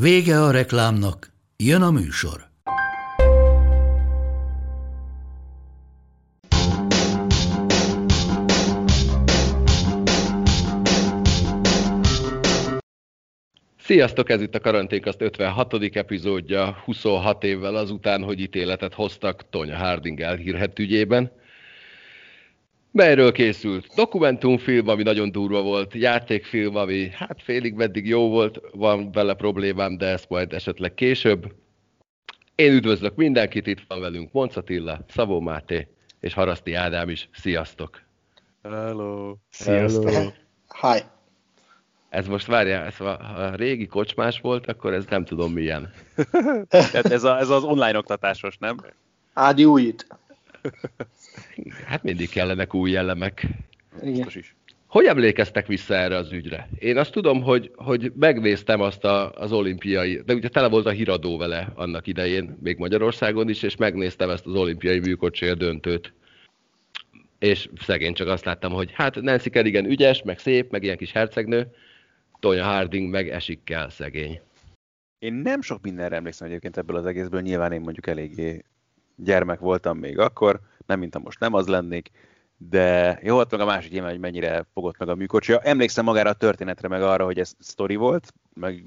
[0.00, 2.48] Vége a reklámnak, jön a műsor.
[13.78, 15.74] Sziasztok, ez itt a Karanténkaszt 56.
[15.96, 21.32] epizódja, 26 évvel azután, hogy ítéletet hoztak Tonya Harding elhírhet ügyében.
[22.96, 23.86] Melyről készült?
[23.94, 29.96] Dokumentumfilm, ami nagyon durva volt, játékfilm, ami hát félig meddig jó volt, van vele problémám,
[29.96, 31.54] de ezt majd esetleg később.
[32.54, 35.88] Én üdvözlök mindenkit, itt van velünk Monc Attila, Szabó Máté
[36.20, 37.28] és Haraszti Ádám is.
[37.32, 38.02] Sziasztok!
[38.62, 39.36] Hello!
[39.50, 40.10] Sziasztok!
[40.10, 40.30] Hello.
[40.80, 41.00] Hi!
[42.08, 45.92] Ez most várjál, ez a, a régi kocsmás volt, akkor ez nem tudom milyen.
[46.68, 48.76] Tehát ez, a, ez az online oktatásos, nem?
[49.32, 50.06] Ádi újít.
[51.86, 53.46] Hát mindig kellenek új jellemek.
[54.02, 54.26] Igen.
[54.34, 54.54] is.
[54.86, 56.68] Hogy emlékeztek vissza erre az ügyre?
[56.78, 60.90] Én azt tudom, hogy, hogy megnéztem azt a, az olimpiai, de ugye tele volt a
[60.90, 66.12] híradó vele annak idején, még Magyarországon is, és megnéztem ezt az olimpiai műkocsér döntőt.
[67.38, 71.12] És szegény csak azt láttam, hogy hát Nancy Kerrigan ügyes, meg szép, meg ilyen kis
[71.12, 71.66] hercegnő,
[72.40, 74.40] Tonya Harding meg esik kell, szegény.
[75.18, 78.62] Én nem sok mindenre emlékszem egyébként ebből az egészből, nyilván én mondjuk eléggé
[79.16, 82.10] gyermek voltam még akkor, nem mint ha most nem az lennék,
[82.56, 85.60] de jó, hát meg a másik nyilván, hogy mennyire fogott meg a műkocsia.
[85.60, 88.84] Emlékszem magára a történetre, meg arra, hogy ez sztori volt, meg,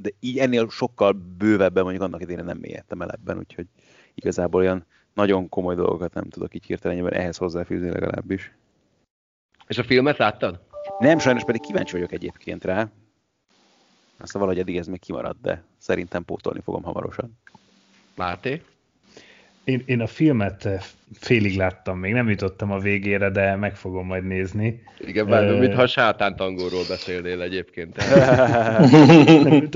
[0.00, 3.66] de így ennél sokkal bővebben mondjuk annak idején nem mélyedtem el ebben, úgyhogy
[4.14, 8.52] igazából olyan nagyon komoly dolgokat nem tudok így hirtelenjében ehhez hozzáfűzni legalábbis.
[9.66, 10.60] És a filmet láttad?
[10.98, 12.88] Nem, sajnos pedig kíváncsi vagyok egyébként rá.
[14.18, 17.38] Aztán valahogy eddig ez még kimaradt, de szerintem pótolni fogom hamarosan.
[18.14, 18.62] Máté?
[19.66, 20.68] Én, én a filmet
[21.12, 24.82] félig láttam, még nem jutottam a végére, de meg fogom majd nézni.
[24.98, 27.96] Igen, bár uh, mintha sátántangóról beszélnél egyébként.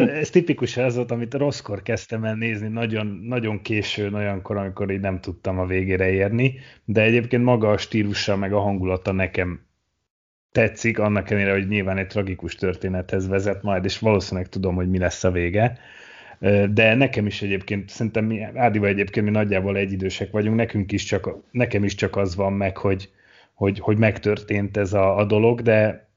[0.21, 5.01] Ez tipikus az volt, amit rosszkor kezdtem el nézni, nagyon, nagyon későn, olyankor, amikor így
[5.01, 9.61] nem tudtam a végére érni, de egyébként maga a stílusa, meg a hangulata nekem
[10.53, 14.99] tetszik, annak ellenére, hogy nyilván egy tragikus történethez vezet majd, és valószínűleg tudom, hogy mi
[14.99, 15.79] lesz a vége.
[16.71, 21.37] De nekem is egyébként, szerintem mi, Ádival egyébként mi nagyjából egyidősek vagyunk, nekünk is csak,
[21.51, 23.11] nekem is csak az van meg, hogy,
[23.55, 26.09] hogy, hogy megtörtént ez a, a dolog, de,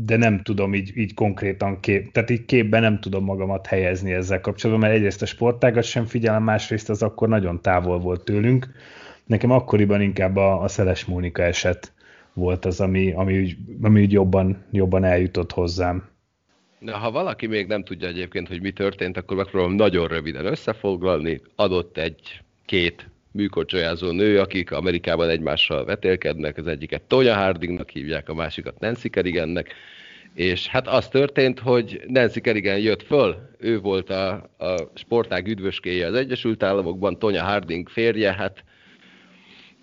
[0.00, 4.40] de nem tudom így, így konkrétan kép, tehát így képben nem tudom magamat helyezni ezzel
[4.40, 8.68] kapcsolatban, mert egyrészt a sportágat sem figyelem, másrészt az akkor nagyon távol volt tőlünk.
[9.24, 11.92] Nekem akkoriban inkább a, a Szeles Mónika eset
[12.32, 16.08] volt az, ami, ami, úgy, ami úgy jobban, jobban eljutott hozzám.
[16.78, 21.40] Na, ha valaki még nem tudja egyébként, hogy mi történt, akkor megpróbálom nagyon röviden összefoglalni.
[21.54, 28.34] Adott egy két műkorcsolyázó nő, akik Amerikában egymással vetélkednek, az egyiket Tonya Hardingnak hívják, a
[28.34, 29.74] másikat Nancy Kerrigannek,
[30.34, 36.06] és hát az történt, hogy Nancy Kerrigan jött föl, ő volt a, a sportág üdvöskéje
[36.06, 38.64] az Egyesült Államokban, Tonya Harding férje, hát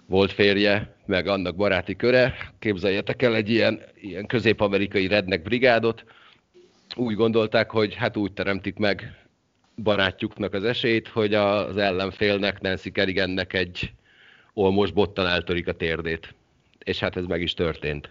[0.05, 2.35] volt férje, meg annak baráti köre.
[2.59, 6.03] Képzeljetek el egy ilyen, ilyen közép-amerikai rednek brigádot.
[6.95, 9.23] Úgy gondolták, hogy hát úgy teremtik meg
[9.75, 13.91] barátjuknak az esélyt, hogy az ellenfélnek, Nancy Kerrigannek egy
[14.53, 16.35] olmos bottan eltörik a térdét.
[16.83, 18.09] És hát ez meg is történt.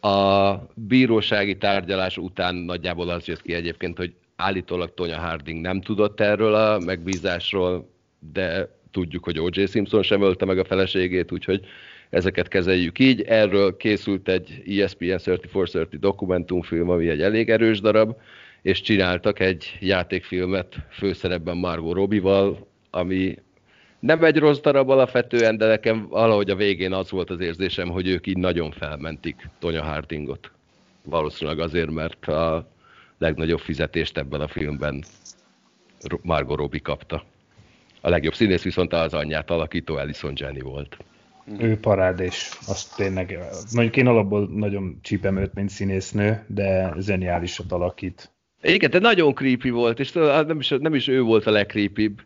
[0.00, 6.20] A bírósági tárgyalás után nagyjából az jött ki egyébként, hogy állítólag Tonya Harding nem tudott
[6.20, 7.90] erről a megbízásról,
[8.32, 9.66] de tudjuk, hogy O.J.
[9.66, 11.66] Simpson sem ölte meg a feleségét, úgyhogy
[12.14, 13.22] ezeket kezeljük így.
[13.22, 18.16] Erről készült egy ESPN 3430 dokumentumfilm, ami egy elég erős darab,
[18.62, 23.38] és csináltak egy játékfilmet főszerepben Margot Robbie-val, ami
[23.98, 28.08] nem egy rossz darab alapvetően, de nekem valahogy a végén az volt az érzésem, hogy
[28.08, 30.50] ők így nagyon felmentik Tonya Hardingot.
[31.02, 32.68] Valószínűleg azért, mert a
[33.18, 35.04] legnagyobb fizetést ebben a filmben
[36.22, 37.24] Margot Robbie kapta.
[38.00, 40.96] A legjobb színész viszont az anyját alakító Alison Jenny volt.
[41.58, 43.38] Ő parád, és azt tényleg,
[43.74, 48.32] mondjuk én alapból nagyon csípem őt, mint színésznő, de zseniálisat alakít.
[48.62, 52.20] Igen, de nagyon creepy volt, és nem is, nem is ő volt a legcreepybb,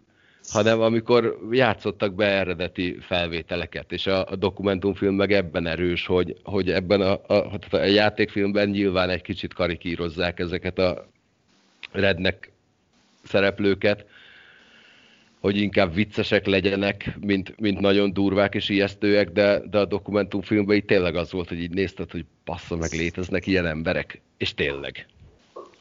[0.52, 6.70] hanem amikor játszottak be eredeti felvételeket, és a, a dokumentumfilm meg ebben erős, hogy, hogy
[6.70, 11.08] ebben a, a, a játékfilmben nyilván egy kicsit karikírozzák ezeket a
[11.92, 12.52] rednek
[13.24, 14.06] szereplőket,
[15.40, 20.84] hogy inkább viccesek legyenek, mint, mint nagyon durvák és ijesztőek, de, de a dokumentumfilmben így
[20.84, 25.06] tényleg az volt, hogy így nézted, hogy passza meg léteznek ilyen emberek, és tényleg.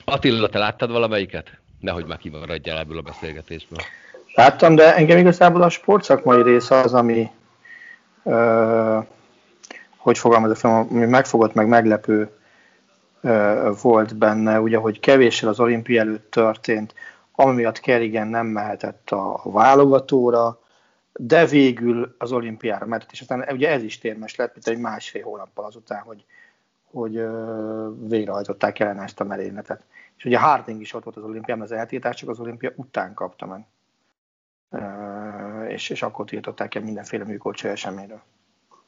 [0.06, 1.52] Attila, te láttad valamelyiket?
[1.80, 3.80] Nehogy már kimaradjál ebből a beszélgetésből.
[4.34, 7.30] Láttam, de engem igazából a sportszakmai része az, ami
[8.24, 9.00] ö,
[9.96, 12.30] hogy fogalmazok, ami megfogott, meg meglepő
[13.22, 16.94] ö, volt benne, ugye, hogy kevéssel az olimpia előtt történt,
[17.40, 20.62] ami miatt nem mehetett a válogatóra,
[21.14, 25.24] de végül az olimpiára mehetett, és aztán ugye ez is térmes lett, mint egy másfél
[25.24, 26.26] hónappal azután, hogy,
[26.84, 27.28] hogy
[28.08, 29.84] végrehajtották ellen ezt a merényletet.
[30.18, 33.46] És ugye Harding is ott volt az olimpián, az eltiltás csak az olimpia után kapta
[33.46, 33.66] meg.
[35.70, 38.22] És, és akkor tiltották el mindenféle műkolcsai eseményről.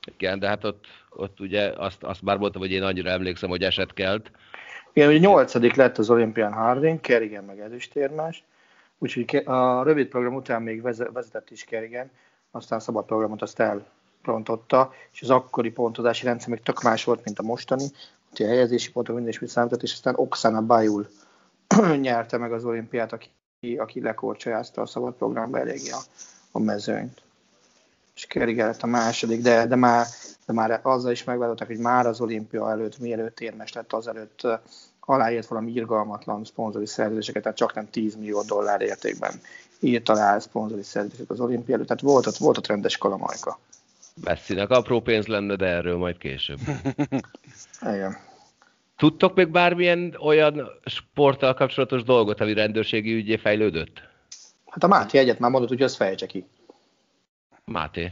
[0.06, 3.64] Igen, de hát ott, ott ugye azt, azt már mondtam, hogy én annyira emlékszem, hogy
[3.64, 4.32] eset kelt,
[5.00, 8.44] igen, ugye nyolcadik lett az olimpián Harding, Kerrigan meg ezüstérmás,
[8.98, 12.10] úgyhogy a rövid program után még vezetett is Kerrigan,
[12.52, 17.40] aztán szabad programot azt elrontotta, és az akkori pontozási rendszer még tök más volt, mint
[17.40, 17.84] a mostani,
[18.30, 21.08] úgyhogy a helyezési pontok minden is számított, és aztán Oksana Bajul
[22.02, 26.00] nyerte meg az olimpiát, aki, aki lekorcsolyázta a szabad programba eléggé a,
[26.52, 27.22] a mezőnyt.
[28.16, 30.06] És Kerrigan lett a második, de, de már
[30.50, 34.48] de már azzal is megváltották, hogy már az olimpia előtt, mielőtt érmes lett, azelőtt
[35.10, 39.32] aláírt valami irgalmatlan szponzori szerződéseket, tehát csak nem 10 millió dollár értékben
[39.80, 43.60] írt alá szponzori szerződéseket az olimpia előtt, tehát volt ott, volt ott rendes kalamajka.
[44.24, 46.60] Messzinek apró pénz lenne, de erről majd később.
[47.82, 48.18] Igen.
[48.98, 54.02] Tudtok még bármilyen olyan sporttal kapcsolatos dolgot, ami rendőrségi ügyé fejlődött?
[54.66, 56.46] Hát a Máté egyet már mondott, hogy azt fejtse ki.
[57.66, 58.12] Máté.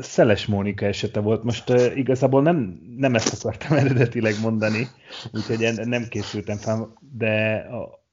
[0.00, 1.44] Szeles Mónika esete volt.
[1.44, 4.86] Most igazából nem, nem ezt akartam eredetileg mondani,
[5.32, 8.04] úgyhogy nem készültem fel, de a,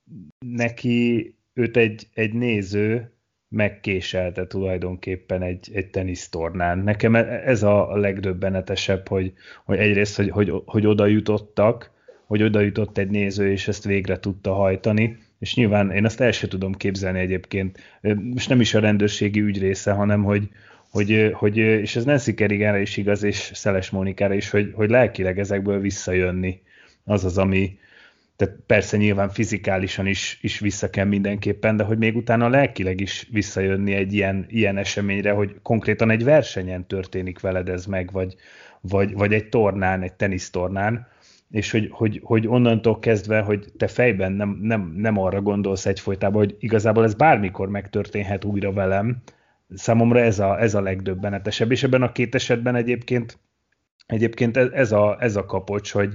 [0.45, 3.11] neki őt egy, egy néző
[3.47, 6.77] megkéselte tulajdonképpen egy, egy tenisztornán.
[6.77, 9.33] Nekem e, ez a legdöbbenetesebb, hogy,
[9.65, 11.91] hogy egyrészt, hogy, hogy, hogy oda jutottak,
[12.25, 16.31] hogy oda jutott egy néző, és ezt végre tudta hajtani, és nyilván én ezt el
[16.31, 17.79] sem tudom képzelni egyébként.
[18.33, 20.49] Most nem is a rendőrségi ügy része, hanem hogy,
[20.91, 25.39] hogy, hogy, és ez Nancy Kerriganra is igaz, és Szeles Mónikára is, hogy, hogy lelkileg
[25.39, 26.61] ezekből visszajönni.
[27.05, 27.77] Az az, ami,
[28.35, 33.27] tehát persze nyilván fizikálisan is, is vissza kell mindenképpen, de hogy még utána lelkileg is
[33.31, 38.35] visszajönni egy ilyen, ilyen eseményre, hogy konkrétan egy versenyen történik veled ez meg, vagy,
[38.81, 41.07] vagy, vagy egy tornán, egy tenisztornán,
[41.51, 46.43] és hogy, hogy, hogy onnantól kezdve, hogy te fejben nem, nem, nem arra gondolsz egyfolytában,
[46.43, 49.21] hogy igazából ez bármikor megtörténhet újra velem,
[49.75, 53.37] Számomra ez a, ez a legdöbbenetesebb, és ebben a két esetben egyébként,
[54.05, 56.13] egyébként ez a, ez a kapocs, hogy,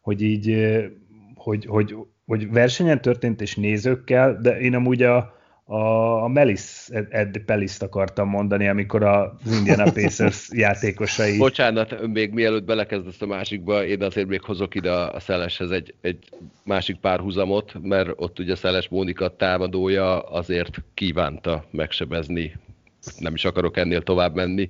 [0.00, 0.76] hogy így,
[1.34, 5.36] hogy, hogy, hogy versenyen történt és nézőkkel, de én amúgy a,
[5.68, 11.38] a, a Melis Ed Peliszt akartam mondani, amikor az Indiana Pacers játékosai...
[11.38, 16.28] Bocsánat, még mielőtt belekezdesz a másikba, én azért még hozok ide a Szeleshez egy, egy
[16.64, 22.52] másik párhuzamot, mert ott ugye Szeles Mónika támadója azért kívánta megsebezni
[23.18, 24.68] nem is akarok ennél tovább menni,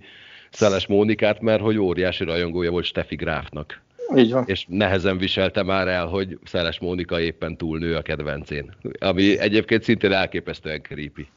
[0.51, 3.83] Szeles Mónikát, mert hogy óriási rajongója volt Steffi Gráfnak.
[4.17, 4.45] Így van.
[4.47, 8.75] És nehezen viselte már el, hogy Szeles Mónika éppen túlnő a kedvencén.
[8.99, 11.29] Ami egyébként szintén elképesztően creepy.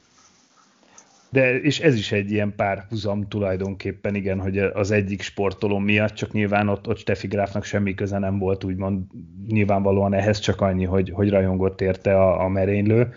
[1.32, 6.32] De, és ez is egy ilyen párhuzam tulajdonképpen, igen, hogy az egyik sportoló miatt, csak
[6.32, 9.02] nyilván ott, ott Steffi Gráfnak semmi köze nem volt, úgymond
[9.48, 13.14] nyilvánvalóan ehhez csak annyi, hogy, hogy rajongott érte a, a merénylő.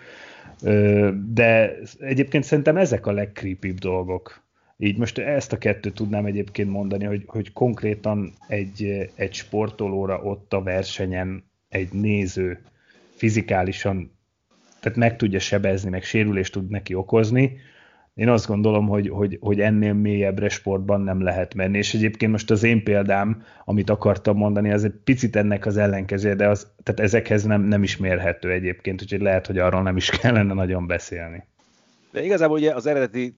[1.32, 4.42] De egyébként szerintem ezek a legcreepibb dolgok.
[4.76, 10.52] Így most ezt a kettőt tudnám egyébként mondani, hogy, hogy konkrétan egy, egy sportolóra ott
[10.52, 12.58] a versenyen egy néző
[13.14, 14.10] fizikálisan
[14.82, 17.58] tehát meg tudja sebezni, meg sérülést tud neki okozni,
[18.14, 21.78] én azt gondolom, hogy, hogy, hogy ennél mélyebbre sportban nem lehet menni.
[21.78, 26.34] És egyébként most az én példám, amit akartam mondani, az egy picit ennek az ellenkező,
[26.34, 30.10] de az, tehát ezekhez nem, nem is mérhető egyébként, úgyhogy lehet, hogy arról nem is
[30.20, 31.44] kellene nagyon beszélni.
[32.10, 33.36] De igazából ugye az eredeti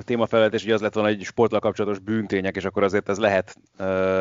[0.00, 3.56] témafelvetés ugye az lett volna egy sporttal kapcsolatos bűntények, és akkor azért ez lehet,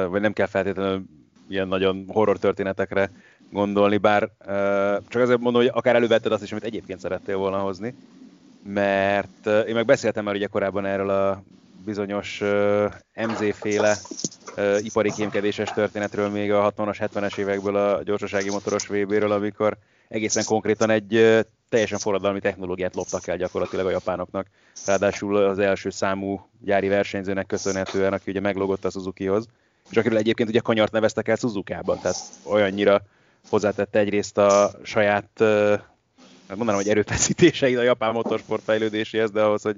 [0.09, 1.03] vagy nem kell feltétlenül
[1.49, 3.11] ilyen nagyon horror történetekre
[3.51, 4.29] gondolni, bár
[5.07, 7.95] csak azért mondom, hogy akár elővetted azt is, amit egyébként szerettél volna hozni
[8.67, 11.43] mert én meg beszéltem már ugye korábban erről a
[11.85, 12.43] bizonyos
[13.15, 13.97] MZ-féle
[14.79, 20.89] ipari kémkedéses történetről még a 60-as, 70-es évekből a gyorsasági motoros VB-ről, amikor egészen konkrétan
[20.89, 24.47] egy teljesen forradalmi technológiát loptak el gyakorlatilag a japánoknak.
[24.85, 29.45] Ráadásul az első számú gyári versenyzőnek köszönhetően, aki ugye meglogott a Suzukihoz,
[29.89, 33.01] és akiről egyébként ugye kanyart neveztek el Suzukába, tehát olyannyira
[33.49, 35.43] hozzátette egyrészt a saját,
[36.47, 39.75] mondanám, hogy erőfeszítéseit a japán motorsport fejlődéséhez, de ahhoz, hogy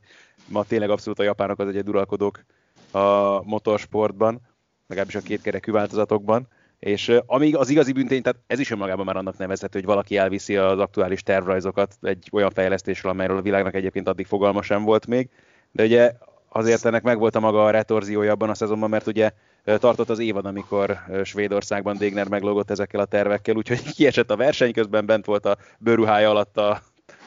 [0.48, 2.44] ma tényleg abszolút a japánok az egy uralkodók
[2.92, 4.42] a motorsportban,
[4.88, 6.48] legalábbis a kétkerekű változatokban.
[6.80, 10.58] És amíg az igazi büntény, tehát ez is önmagában már annak nevezhető, hogy valaki elviszi
[10.58, 15.30] az aktuális tervrajzokat egy olyan fejlesztésről, amelyről a világnak egyébként addig fogalma sem volt még.
[15.72, 16.12] De ugye
[16.50, 19.32] azért ennek megvolt a maga a retorziója abban a szezonban, mert ugye
[19.76, 25.06] tartott az évad, amikor Svédországban Dégner meglógott ezekkel a tervekkel, úgyhogy kiesett a verseny, közben
[25.06, 26.82] bent volt a bőruhája alatt a,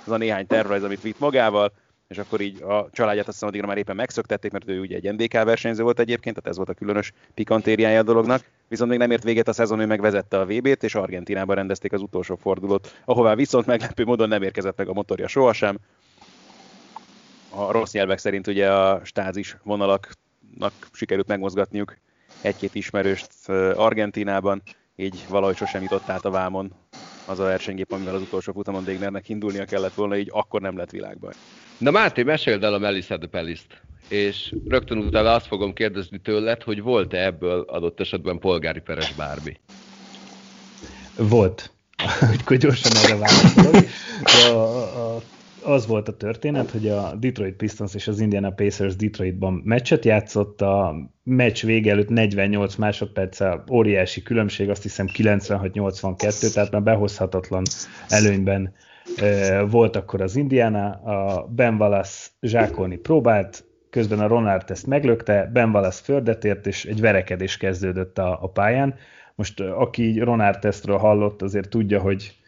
[0.05, 1.73] az a néhány tervrajz, amit vitt magával,
[2.09, 5.13] és akkor így a családját azt hiszem addigra már éppen megszöktették, mert ő ugye egy
[5.13, 9.11] NDK versenyző volt egyébként, tehát ez volt a különös pikantériája a dolognak, viszont még nem
[9.11, 13.35] ért véget a szezon, ő megvezette a VB-t, és Argentinában rendezték az utolsó fordulót, ahová
[13.35, 15.79] viszont meglepő módon nem érkezett meg a motorja sohasem.
[17.51, 21.97] A rossz nyelvek szerint ugye a stázis vonalaknak sikerült megmozgatniuk
[22.41, 24.63] egy-két ismerőst Argentinában,
[24.97, 26.73] így valahogy sosem jutott át a vámon
[27.27, 30.91] az a versenygép, amivel az utolsó futamon Dégnernek indulnia kellett volna, így akkor nem lett
[30.91, 31.33] világban.
[31.79, 36.63] Na Máté, meséld el a Melissa de Peliszt, és rögtön utána azt fogom kérdezni tőled,
[36.63, 39.61] hogy volt-e ebből adott esetben polgári peres bármi?
[41.17, 41.71] Volt.
[42.45, 43.85] Hogy gyorsan erre válaszolok.
[44.23, 45.23] A, a
[45.65, 50.61] az volt a történet, hogy a Detroit Pistons és az Indiana Pacers Detroitban meccset játszott,
[50.61, 57.63] a meccs vége előtt 48 másodperccel óriási különbség, azt hiszem 96-82, tehát már behozhatatlan
[58.09, 58.75] előnyben
[59.71, 65.71] volt akkor az Indiana, a Ben Wallace zsákolni próbált, közben a Ronald ezt meglökte, Ben
[65.71, 68.95] Wallace földet ért, és egy verekedés kezdődött a, a pályán.
[69.35, 72.40] Most aki Ronald tesztről hallott, azért tudja, hogy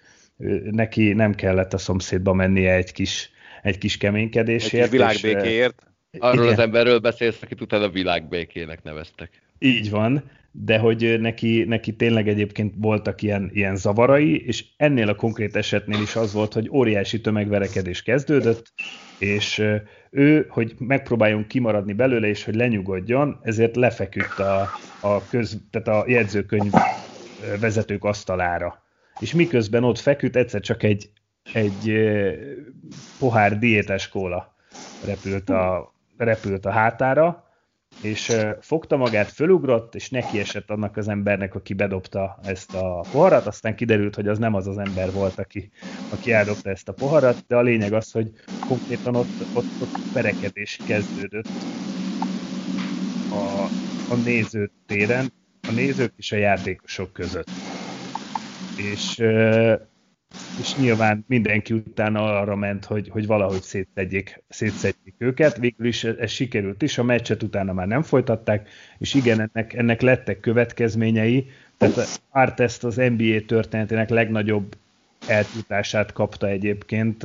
[0.71, 3.31] neki nem kellett a szomszédba mennie egy kis,
[3.63, 4.75] egy kis keménykedésért.
[4.75, 5.83] Egy kis világbékéért.
[6.19, 6.57] Arról igen.
[6.57, 9.43] az emberről beszélsz, akit utána világbékének neveztek.
[9.59, 15.15] Így van, de hogy neki, neki tényleg egyébként voltak ilyen, ilyen zavarai, és ennél a
[15.15, 18.73] konkrét esetnél is az volt, hogy óriási tömegverekedés kezdődött,
[19.19, 19.65] és
[20.11, 24.71] ő, hogy megpróbáljon kimaradni belőle, és hogy lenyugodjon, ezért lefeküdt a,
[25.01, 26.73] a, köz, tehát a jegyzőkönyv
[27.61, 28.82] vezetők asztalára
[29.23, 31.11] és miközben ott feküdt, egyszer csak egy,
[31.53, 31.93] egy
[33.19, 34.55] pohár diétes kóla
[35.05, 37.51] repült a, repült a hátára,
[38.03, 43.47] és fogta magát, fölugrott, és neki esett annak az embernek, aki bedobta ezt a poharat,
[43.47, 45.71] aztán kiderült, hogy az nem az az ember volt, aki,
[46.11, 48.31] aki eldobta ezt a poharat, de a lényeg az, hogy
[48.67, 51.49] konkrétan ott, ott, ott perekedés kezdődött
[53.31, 53.63] a,
[54.15, 55.33] a nézőtéren,
[55.69, 57.72] a nézők és a játékosok között
[58.77, 59.19] és,
[60.61, 65.57] és nyilván mindenki utána arra ment, hogy, hogy valahogy szétszedjék, szétszedjék őket.
[65.57, 70.01] Végül is ez sikerült is, a meccset utána már nem folytatták, és igen, ennek, ennek
[70.01, 71.51] lettek következményei.
[71.79, 74.77] Tehát Artest az NBA történetének legnagyobb
[75.27, 77.25] eltútását kapta egyébként,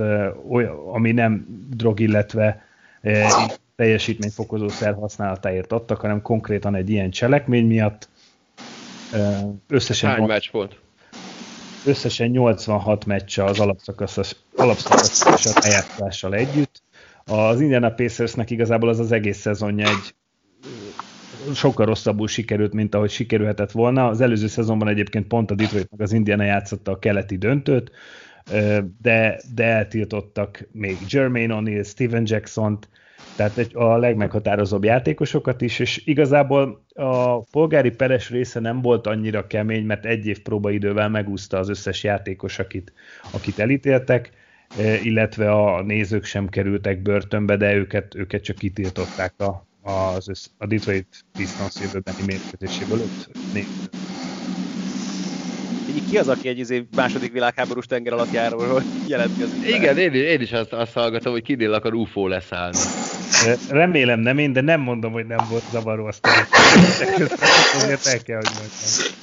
[0.94, 2.66] ami nem drog, illetve
[3.76, 8.10] teljesítményfokozószer használatáért adtak, hanem konkrétan egy ilyen cselekmény miatt.
[9.68, 10.80] Összesen Hány meccs volt?
[11.88, 16.82] Összesen 86 meccs az alapszakasz, alapszakasz és a eljátszással együtt.
[17.26, 20.16] Az Indiana Pacersnek igazából az az egész szezonja egy
[21.54, 24.08] sokkal rosszabbul sikerült, mint ahogy sikerülhetett volna.
[24.08, 27.92] Az előző szezonban egyébként pont a Detroit meg az Indiana játszotta a keleti döntőt,
[29.02, 32.90] de, de eltiltottak még Jermaine O'Neal, Steven Jackson-t,
[33.38, 39.48] tehát egy, a legmeghatározóbb játékosokat is, és igazából a polgári peres része nem volt annyira
[39.48, 42.94] kemény, mert egy év próbaidővel megúszta az összes játékos, akit,
[43.32, 44.32] akit elítéltek,
[44.80, 50.66] e, illetve a nézők sem kerültek börtönbe, de őket, őket csak kitiltották a, az a
[50.66, 53.00] Detroit Pistons jövőbeni mérkőzéséből
[53.54, 54.17] nézőt
[56.10, 59.68] ki az, aki egy izé második világháborús tenger alatt járóról jelentkezik?
[59.68, 62.78] Igen, én, én is azt, azt hallgatom, hogy kinél akar UFO leszállni.
[63.70, 66.28] Remélem nem én, de nem mondom, hogy nem volt zavaró azt
[67.74, 69.16] azért el kell, hogy mondjam.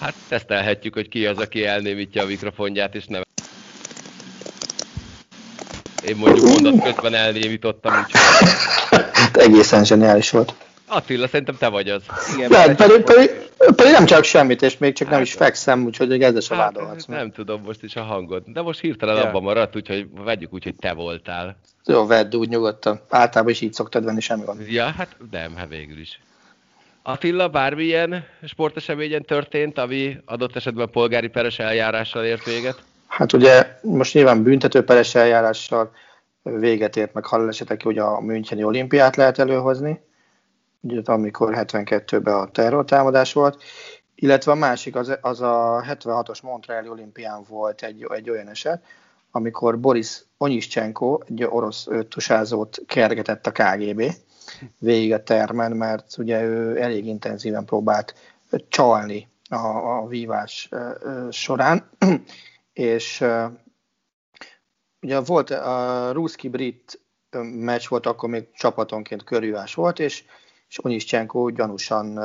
[0.00, 3.22] Hát tesztelhetjük, hogy ki az, aki elnémítja a mikrofonját, és nem.
[6.06, 8.20] Én mondjuk mondat közben elnémítottam, úgyhogy...
[9.32, 10.54] Egészen zseniális volt.
[10.88, 12.02] Attila, szerintem te vagy az.
[12.36, 13.30] Igen, pedig, pedig, pedig,
[13.74, 16.74] pedig, nem csak semmit, és még csak hát, nem is fekszem, úgyhogy ezzel sem hát,
[16.74, 17.04] vádolhatsz.
[17.04, 19.28] Nem tudom most is a hangod, de most hirtelen ja.
[19.28, 21.56] abban maradt, úgyhogy vegyük úgy, hogy te voltál.
[21.84, 23.00] Jó, vedd úgy nyugodtan.
[23.08, 24.58] Általában is így szoktad venni, semmi van.
[24.68, 26.20] Ja, hát nem, hát végül is.
[27.02, 32.82] Attila, bármilyen sporteseményen történt, ami adott esetben polgári peres eljárással ért véget?
[33.06, 35.92] Hát ugye most nyilván büntető peres eljárással
[36.42, 40.00] véget ért meg halálesetek, hogy a Müncheni olimpiát lehet előhozni,
[40.92, 43.62] ugye, amikor 72-ben a terrortámadás volt,
[44.14, 48.82] illetve a másik az, az a 76-os Montreali olimpián volt egy, egy olyan eset,
[49.30, 54.02] amikor Boris Onyischenko, egy orosz tusázót kergetett a KGB
[54.78, 58.14] végig a termen, mert ugye ő elég intenzíven próbált
[58.68, 60.68] csalni a, a vívás
[61.30, 61.90] során,
[62.72, 63.24] és
[65.00, 67.00] ugye volt a ruszki-brit
[67.42, 70.24] meccs volt, akkor még csapatonként körülvás volt, és,
[70.68, 72.18] és Onyischenko gyanúsan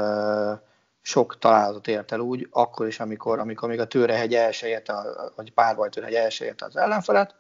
[1.02, 4.92] sok találatot ért el úgy, akkor is, amikor, amikor még a Tőrehegy elsőjét,
[5.36, 7.36] vagy párbaj Tőrehegy elsőjét az ellenfelet,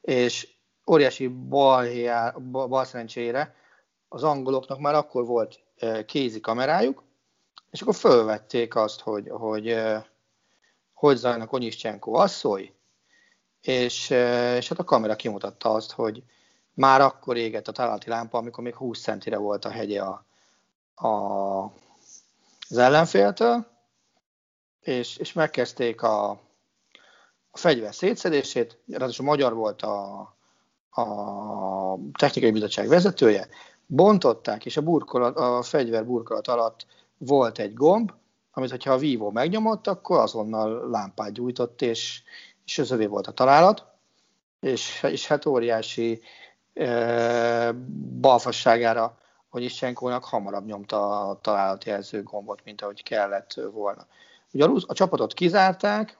[0.00, 0.48] és
[0.90, 1.86] óriási bal,
[2.50, 3.54] bal szerencsére
[4.08, 5.60] az angoloknak már akkor volt
[6.06, 7.02] kézi kamerájuk,
[7.70, 9.76] és akkor fölvették azt, hogy hogy,
[10.92, 12.72] hogy zajnak Onyischenko asszony,
[13.60, 14.10] és,
[14.56, 16.22] és hát a kamera kimutatta azt, hogy
[16.78, 20.24] már akkor égett a találati lámpa, amikor még 20 centire volt a hegye a,
[21.06, 21.72] a
[22.70, 23.66] az ellenféltől,
[24.80, 26.30] és, és megkezdték a,
[27.50, 30.18] a fegyver szétszedését, ráadásul magyar volt a,
[30.90, 31.04] a
[32.18, 33.48] technikai bizottság vezetője,
[33.86, 38.12] bontották, és a, burkolat, a fegyver burkolat alatt volt egy gomb,
[38.52, 42.22] amit, hogyha a vívó megnyomott, akkor azonnal lámpát gyújtott, és,
[42.64, 43.86] és az övé volt a találat,
[44.60, 46.20] és, és hát óriási
[48.20, 49.18] balfasságára
[49.48, 54.06] hogy Istenkónak hamarabb nyomta a találatjelző gombot, mint ahogy kellett volna.
[54.52, 56.18] Ugye a, a csapatot kizárták,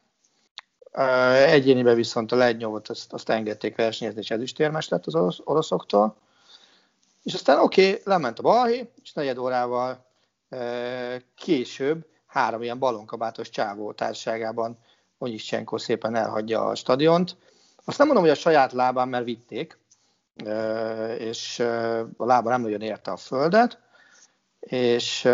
[1.33, 6.17] egyéniben viszont a legnyomot azt, azt engedték versenyezni, és ezüstérmes lett az orosz, oroszoktól.
[7.23, 10.05] És aztán oké, okay, lement a balhé, és negyed órával
[11.37, 14.79] később három ilyen balonkabátos csávó társaságában
[15.19, 17.37] Onyischenko szépen elhagyja a stadiont.
[17.85, 19.78] Azt nem mondom, hogy a saját lábán, mert vitték,
[21.19, 21.59] és
[22.17, 23.79] a lába nem nagyon érte a földet,
[24.61, 25.29] és,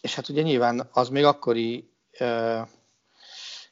[0.00, 1.90] és hát ugye nyilván az még akkori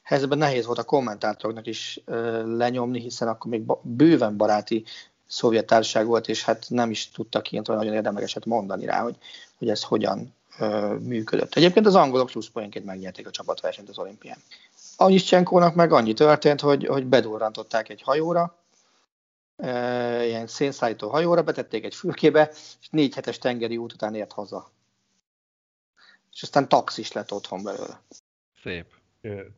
[0.03, 1.99] helyzetben nehéz volt a kommentátoroknak is
[2.45, 4.83] lenyomni, hiszen akkor még bőven baráti
[5.27, 9.15] szovjet társaság volt, és hát nem is tudtak ilyen nagyon érdemeset mondani rá, hogy,
[9.57, 10.33] hogy ez hogyan
[10.99, 11.55] működött.
[11.55, 14.37] Egyébként az angolok pluszpoénként megnyerték a csapatversenyt az olimpián.
[14.97, 18.55] Anyischenkonak meg annyi történt, hogy, hogy bedurrantották egy hajóra,
[20.23, 22.49] ilyen szénszállító hajóra, betették egy fülkébe,
[22.81, 24.71] és négy hetes tengeri út után ért haza.
[26.33, 28.01] És aztán taxis lett otthon belőle.
[28.63, 28.85] Szép.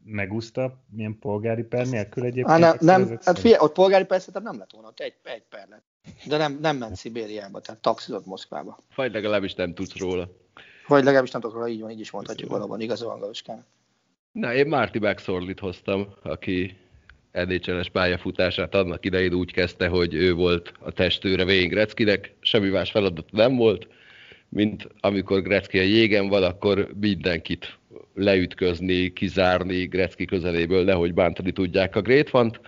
[0.03, 2.47] Megúszta milyen polgári per nélkül egyébként?
[2.47, 5.43] Há, nem, nem hát figyelj, ott polgári per szerintem nem lett volna, ott egy, egy
[5.49, 5.85] per lett.
[6.25, 8.77] De nem, nem ment Szibériába, tehát taxizott Moszkvába.
[8.95, 10.29] Vagy legalábbis nem tudsz róla.
[10.87, 13.65] Vagy legalábbis nem tudok róla, így van, így is mondhatjuk valóban, igaz van Galuskán.
[14.31, 16.77] Na, én Marty McSorlit hoztam, aki
[17.45, 22.91] nhl pályafutását annak idején úgy kezdte, hogy ő volt a testőre Wayne Gretzkynek, semmi más
[22.91, 23.87] feladat nem volt,
[24.49, 27.77] mint amikor Gretzky a jégen van, akkor mindenkit
[28.13, 32.59] leütközni, kizárni Gretzky közeléből, nehogy bántani tudják a Great Font.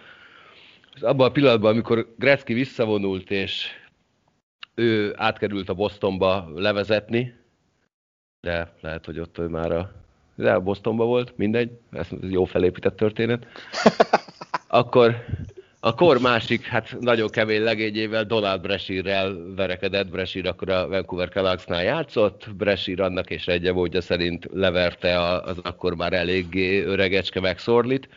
[1.01, 3.67] Abban a pillanatban, amikor Gretzky visszavonult, és
[4.75, 7.33] ő átkerült a Bostonba levezetni,
[8.41, 9.91] de lehet, hogy ott ő már a,
[10.35, 13.47] de Bostonba volt, mindegy, ez jó felépített történet.
[14.71, 15.25] akkor
[15.79, 21.83] a kor másik, hát nagyon kemény legényével Donald Brashearrel verekedett, Brashear akkor a Vancouver Canucksnál
[21.83, 28.09] játszott, Brashear annak és egy módja szerint leverte az akkor már eléggé öregecske megszorlit,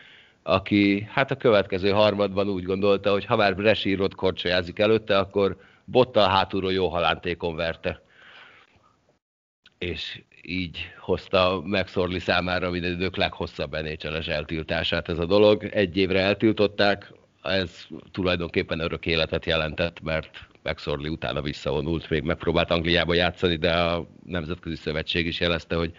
[0.43, 5.57] aki hát a következő harmadban úgy gondolta, hogy ha már Brashear ott korcsolyázik előtte, akkor
[5.85, 8.03] bottal hátulról jó halántékon verte.
[9.79, 15.65] És így hozta megszorli számára minden idők leghosszabb nhl eltiltását ez a dolog.
[15.65, 23.15] Egy évre eltiltották, ez tulajdonképpen örök életet jelentett, mert megszorli utána visszavonult, még megpróbált Angliába
[23.15, 25.93] játszani, de a Nemzetközi Szövetség is jelezte, hogy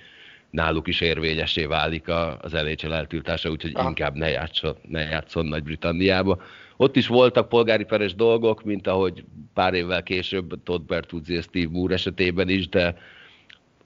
[0.50, 2.08] náluk is érvényesé válik
[2.42, 3.86] az NHL eltiltása, úgyhogy ah.
[3.86, 6.42] inkább ne játszon, ne játszon Nagy-Britanniába.
[6.78, 11.70] Ott is voltak polgári peres dolgok, mint ahogy pár évvel később Todd Bertuzzi és Steve
[11.72, 12.96] Moore esetében is, de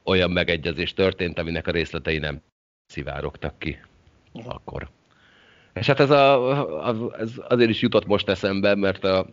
[0.08, 2.41] olyan megegyezés történt, aminek a részletei nem
[2.86, 3.80] szivárogtak ki
[4.34, 4.54] uh-huh.
[4.54, 4.89] akkor.
[5.74, 9.26] És hát ez, a, a, ez azért is jutott most eszembe, mert a,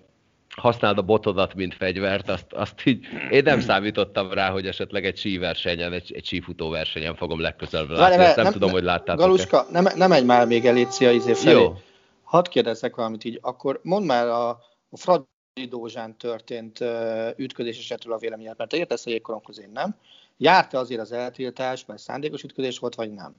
[0.56, 5.16] használd a botodat, mint fegyvert, azt, azt így, én nem számítottam rá, hogy esetleg egy
[5.16, 8.16] síversenyen, egy, egy sífutó versenyen fogom legközelebb látni.
[8.16, 11.60] Várj, nem, nem tudom, hogy láttátok Galuska, nem, nem egy már még Elícia izé felé.
[11.60, 11.74] Jó.
[12.22, 14.48] Hadd kérdezzek valamit így, akkor mondd már a,
[14.90, 15.24] a Fradi
[15.68, 19.96] Dózsán történt uh, ütközés esetről a véleményet, mert te értesz a jégkoromhoz, én nem.
[20.36, 23.34] Járt-e azért az eltiltás, mert szándékos ütközés volt, vagy nem?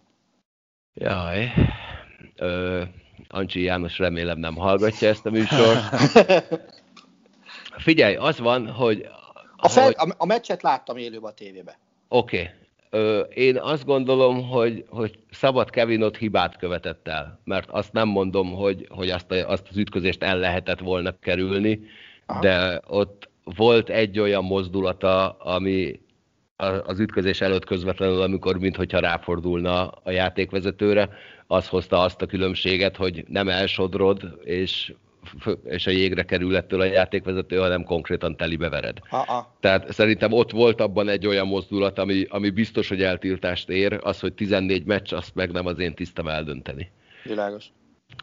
[0.93, 1.51] Jaj,
[2.35, 2.83] Ö,
[3.27, 5.81] Ancsi János remélem nem hallgatja ezt a műsort.
[7.77, 9.09] Figyelj, az van, hogy...
[9.57, 9.95] A, fel, hogy...
[9.97, 11.77] a, a meccset láttam élőben a tévébe.
[12.07, 12.49] Oké.
[12.89, 18.07] Ö, én azt gondolom, hogy, hogy szabad Kevin ott hibát követett el, mert azt nem
[18.07, 21.79] mondom, hogy, hogy azt, a, azt az ütközést el lehetett volna kerülni,
[22.25, 22.39] Aha.
[22.39, 25.99] de ott volt egy olyan mozdulata, ami
[26.85, 31.09] az ütközés előtt közvetlenül, amikor mintha ráfordulna a játékvezetőre,
[31.47, 34.93] az hozta azt a különbséget, hogy nem elsodrod, és
[35.63, 38.97] és a jégre kerül ettől a játékvezető, hanem konkrétan telibe vered.
[39.09, 39.55] Ha-ha.
[39.59, 44.19] Tehát szerintem ott volt abban egy olyan mozdulat, ami, ami biztos, hogy eltiltást ér, az,
[44.19, 46.91] hogy 14 meccs, azt meg nem az én tisztem eldönteni.
[47.23, 47.65] Világos.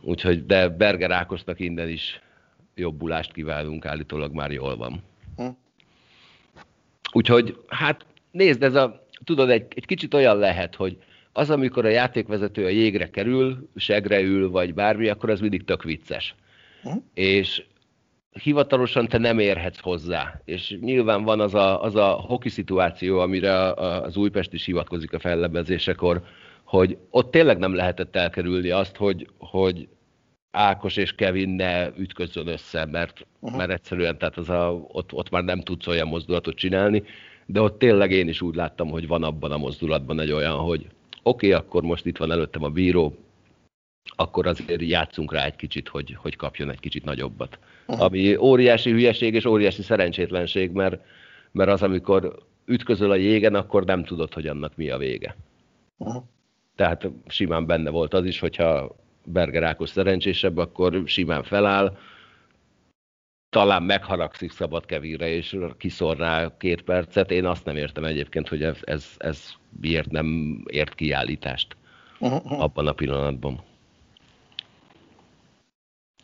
[0.02, 2.20] Úgyhogy, de Berger Ákosnak innen is
[2.74, 5.02] jobbulást kívánunk, állítólag már jól van.
[5.36, 5.46] Hm.
[7.12, 10.96] Úgyhogy, hát nézd, ez a, tudod, egy, egy kicsit olyan lehet, hogy
[11.32, 15.82] az, amikor a játékvezető a jégre kerül, segre ül, vagy bármi, akkor az mindig tök
[15.82, 16.34] vicces.
[16.82, 17.02] Uh-huh.
[17.14, 17.62] És
[18.32, 20.40] hivatalosan te nem érhetsz hozzá.
[20.44, 25.18] És nyilván van az a, az a hoki szituáció, amire az Újpest is hivatkozik a
[25.18, 26.22] fellebezésekor,
[26.64, 29.88] hogy ott tényleg nem lehetett elkerülni azt, hogy, hogy
[30.50, 33.58] Ákos és Kevin ne ütközzön össze, mert, uh-huh.
[33.58, 37.02] mert egyszerűen tehát az a, ott, ott már nem tudsz olyan mozdulatot csinálni,
[37.46, 40.87] de ott tényleg én is úgy láttam, hogy van abban a mozdulatban egy olyan, hogy
[41.22, 43.14] oké, okay, akkor most itt van előttem a bíró,
[44.16, 47.59] akkor azért játszunk rá egy kicsit, hogy, hogy kapjon egy kicsit nagyobbat.
[47.87, 51.00] Ami óriási hülyeség és óriási szerencsétlenség, mert,
[51.52, 55.37] mert az, amikor ütközöl a jégen, akkor nem tudod, hogy annak mi a vége.
[55.96, 56.22] Uh-huh.
[56.76, 61.96] Tehát simán benne volt az is, hogyha Berger Ákos szerencsésebb, akkor simán feláll,
[63.52, 67.30] talán megharagszik szabad kevére, és kiszorná két percet.
[67.30, 71.76] Én azt nem értem egyébként, hogy ez, ez, ez miért nem ért kiállítást
[72.18, 72.62] uh-huh.
[72.62, 73.62] abban a pillanatban.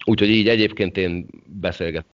[0.04, 2.08] Úgyhogy így egyébként én beszélgettem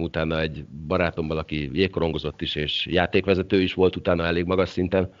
[0.00, 5.14] utána egy barátommal, aki jégkorongozott is, és játékvezető is volt utána elég magas szinten.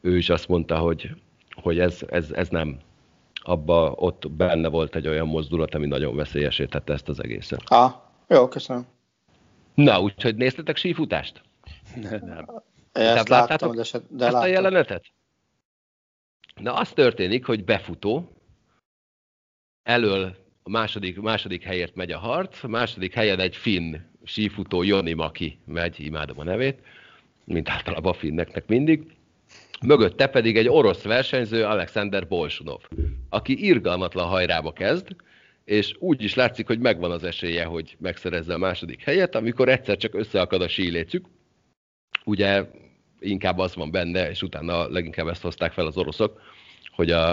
[0.00, 1.10] Ő is azt mondta, hogy,
[1.54, 2.78] hogy ez, ez, ez nem.
[3.42, 7.62] Abba ott benne volt egy olyan mozdulat, ami nagyon veszélyesítette ezt az egészet.
[7.64, 7.92] Ah,
[8.28, 8.86] jó, köszönöm.
[9.74, 11.42] Na, úgyhogy néztetek sífutást?
[11.94, 12.62] Nem.
[12.92, 15.04] Ezt láttam, de, se, de ezt a jelenetet?
[16.60, 18.30] Na, az történik, hogy befutó,
[19.82, 25.12] elől a második, második helyért megy a harc, a második helyen egy finn sífutó Joni
[25.12, 26.78] Maki megy, imádom a nevét,
[27.44, 29.16] mint általában a finneknek mindig.
[29.80, 32.80] Mögötte pedig egy orosz versenyző, Alexander Bolsunov,
[33.28, 35.16] aki irgalmatlan hajrába kezd,
[35.64, 39.96] és úgy is látszik, hogy megvan az esélye, hogy megszerezze a második helyet, amikor egyszer
[39.96, 41.26] csak összeakad a sílécük.
[42.24, 42.64] Ugye
[43.18, 46.40] inkább az van benne, és utána leginkább ezt hozták fel az oroszok,
[46.90, 47.32] hogy a,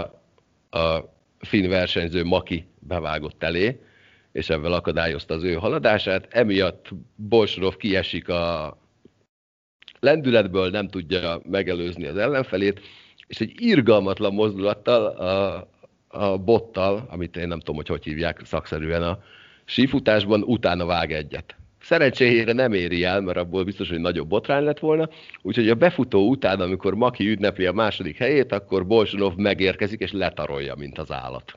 [0.70, 3.80] a finn versenyző Maki bevágott elé,
[4.32, 6.28] és ebben akadályozta az ő haladását.
[6.30, 8.78] Emiatt Bolsorov kiesik a
[10.00, 12.82] lendületből, nem tudja megelőzni az ellenfelét,
[13.28, 15.68] és egy irgalmatlan mozdulattal a,
[16.12, 19.24] a bottal, amit én nem tudom, hogy hogy hívják szakszerűen a
[19.66, 21.56] sífutásban, utána vág egyet.
[21.82, 25.10] Szerencsére nem éri el, mert abból biztos, hogy nagyobb botrány lett volna.
[25.42, 30.76] Úgyhogy a befutó után, amikor Maki ünnepli a második helyét, akkor Bolsonov megérkezik és letarolja,
[30.76, 31.54] mint az állat.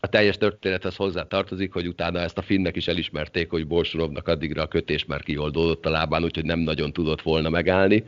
[0.00, 4.62] A teljes történethez hozzá tartozik, hogy utána ezt a finnek is elismerték, hogy Bolsonovnak addigra
[4.62, 8.04] a kötés már kioldódott a lábán, úgyhogy nem nagyon tudott volna megállni,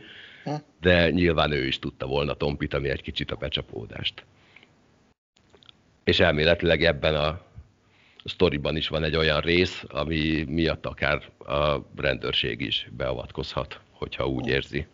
[0.81, 4.25] de nyilván ő is tudta volna tompítani egy kicsit a becsapódást.
[6.03, 7.41] És elméletileg ebben a
[8.23, 14.47] sztoriban is van egy olyan rész, ami miatt akár a rendőrség is beavatkozhat, hogyha úgy
[14.47, 14.85] érzi.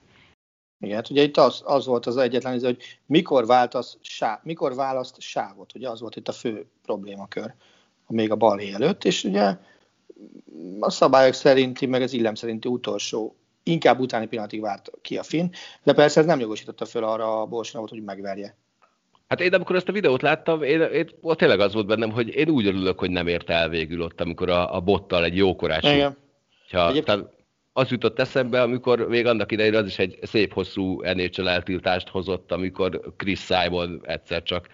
[0.79, 5.19] Igen, hát ugye itt az, az volt az egyetlen, hogy mikor, váltasz, sáv, mikor választ
[5.19, 7.53] sávot, ugye az volt itt a fő problémakör,
[8.07, 9.57] még a balhé előtt, és ugye
[10.79, 15.49] a szabályok szerinti, meg az illem szerinti utolsó, inkább utáni pillanatig várt ki a finn,
[15.83, 18.55] de persze ez nem jogosította föl arra a Bolsonavot, hogy megverje.
[19.27, 22.35] Hát én amikor ezt a videót láttam, én, én, ott tényleg az volt bennem, hogy
[22.35, 25.87] én úgy örülök, hogy nem érte el végül ott, amikor a, a bottal egy jókorású.
[25.87, 26.17] Igen.
[26.71, 27.25] Ha, tehát
[27.73, 32.51] az jutott eszembe, amikor még annak idején az is egy szép hosszú NHL eltiltást hozott,
[32.51, 34.67] amikor Chris Simon egyszer csak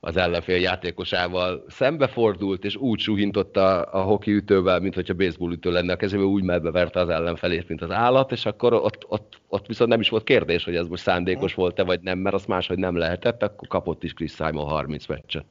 [0.00, 5.92] az ellenfél játékosával szembefordult, és úgy suhintotta a hoki ütővel, mint hogyha baseball ütő lenne
[5.92, 9.90] a kezébe, úgy melbeverte az ellenfelét, mint az állat, és akkor ott, ott, ott viszont
[9.90, 12.96] nem is volt kérdés, hogy ez most szándékos volt-e, vagy nem, mert az máshogy nem
[12.96, 15.44] lehetett, akkor kapott is Chris Simon 30 meccset.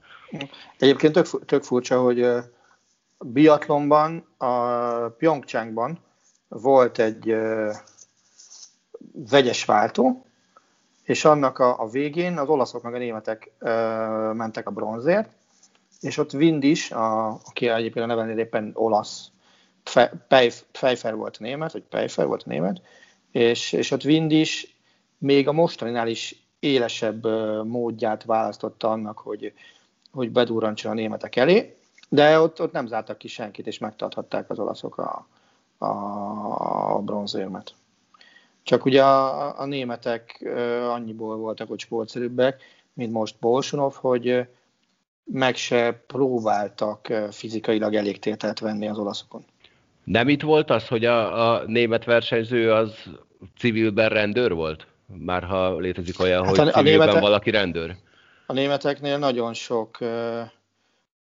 [0.77, 2.25] Egyébként tök, tök furcsa, hogy
[3.19, 4.53] biatlonban, a
[5.07, 5.99] Pyeongchangban
[6.47, 7.35] volt egy
[9.29, 10.28] vegyes váltó,
[11.09, 13.69] és annak a, a végén az olaszok meg a németek ö,
[14.33, 15.29] mentek a bronzért,
[16.01, 19.31] és ott Windis, a, aki egyébként a nevenél éppen olasz,
[20.71, 22.81] Pfeiffer volt német, vagy Pfeiffer volt német,
[23.31, 24.75] és, és ott Windis
[25.17, 27.25] még a mostaninál is élesebb
[27.65, 29.53] módját választotta annak, hogy,
[30.11, 31.77] hogy bedurrancson a németek elé,
[32.09, 35.27] de ott, ott nem zártak ki senkit, és megtarthatták az olaszok a,
[36.93, 37.73] a bronzérmet.
[38.69, 40.45] Csak ugye a, a németek
[40.89, 42.61] annyiból voltak, hogy sportszerűbbek,
[42.93, 44.47] mint most Bolsunov, hogy
[45.23, 49.45] meg se próbáltak fizikailag elégtételt venni az olaszokon.
[50.03, 52.93] Nem itt volt az, hogy a, a német versenyző az
[53.57, 54.87] civilben rendőr volt?
[55.05, 57.95] Már ha létezik olyan, hát hogy a, civilben a némete, valaki rendőr?
[58.45, 60.41] A németeknél nagyon sok ö,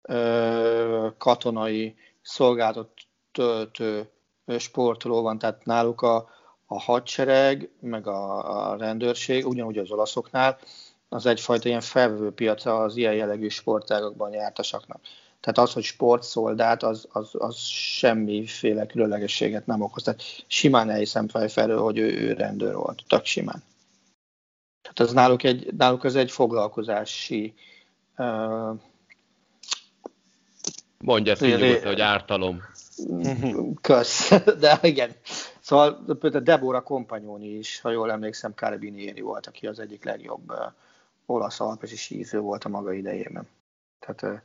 [0.02, 2.92] ö, katonai szolgálatot
[3.32, 4.10] töltő
[4.58, 6.36] sportoló van, tehát náluk a,
[6.68, 10.58] a hadsereg, meg a, a rendőrség, ugyanúgy az olaszoknál,
[11.10, 15.00] az egyfajta ilyen felvevő piaca az ilyen jellegű sportágokban jártasaknak.
[15.40, 20.04] Tehát az, hogy sportszoldát, az, az, az semmiféle különlegességet nem okoz.
[20.04, 23.64] Tehát simán elhiszem felfelől, hogy ő, ő rendőr volt, tak simán.
[24.82, 27.54] Tehát az náluk, egy, náluk az egy foglalkozási
[28.18, 28.80] uh,
[31.00, 32.62] Mondja ezt így, hogy ártalom.
[33.82, 35.12] Kösz, de igen.
[35.68, 40.58] Szóval például Deborah Kompanyoni is, ha jól emlékszem, Carabinieri volt, aki az egyik legjobb uh,
[41.26, 43.48] olasz alpesi síző volt a maga idejében.
[44.00, 44.42] Tehát, uh,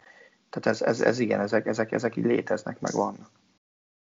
[0.50, 3.30] tehát ez, ez, ez, igen, ezek, ezek, ezek így léteznek, meg vannak.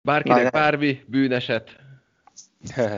[0.00, 1.76] Bárkinek Na, bármi bűneset,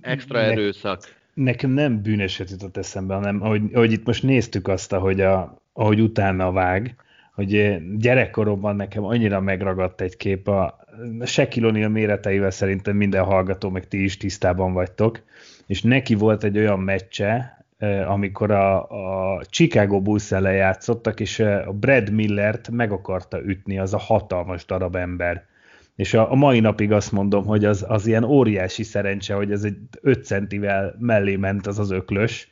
[0.00, 1.02] extra erőszak.
[1.34, 6.00] Nekem nem bűneset jutott eszembe, hanem ahogy, ahogy itt most néztük azt, ahogy, a, ahogy
[6.00, 6.96] utána vág,
[7.34, 10.83] hogy gyerekkoromban nekem annyira megragadt egy kép, a
[11.24, 15.22] Shaquille méreteivel szerintem minden hallgató, meg ti is tisztában vagytok,
[15.66, 17.64] és neki volt egy olyan meccse,
[18.06, 18.88] amikor a,
[19.36, 24.64] a Chicago Bulls ellen játszottak, és a Brad Millert meg akarta ütni, az a hatalmas
[24.64, 25.44] darab ember.
[25.96, 29.64] És a, a mai napig azt mondom, hogy az, az ilyen óriási szerencse, hogy ez
[29.64, 32.48] egy 5 centivel mellé ment az az öklös,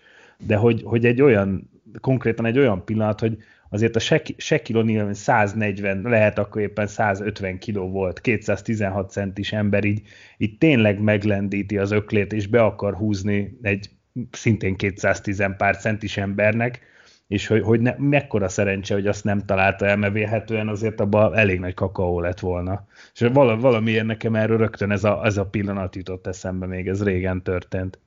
[0.47, 3.37] de hogy, hogy egy olyan, konkrétan egy olyan pillanat, hogy
[3.73, 4.01] azért a
[4.37, 10.03] Shaquille 140, lehet akkor éppen 150 kiló volt, 216 centis ember, így,
[10.37, 13.91] így tényleg meglendíti az öklét, és be akar húzni egy
[14.31, 16.81] szintén 210 pár centis embernek,
[17.29, 21.35] és hogy, hogy ne, mekkora szerencse, hogy azt nem találta el, mert vélhetően azért abban
[21.35, 22.87] elég nagy kakaó lett volna.
[23.15, 27.05] És vala, valamiért nekem erről rögtön ez a, ez a pillanat jutott eszembe, még ez
[27.05, 27.99] régen történt.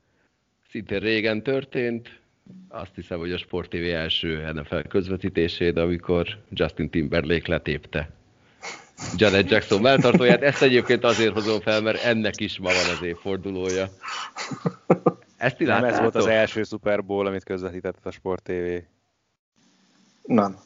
[0.69, 2.19] Szinte régen történt,
[2.67, 8.10] azt hiszem, hogy a Sport TV első NFL közvetítését, amikor Justin Timberlake letépte
[9.15, 10.41] Janet Jackson melltartóját.
[10.41, 13.88] Ezt egyébként azért hozom fel, mert ennek is ma van az évfordulója.
[15.38, 18.84] Ezt Nem ez volt az első Super Bowl, amit közvetített a Sport TV.
[20.21, 20.58] Nem.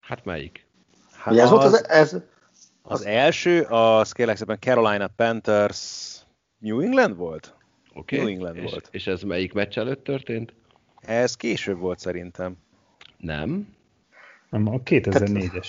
[0.00, 0.66] Hát melyik?
[1.12, 2.22] Hát az, ez volt az, ez, az,
[2.82, 6.16] az első, az kérlek szépen Carolina Panthers
[6.58, 7.54] New England volt?
[7.94, 8.18] Oké, okay.
[8.18, 8.88] New England és, volt.
[8.90, 10.52] És ez melyik meccs előtt történt?
[11.00, 12.56] Ez később volt szerintem.
[13.16, 13.68] Nem.
[14.50, 15.68] Nem, a 2004-es.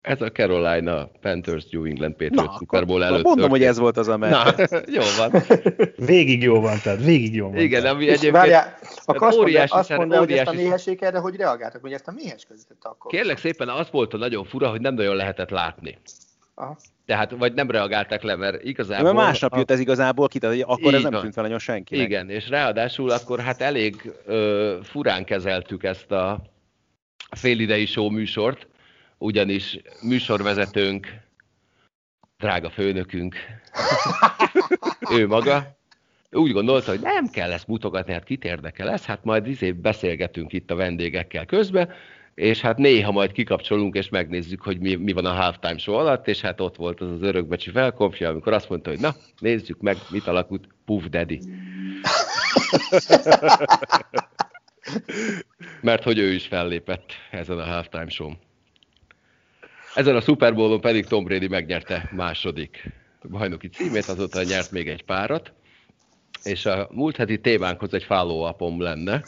[0.00, 3.22] Ez a Carolina Panthers New England Patriots Super Bowl előtt.
[3.22, 3.50] Mondom, történt.
[3.50, 4.30] hogy ez volt az a meccs.
[4.30, 4.54] Na,
[4.98, 5.42] jó van.
[6.06, 7.58] Végig jó van, tehát végig jó van.
[7.58, 8.32] Igen, ami egyébként...
[8.32, 12.12] Várjál, akkor azt óriási, azt mondja, hogy ezt a méhességerre hogy reagáltak, hogy ezt a
[12.12, 13.10] méhes közvetett akkor.
[13.10, 15.98] Kérlek szépen, az volt a nagyon fura, hogy nem nagyon lehetett látni.
[16.58, 16.76] Aha.
[17.06, 19.12] Tehát, vagy nem reagálták le, mert igazából...
[19.12, 22.00] Mert másnap jött ez igazából ki, tehát akkor ez nem tűnt fel nagyon senki.
[22.00, 26.42] Igen, és ráadásul akkor hát elég ö, furán kezeltük ezt a
[27.30, 28.66] félidei show műsort,
[29.18, 31.06] ugyanis műsorvezetőnk,
[32.38, 33.36] drága főnökünk,
[35.18, 35.76] ő maga,
[36.30, 40.52] úgy gondolta, hogy nem kell ezt mutogatni, hát kit érdekel ez, hát majd izé beszélgetünk
[40.52, 41.92] itt a vendégekkel közben,
[42.38, 46.28] és hát néha majd kikapcsolunk, és megnézzük, hogy mi, mi van a halftime show alatt,
[46.28, 49.96] és hát ott volt az az örökbecsi felkonfja, amikor azt mondta, hogy na, nézzük meg,
[50.10, 51.40] mit alakult Puff Daddy.
[55.80, 58.32] Mert hogy ő is fellépett ezen a halftime show
[59.98, 62.92] ezen a Super Bowl-on pedig Tom Brady megnyerte második
[63.30, 65.52] bajnoki címét, azóta nyert még egy párat,
[66.42, 69.24] és a múlt heti témánkhoz egy follow lenne.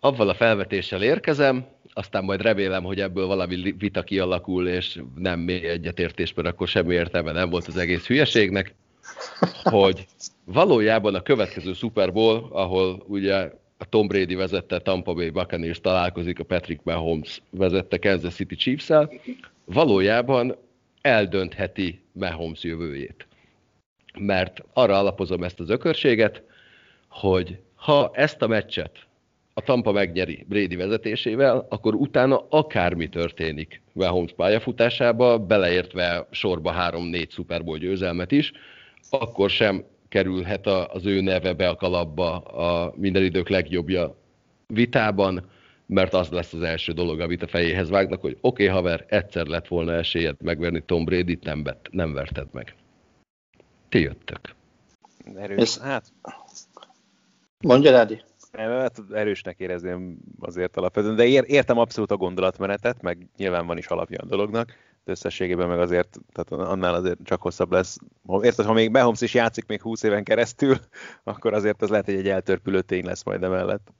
[0.00, 5.66] Avval a felvetéssel érkezem, aztán majd remélem, hogy ebből valami vita kialakul, és nem mély
[5.66, 8.74] egyetértés, mert akkor semmi értelme nem volt az egész hülyeségnek,
[9.62, 10.06] hogy
[10.44, 16.38] valójában a következő Super Bowl, ahol ugye a Tom Brady vezette Tampa Bay Buccaneers találkozik
[16.38, 18.90] a Patrick Mahomes vezette Kansas City chiefs
[19.64, 20.56] valójában
[21.00, 23.26] eldöntheti Mahomes jövőjét.
[24.18, 26.42] Mert arra alapozom ezt az ökörséget,
[27.08, 29.06] hogy ha ezt a meccset
[29.54, 37.64] a Tampa megnyeri Brady vezetésével, akkor utána akármi történik Mahomes pályafutásába, beleértve sorba három-négy Super
[37.64, 38.52] Bowl győzelmet is,
[39.10, 44.16] akkor sem kerülhet az ő neve be a kalapba a minden idők legjobbja
[44.66, 45.50] vitában,
[45.86, 49.46] mert az lesz az első dolog, amit a fejéhez vágnak, hogy oké, okay, haver, egyszer
[49.46, 52.74] lett volna esélyed megverni Tom Brady-t, nem, bet, nem verted meg.
[53.88, 54.40] Ti jöttök.
[55.36, 55.80] Erős, Ez...
[55.80, 56.04] hát...
[57.60, 58.22] Mondja, Adi.
[58.52, 64.18] Hát erősnek érezném azért alapvetően, de értem abszolút a gondolatmenetet, meg nyilván van is alapja
[64.22, 64.66] a dolognak,
[65.04, 67.98] de összességében meg azért, tehát annál azért csak hosszabb lesz.
[68.42, 70.76] Érted, ha még Behoms is játszik még 20 éven keresztül,
[71.24, 73.92] akkor azért az lehet, hogy egy eltörpülő tény lesz majd emellett.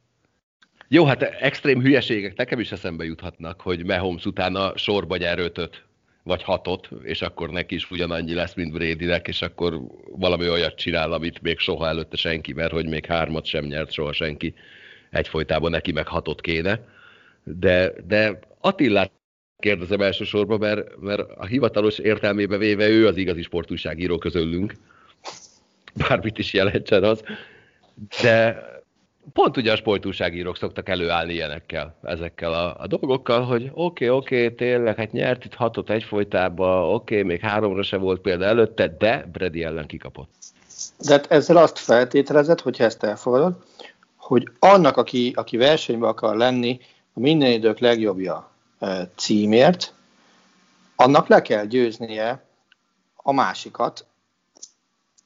[0.88, 5.84] Jó, hát extrém hülyeségek nekem is eszembe juthatnak, hogy Mahomes utána sorba ötöt,
[6.22, 9.80] vagy hatot, és akkor neki is ugyanannyi lesz, mint Bradynek, és akkor
[10.10, 14.12] valami olyat csinál, amit még soha előtte senki, mert hogy még hármat sem nyert soha
[14.12, 14.54] senki.
[15.10, 16.80] Egyfolytában neki meg hatot kéne.
[17.44, 19.12] De, de Attillát
[19.58, 24.74] kérdezem elsősorban, mert, mert a hivatalos értelmébe véve ő az igazi sportúságíró közöllünk.
[26.08, 27.22] Bármit is jelentsen az.
[28.22, 28.64] De
[29.32, 34.44] pont ugye a sportúságírók szoktak előállni ilyenekkel, ezekkel a, a dolgokkal, hogy oké, okay, oké,
[34.44, 38.88] okay, tényleg, hát nyert itt hatot egyfolytában, oké, okay, még háromra se volt példa előtte,
[38.98, 40.30] de Brady ellen kikapott.
[40.98, 43.64] De hát ezzel azt feltételezed, hogyha ezt elfogadod,
[44.16, 46.80] hogy annak, aki, aki versenyben akar lenni,
[47.14, 48.50] a minden idők legjobbja
[49.16, 49.94] címért,
[50.96, 52.44] annak le kell győznie
[53.16, 54.06] a másikat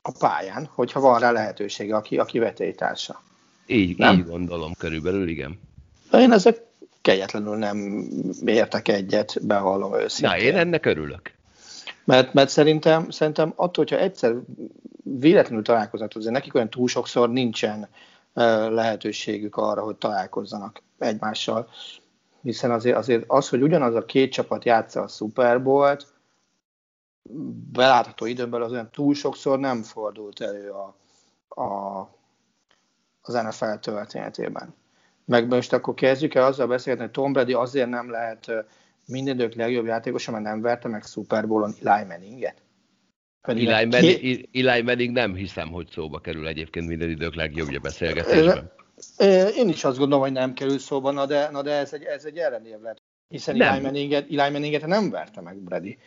[0.03, 3.25] a pályán, hogyha van rá lehetősége, aki, aki vetélytársa.
[3.67, 4.19] Így, nem?
[4.19, 5.61] így gondolom körülbelül, igen.
[6.13, 6.63] Én ezek
[7.03, 8.09] kegyetlenül nem
[8.45, 10.39] értek egyet, bevallom őszintén.
[10.39, 11.35] Na, én ennek örülök.
[12.05, 14.35] Mert, mert szerintem, szerintem attól, hogyha egyszer
[15.03, 17.89] véletlenül találkozott, azért nekik olyan túl sokszor nincsen
[18.69, 21.69] lehetőségük arra, hogy találkozzanak egymással.
[22.43, 26.07] Hiszen azért, azért az, hogy ugyanaz a két csapat játsza a Super Bowl-t,
[27.73, 30.97] belátható időben az olyan túl sokszor nem fordult elő a,
[31.63, 32.09] a
[33.27, 34.75] az NFL történetében.
[35.25, 38.53] Meg most akkor kezdjük el azzal beszélgetni, hogy Tom Brady azért nem lehet
[39.07, 42.63] minden idők legjobb játékosa, mert nem verte meg Super Bowl-on Eli Manninget.
[43.41, 48.71] Eli, Manning, Eli Manning nem hiszem, hogy szóba kerül egyébként minden idők legjobbja beszélgetésben.
[49.57, 52.25] Én is azt gondolom, hogy nem kerül szóba, na de, na de ez egy, ez
[52.25, 52.97] egy ellenév lett.
[53.29, 53.73] Hiszen nem.
[53.73, 55.99] Eli Manninget, Eli Manninget nem verte meg Brady,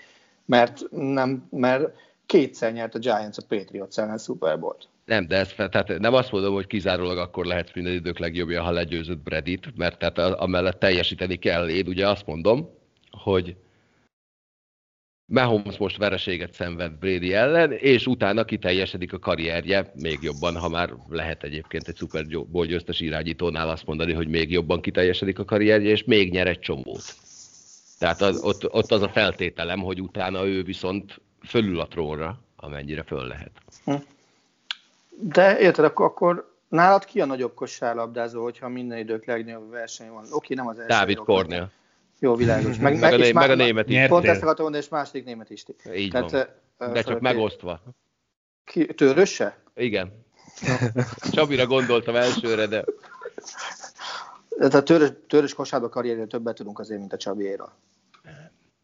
[0.45, 1.93] mert, nem, mert
[2.25, 4.87] kétszer nyert a Giants a Patriots ellen Super Bowl-t.
[5.09, 8.71] Nem, de ez, tehát nem azt mondom, hogy kizárólag akkor lehet minden idők legjobbja, ha
[8.71, 11.69] legyőzött Bredit, mert tehát amellett teljesíteni kell.
[11.69, 12.69] Én ugye azt mondom,
[13.11, 13.55] hogy
[15.25, 20.93] Mahomes most vereséget szenved Brady ellen, és utána kiteljesedik a karrierje még jobban, ha már
[21.07, 25.89] lehet egyébként egy Super Bowl győztes irányítónál azt mondani, hogy még jobban kiteljesedik a karrierje,
[25.89, 27.15] és még nyer egy csomót.
[27.99, 33.03] Tehát az, ott, ott az a feltételem, hogy utána ő viszont fölül a trónra, amennyire
[33.03, 33.51] föl lehet.
[33.85, 33.95] Hm.
[35.21, 40.25] De érted, akkor, akkor nálad ki a nagyobb kosárlabdázó, hogyha minden idők legnagyobb verseny van?
[40.31, 40.87] Oké, nem az első.
[40.87, 41.71] Dávid Kornél.
[42.19, 42.77] Jó, világos.
[42.77, 44.07] Meg, meg, meg, a, meg a német is.
[44.07, 45.65] Pont ezt akartam mondani, és második német is.
[45.95, 46.31] Így Tehát,
[46.77, 46.93] van.
[46.93, 47.81] De csak megosztva.
[48.63, 49.57] Ki, törösse?
[49.75, 50.25] Igen.
[51.31, 52.85] Csabira gondoltam elsőre, de...
[54.57, 57.77] Tehát a törös, törös kosárba karrierje többet tudunk azért, mint a Csabiéra.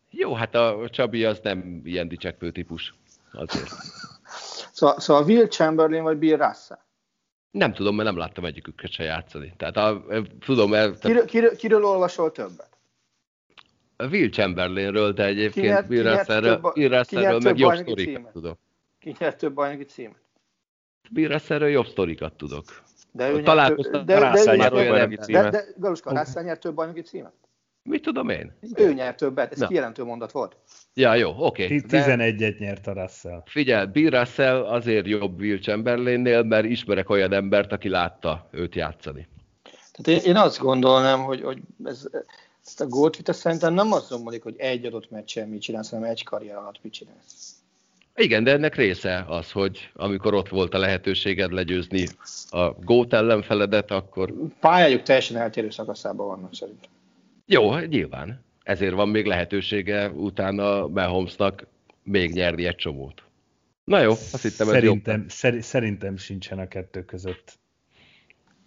[0.10, 2.94] Jó, hát a Csabi az nem ilyen dicsekvő típus.
[3.32, 3.70] Azért.
[4.76, 6.78] Szóval, szóval Will Chamberlain vagy Bill Russell?
[7.52, 9.54] Nem tudom, mert nem láttam egyiküket se játszani.
[9.58, 10.04] Tehát a,
[10.40, 12.78] tudom, el, kiről, kiről, kiről olvasol többet?
[13.98, 18.60] Will Chamberlainről, de egyébként nyert, Bill Russellről, meg jobb sztorikat tudok.
[19.00, 20.22] Ki nyert több bajnoki címet?
[21.12, 22.64] Bill Russellről jobb sztorikat tudok.
[23.12, 25.50] De ő Találkoztam, de, de, de, de, de, de,
[26.14, 27.34] de, nyert több bajnoki címet?
[27.90, 28.52] Mit tudom én?
[28.76, 29.68] Ő nyert többet, ez Na.
[29.68, 30.58] kijelentő mondat volt.
[30.94, 31.64] Ja, jó, oké.
[31.64, 31.82] Okay.
[31.88, 33.44] 11-et nyert a Russell.
[33.46, 39.28] Figyelj, Bill Russell azért jobb Will Chamberlainnél, mert ismerek olyan embert, aki látta őt játszani.
[39.92, 42.08] Tehát én, én azt gondolnám, hogy, hogy ez,
[42.66, 46.24] ezt a gólt szerintem nem azon múlik, hogy egy adott meccsen mit csinálsz, hanem egy
[46.24, 47.56] karrier alatt mit csinálsz.
[48.16, 52.08] Igen, de ennek része az, hogy amikor ott volt a lehetőséged legyőzni
[52.50, 54.34] a gót ellenfeledet, akkor...
[54.60, 56.94] Pályájuk teljesen eltérő szakaszában vannak szerintem.
[57.46, 58.44] Jó, nyilván.
[58.64, 61.68] Ezért van még lehetősége utána Mahomesnak
[62.04, 63.24] még nyerni egy csomót.
[63.84, 67.60] Na jó, azt hittem szerintem, ez szer- szerintem sincsen a kettő között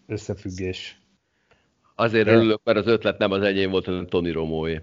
[0.06, 0.98] összefüggés.
[1.94, 2.32] Azért De...
[2.32, 4.80] örülök, mert az ötlet nem az enyém volt, hanem Tony Romóé.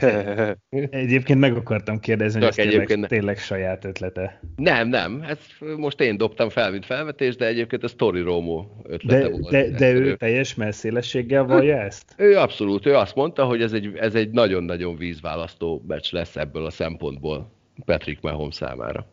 [0.90, 4.40] Egyébként meg akartam kérdezni, hogy ez tényleg, tényleg saját ötlete.
[4.56, 5.38] Nem, nem, ez
[5.76, 9.50] most én dobtam fel, mint felvetés, de egyébként a Story Romo ötlete de, volt.
[9.50, 12.14] De, de ő teljes messzélességgel vallja ezt?
[12.16, 16.64] Ő abszolút, ő azt mondta, hogy ez egy, ez egy nagyon-nagyon vízválasztó meccs lesz ebből
[16.64, 17.52] a szempontból
[17.84, 19.06] Patrick Mahomes számára.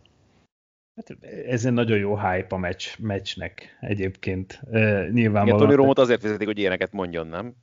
[0.96, 1.18] Hát
[1.48, 4.60] ez egy nagyon jó hype a meccs, meccsnek egyébként.
[4.64, 5.48] Uh, nyilvánvalóan.
[5.48, 7.54] Igen, Tony Romot azért fizetik, hogy ilyeneket mondjon, nem?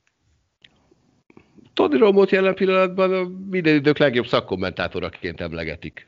[1.74, 6.06] Tony Romot jelen pillanatban a minden idők legjobb szakkommentátoraként emlegetik.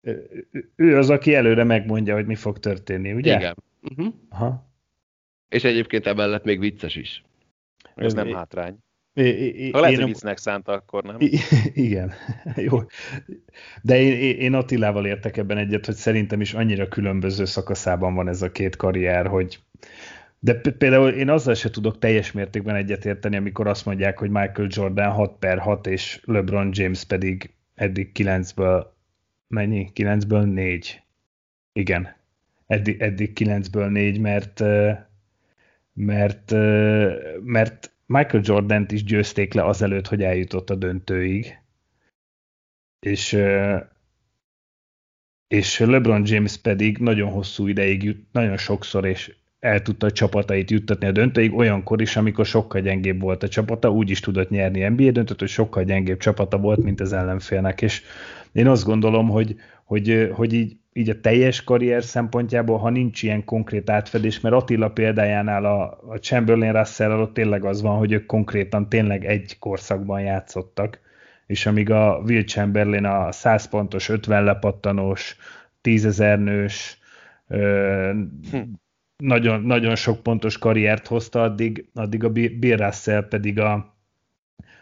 [0.00, 0.46] Ő,
[0.76, 3.36] ő az, aki előre megmondja, hogy mi fog történni, ugye?
[3.36, 3.56] Igen.
[3.82, 4.14] Uh-huh.
[4.28, 4.68] Aha.
[5.48, 7.24] És egyébként emellett még vicces is.
[7.94, 8.76] Ez nem hátrány.
[9.14, 11.16] É, é, ha lehet, hogy viccnek szánta, akkor nem.
[11.74, 12.12] Igen,
[12.68, 12.78] jó.
[13.82, 18.42] De én, én Attilával értek ebben egyet, hogy szerintem is annyira különböző szakaszában van ez
[18.42, 19.58] a két karrier, hogy
[20.42, 25.10] de például én azzal se tudok teljes mértékben egyetérteni, amikor azt mondják, hogy Michael Jordan
[25.10, 28.86] 6 per 6, és LeBron James pedig eddig 9-ből
[29.46, 29.90] mennyi?
[29.94, 31.02] 9-ből 4.
[31.72, 32.16] Igen.
[32.66, 34.62] Eddig, eddig 9-ből 4, mert
[35.92, 36.52] mert,
[37.44, 41.58] mert Michael Jordan-t is győzték le azelőtt, hogy eljutott a döntőig.
[43.00, 43.38] És,
[45.48, 50.70] és LeBron James pedig nagyon hosszú ideig, jut, nagyon sokszor és el tudta a csapatait
[50.70, 54.88] juttatni a döntőig, olyankor is, amikor sokkal gyengébb volt a csapata, úgy is tudott nyerni
[54.88, 58.02] NBA döntőt, hogy sokkal gyengébb csapata volt, mint az ellenfélnek, és
[58.52, 63.44] én azt gondolom, hogy, hogy, hogy így így a teljes karrier szempontjából, ha nincs ilyen
[63.44, 68.26] konkrét átfedés, mert Attila példájánál a, a Chamberlain russell ott tényleg az van, hogy ők
[68.26, 71.00] konkrétan tényleg egy korszakban játszottak,
[71.46, 75.36] és amíg a Will Chamberlain a 100 pontos, 50 lepattanós,
[75.80, 76.98] 10 ezer nős,
[77.48, 78.60] hm.
[79.20, 83.72] Nagyon, nagyon sok pontos karriert hozta, addig, addig a Bill Russell pedig a,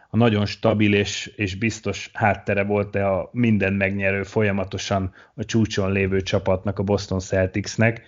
[0.09, 6.21] a nagyon stabil és, és biztos háttere volt-e a minden megnyerő, folyamatosan a csúcson lévő
[6.21, 8.03] csapatnak, a Boston Celticsnek,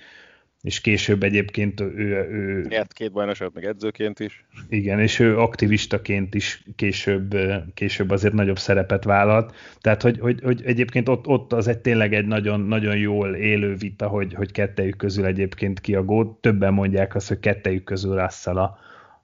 [0.62, 1.92] és később egyébként ő...
[2.30, 4.44] ő Nyert két bajnokságot, meg edzőként is.
[4.68, 7.36] Igen, és ő aktivistaként is később,
[7.74, 9.54] később azért nagyobb szerepet vállalt.
[9.80, 13.74] Tehát, hogy, hogy, hogy egyébként ott, ott az egy tényleg egy nagyon, nagyon jól élő
[13.74, 16.40] vita, hogy, hogy kettejük közül egyébként ki a gót.
[16.40, 18.78] Többen mondják azt, hogy kettejük közül Russell a,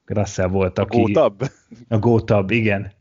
[0.04, 0.96] Russell volt, aki...
[0.96, 1.42] A gótabb?
[1.88, 2.92] A gótabb, igen.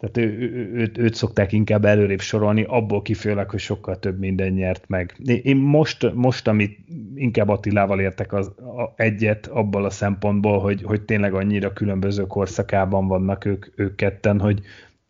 [0.00, 4.52] Tehát ő, ő, őt, őt szokták inkább előrébb sorolni, abból kifőleg, hogy sokkal több minden
[4.52, 5.16] nyert meg.
[5.42, 6.78] Én most, most amit
[7.14, 13.06] inkább Attilával értek az, a, egyet abból a szempontból, hogy, hogy tényleg annyira különböző korszakában
[13.06, 14.60] vannak ők, ők ketten, hogy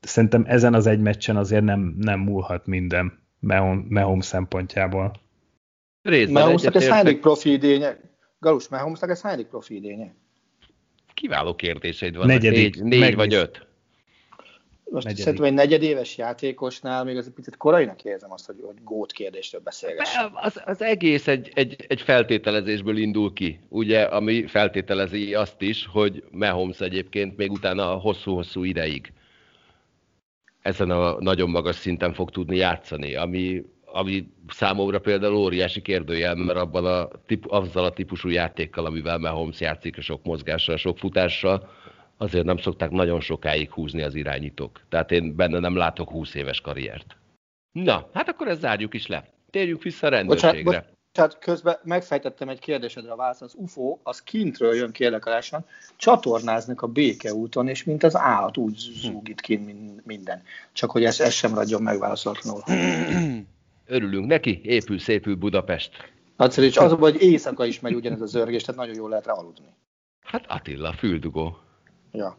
[0.00, 3.18] szerintem ezen az egy meccsen azért nem, nem múlhat minden
[3.88, 5.12] Mehom szempontjából.
[6.28, 8.00] Mahomesnak ez hányadik profi idénye?
[8.38, 10.14] Galus, Mahomesnak ez hányadik profi idénye?
[11.14, 12.28] Kiváló kérdéseid vannak.
[12.28, 13.68] Negyedik, négy, négy vagy öt.
[14.90, 15.24] Most negyedik.
[15.24, 19.60] szerintem egy negyedéves játékosnál még az egy picit korainak érzem azt, hogy, hogy gót kérdésről
[19.60, 20.30] beszélgessünk.
[20.34, 26.24] Az, az egész egy, egy, egy feltételezésből indul ki, ugye, ami feltételezi azt is, hogy
[26.30, 29.12] Mahomes egyébként még utána hosszú-hosszú ideig
[30.62, 36.58] ezen a nagyon magas szinten fog tudni játszani, ami ami számomra például óriási kérdőjel, mert
[36.58, 37.08] abban a,
[37.42, 41.68] azzal a típusú játékkal, amivel Mahomes játszik, a sok mozgással, sok futással,
[42.20, 44.80] azért nem szokták nagyon sokáig húzni az irányítók.
[44.88, 47.16] Tehát én benne nem látok 20 éves karriert.
[47.72, 49.24] Na, hát akkor ezt zárjuk is le.
[49.50, 50.62] Térjünk vissza a rendőrségre.
[50.62, 53.42] Bocsánat, bocsánat közben megfejtettem egy kérdésedre a választ.
[53.42, 55.44] Az UFO, az kintről jön kérlek
[55.96, 60.42] csatornáznak a békeúton, és mint az állat úgy zúgít kint minden.
[60.72, 62.62] Csak hogy ez, ez sem ragyom megválaszolatlanul.
[63.86, 66.12] örülünk neki, épül szépül Budapest.
[66.36, 69.32] Nagyszerű, és az, hogy éjszaka is megy ugyanez a zörgés, tehát nagyon jól lehet rá
[69.32, 69.66] aludni.
[70.20, 71.58] Hát Attila, füldugó.
[72.12, 72.38] Ja.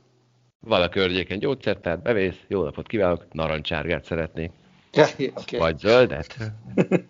[0.59, 4.51] Vala környéken gyógyszertár, bevész, jó napot kívánok, narancsárgát szeretnék.
[4.93, 5.59] Ja, okay.
[5.59, 6.37] Vagy zöldet.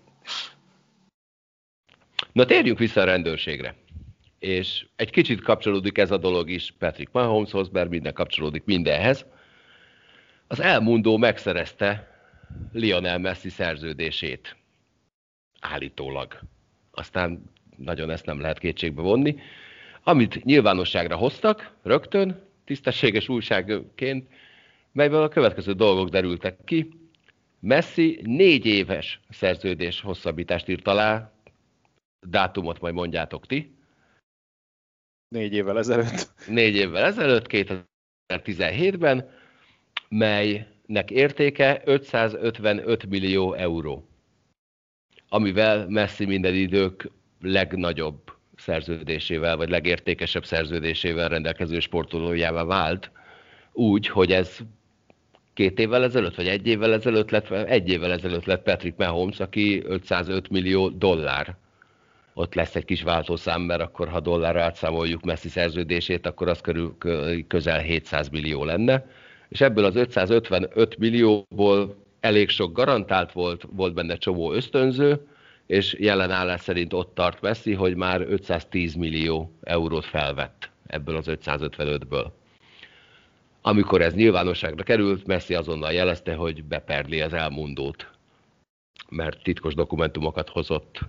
[2.32, 3.76] Na térjünk vissza a rendőrségre.
[4.40, 9.26] És egy kicsit kapcsolódik ez a dolog is Patrick Mahomeshoz, mert minden kapcsolódik mindenhez.
[10.48, 12.20] Az elmondó megszerezte
[12.72, 14.56] Lionel Messi szerződését.
[15.60, 16.40] Állítólag.
[16.92, 17.44] Aztán
[17.78, 19.36] nagyon ezt nem lehet kétségbe vonni.
[20.04, 24.28] Amit nyilvánosságra hoztak, rögtön, tisztességes újságként,
[24.92, 26.90] melyből a következő dolgok derültek ki.
[27.60, 31.34] Messi négy éves szerződés hosszabbítást írt alá,
[32.28, 33.76] dátumot majd mondjátok ti.
[35.28, 36.30] Négy évvel ezelőtt.
[36.48, 39.30] Négy évvel ezelőtt, 2017-ben,
[40.10, 44.08] mely nek értéke 555 millió euró,
[45.30, 53.12] amivel Messi minden idők legnagyobb szerződésével, vagy legértékesebb szerződésével rendelkező sportolójává vált,
[53.72, 54.58] úgy, hogy ez
[55.54, 59.84] két évvel ezelőtt, vagy egy évvel ezelőtt lett, egy évvel ezelőtt lett Patrick Mahomes, aki
[59.86, 61.56] 505 millió dollár.
[62.34, 66.98] Ott lesz egy kis váltószám, mert akkor, ha dollárra átszámoljuk Messi szerződését, akkor az körül
[67.48, 69.06] közel 700 millió lenne
[69.52, 75.28] és ebből az 555 millióból elég sok garantált volt, volt benne csomó ösztönző,
[75.72, 81.26] és jelen állás szerint ott tart Messi, hogy már 510 millió eurót felvett ebből az
[81.28, 82.26] 555-ből.
[83.62, 88.12] Amikor ez nyilvánosságra került, Messi azonnal jelezte, hogy beperli az elmondót,
[89.10, 91.00] mert titkos dokumentumokat hozott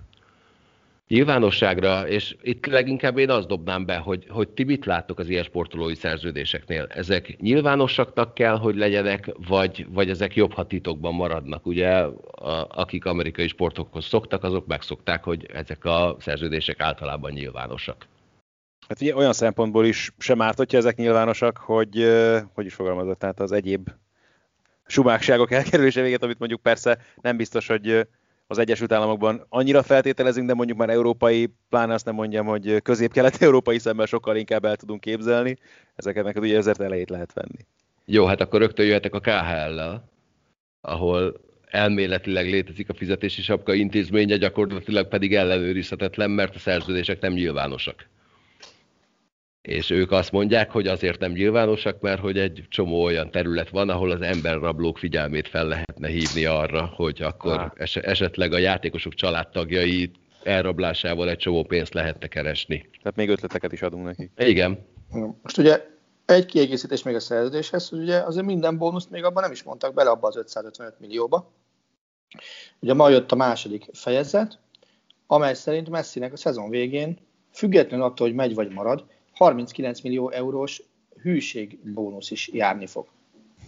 [1.08, 5.42] nyilvánosságra, és itt leginkább én azt dobnám be, hogy, hogy ti mit láttok az ilyen
[5.42, 6.86] sportolói szerződéseknél?
[6.88, 11.66] Ezek nyilvánosaknak kell, hogy legyenek, vagy, vagy ezek jobb, ha titokban maradnak?
[11.66, 18.06] Ugye, a, akik amerikai sportokhoz szoktak, azok megszokták, hogy ezek a szerződések általában nyilvánosak.
[18.88, 22.06] Hát ugye olyan szempontból is sem árt, hogyha ezek nyilvánosak, hogy
[22.54, 23.90] hogy is fogalmazott, tehát az egyéb
[24.86, 28.06] sumákságok elkerülése véget, amit mondjuk persze nem biztos, hogy
[28.52, 33.78] az Egyesült Államokban annyira feltételezünk, de mondjuk már európai, pláne azt nem mondjam, hogy közép-kelet-európai
[33.78, 35.56] szemben sokkal inkább el tudunk képzelni.
[35.94, 37.66] Ezeket neked ugye ezért elejét lehet venni.
[38.04, 40.08] Jó, hát akkor rögtön jöhetek a KHL-lel,
[40.80, 41.40] ahol
[41.70, 48.06] elméletileg létezik a fizetési sapka intézménye, gyakorlatilag pedig ellenőrizhetetlen, mert a szerződések nem nyilvánosak
[49.62, 53.88] és ők azt mondják, hogy azért nem nyilvánosak, mert hogy egy csomó olyan terület van,
[53.88, 60.10] ahol az emberrablók figyelmét fel lehetne hívni arra, hogy akkor es- esetleg a játékosok családtagjai
[60.42, 62.88] elrablásával egy csomó pénzt lehetne keresni.
[62.98, 64.30] Tehát még ötleteket is adunk neki.
[64.36, 64.86] Igen.
[65.42, 65.86] Most ugye
[66.26, 69.94] egy kiegészítés még a szerződéshez, hogy ugye azért minden bónuszt még abban nem is mondtak
[69.94, 71.52] bele abba az 555 millióba.
[72.80, 74.58] Ugye ma jött a második fejezet,
[75.26, 77.18] amely szerint Messinek a szezon végén,
[77.52, 79.04] függetlenül attól, hogy megy vagy marad,
[79.42, 80.82] 39 millió eurós
[81.22, 83.06] hűségbónusz is járni fog.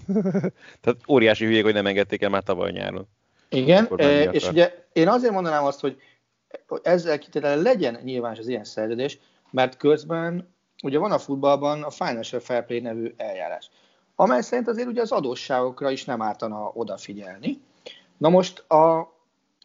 [0.81, 3.07] Tehát óriási hülyék, hogy nem engedték el már tavaly nyáron.
[3.49, 5.97] Igen, e, és ugye én azért mondanám azt, hogy
[6.83, 9.19] ezzel kitétele legyen nyilvános az ilyen szerződés,
[9.51, 13.71] mert közben ugye van a futballban a Financial Fair Play nevű eljárás,
[14.15, 17.61] amely szerint azért ugye az adósságokra is nem ártana odafigyelni.
[18.17, 19.15] Na most a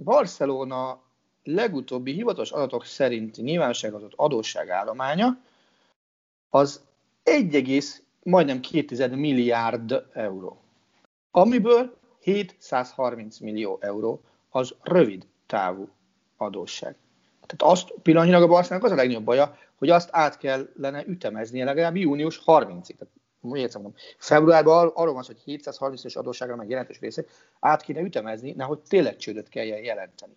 [0.04, 1.02] Barcelona
[1.44, 5.38] legutóbbi hivatalos adatok szerint nyilvánosság adott adósságállománya
[6.50, 6.82] az
[7.24, 7.84] 1,
[8.24, 10.62] majdnem 2 milliárd euró,
[11.32, 15.90] amiből 730 millió euró az rövid távú
[16.38, 16.96] adósság.
[17.46, 21.96] Tehát azt pillanatnyilag a Barcelonának az a legnagyobb baja, hogy azt át kellene ütemeznie legalább
[21.96, 22.96] június 30-ig.
[22.96, 27.30] Tehát mondom, februárban arról van hogy 730-os adósságra meg jelentős részét
[27.60, 30.34] át kéne ütemezni, nehogy tényleg csődöt kell jelenteni.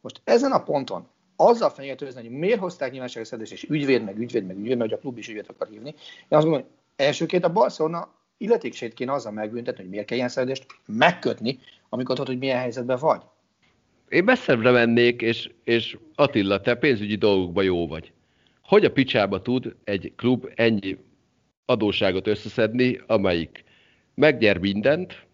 [0.00, 1.08] Most ezen a ponton
[1.40, 4.98] azzal fenyegetőzni, hogy miért hozták nyilvánosságra szerződést, és ügyvéd, meg ügyvéd, meg ügyvéd, mert a
[4.98, 5.88] klub is ügyvéd akar hívni.
[5.88, 5.94] Én
[6.28, 6.70] azt gondolom, hogy
[7.06, 11.58] elsőként a Barcelona illetékségét kéne azzal megbüntetni, hogy miért kell ilyen szerződést megkötni,
[11.88, 13.22] amikor tudod, hogy milyen helyzetben vagy.
[14.08, 18.12] Én messzebbre mennék, és, és Attila, te pénzügyi dolgokban jó vagy.
[18.62, 20.96] Hogy a picsába tud egy klub ennyi
[21.64, 23.64] adóságot összeszedni, amelyik
[24.14, 25.26] megnyer mindent,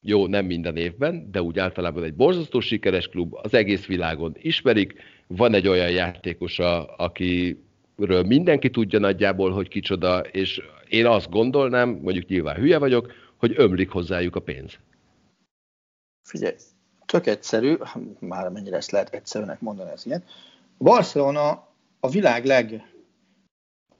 [0.00, 4.94] jó, nem minden évben, de úgy általában egy borzasztó sikeres klub, az egész világon ismerik,
[5.26, 12.26] van egy olyan játékosa, akiről mindenki tudja nagyjából, hogy kicsoda, és én azt gondolnám, mondjuk
[12.26, 14.78] nyilván hülye vagyok, hogy ömlik hozzájuk a pénz.
[16.22, 16.54] Figyelj,
[17.06, 17.76] tök egyszerű,
[18.18, 20.24] már mennyire ezt lehet egyszerűnek mondani ez ilyen.
[20.78, 21.68] Barcelona
[22.00, 22.44] a világ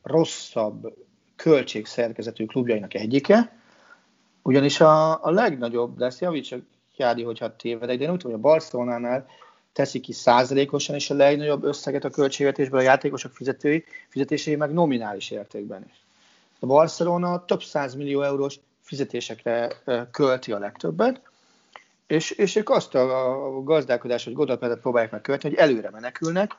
[0.02, 0.96] legrosszabb
[1.36, 3.58] költségszerkezetű klubjainak egyike,
[4.42, 6.62] ugyanis a, a legnagyobb, de ezt javítsak
[6.96, 9.26] Jádi, hogyha tévedek, de én úgy tudom, hogy a Barcelonánál
[9.74, 15.30] teszi ki százalékosan és a legnagyobb összeget a költségvetésből a játékosok fizetői, fizetései meg nominális
[15.30, 16.04] értékben is.
[16.58, 17.62] A Barcelona több
[17.96, 19.70] millió eurós fizetésekre
[20.10, 21.20] költi a legtöbbet,
[22.06, 26.50] és, és ők azt a, a gazdálkodás, vagy gondolatmenetet próbálják meg költeni, hogy előre menekülnek,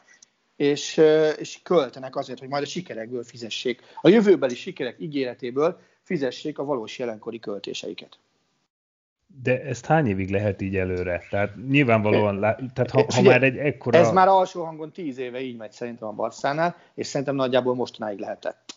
[0.56, 0.98] és,
[1.38, 7.00] és költenek azért, hogy majd a sikerekből fizessék, a jövőbeli sikerek ígéretéből fizessék a valós
[7.00, 8.18] jelenkori költéseiket.
[9.44, 11.22] De ezt hány évig lehet így előre?
[11.30, 13.98] Tehát nyilvánvalóan, tehát ha, ha már egy ekkora...
[13.98, 18.20] Ez már alsó hangon tíz éve így megy szerintem a Barszánál, és szerintem nagyjából mostanáig
[18.20, 18.74] lehetett.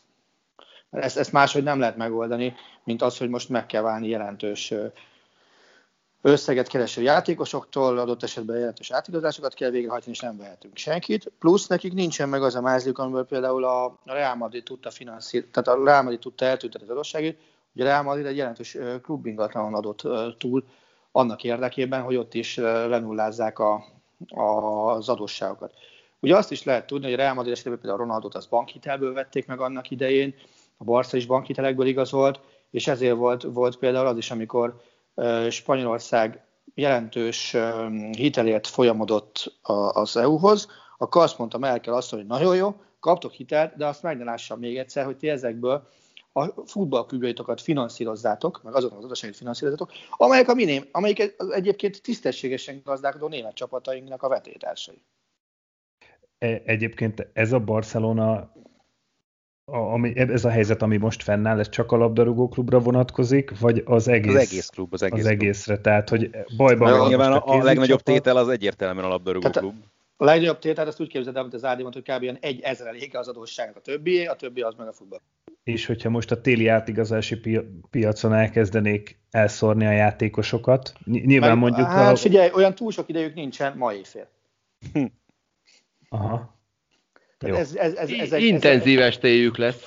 [0.90, 2.54] Ezt, ezt máshogy nem lehet megoldani,
[2.84, 4.74] mint az, hogy most meg kell válni jelentős
[6.22, 11.32] összeget kereső játékosoktól, adott esetben jelentős átigazásokat kell végrehajtani, és nem vehetünk senkit.
[11.38, 15.80] Plusz nekik nincsen meg az a mázlik, amiből például a Real Madrid tudta finanszírozni, tehát
[15.80, 17.38] a Real Madrid tudta eltűnteni az adósságét,
[17.80, 20.02] a Real Madrid egy jelentős klubingatlanon adott
[20.38, 20.64] túl
[21.12, 23.84] annak érdekében, hogy ott is lenullázzák a,
[24.28, 24.42] a,
[24.90, 25.72] az adósságokat.
[26.20, 29.60] Ugye azt is lehet tudni, hogy Real Madrid esetében például Ronaldot az bankhitelből vették meg
[29.60, 30.34] annak idején,
[30.76, 34.80] a Barca is bankhitelekből igazolt, és ezért volt, volt például az is, amikor
[35.50, 37.56] Spanyolország jelentős
[38.10, 39.58] hitelért folyamodott
[39.92, 40.68] az EU-hoz,
[40.98, 44.58] akkor azt mondta Merkel azt, hogy nagyon jó, kaptok hitelt, de azt meg ne lássam
[44.58, 45.88] még egyszer, hogy ti ezekből
[46.38, 52.80] a futballklubjaitokat finanszírozzátok, meg azoknak az adásait finanszírozzátok, amelyek, a miném, amelyik az egyébként tisztességesen
[52.84, 55.02] gazdálkodó német csapatainknak a vetétársai.
[56.38, 58.52] E, egyébként ez a Barcelona
[59.70, 63.82] a, ami, ez a helyzet, ami most fennáll, ez csak a labdarúgó klubra vonatkozik, vagy
[63.84, 67.08] az egész, az egész klub, az, egész az egészre, tehát hogy bajban van.
[67.08, 69.74] Nyilván a, a legnagyobb tétel az egyértelműen a labdarúgó tehát, klub.
[70.20, 72.36] A legnagyobb tétel, azt úgy képzeld el, mint az Ádi hogy kb.
[72.40, 75.20] egy ezreléke az adósságnak a többi, a többi az meg a futball.
[75.62, 77.40] És hogyha most a téli átigazási
[77.90, 81.86] piacon elkezdenék elszórni a játékosokat, nyilván meg, mondjuk...
[81.86, 82.16] Hát a...
[82.16, 84.28] figyelj, olyan túl sok idejük nincsen ma éjfél.
[86.08, 86.56] Aha.
[87.38, 89.82] Ez, ez, ez, ez, egy, Intenzív estéjük lesz.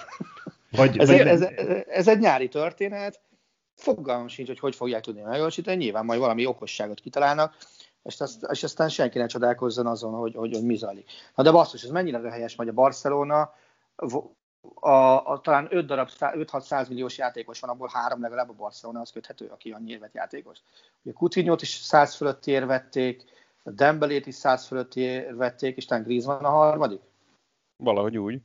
[0.72, 3.22] Vagy, ez, vagy ez, ez, ez egy nyári történet,
[3.76, 7.56] fogalmam sincs, hogy hogy fogják tudni megvalósítani, nyilván majd valami okosságot kitalálnak,
[8.04, 11.10] és, azt, és aztán senki ne csodálkozzon azon, hogy, hogy, hogy mi zajlik.
[11.36, 13.54] Na de basszus, ez mennyire helyes, hogy a Barcelona
[14.74, 14.90] a,
[15.32, 19.48] a, talán 5 darab, 5-600 milliós játékos van, abból három legalább a Barcelona az köthető,
[19.48, 20.60] aki annyi évet játékos.
[21.04, 23.24] Ugye Coutinho-t is 100 fölött érvették,
[23.64, 27.02] a Dembelét is 100 fölött érvették, és talán Griezmann a harmadik.
[27.78, 28.42] Valahogy úgy.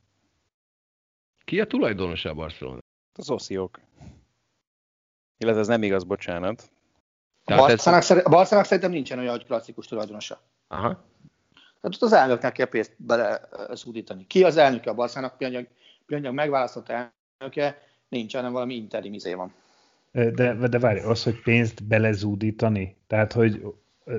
[1.45, 2.79] Ki a tulajdonos a Barcelona?
[3.13, 3.79] Az osziók.
[5.37, 6.71] Illetve ez nem igaz, bocsánat.
[7.51, 8.25] A Barszának, ez...
[8.25, 10.41] a Barszának szerintem nincsen olyan, hogy klasszikus tulajdonosa.
[10.67, 10.87] Aha.
[11.81, 14.27] Tehát ott az elnöknek kell pénzt beleszúdítani.
[14.27, 15.37] Ki az elnöke a Barszának?
[15.37, 19.53] Pillanatnyilag, pillanatnyilag megválasztott elnöke nincs, hanem valami interim izé van.
[20.11, 23.61] De, de várj, az, hogy pénzt belezúdítani, tehát, hogy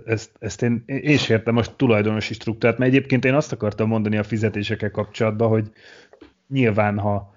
[0.06, 4.16] ezt, ezt én, én is értem most tulajdonosi struktúrát, mert egyébként én azt akartam mondani
[4.16, 5.72] a fizetésekkel kapcsolatban, hogy
[6.48, 7.34] nyilván, ha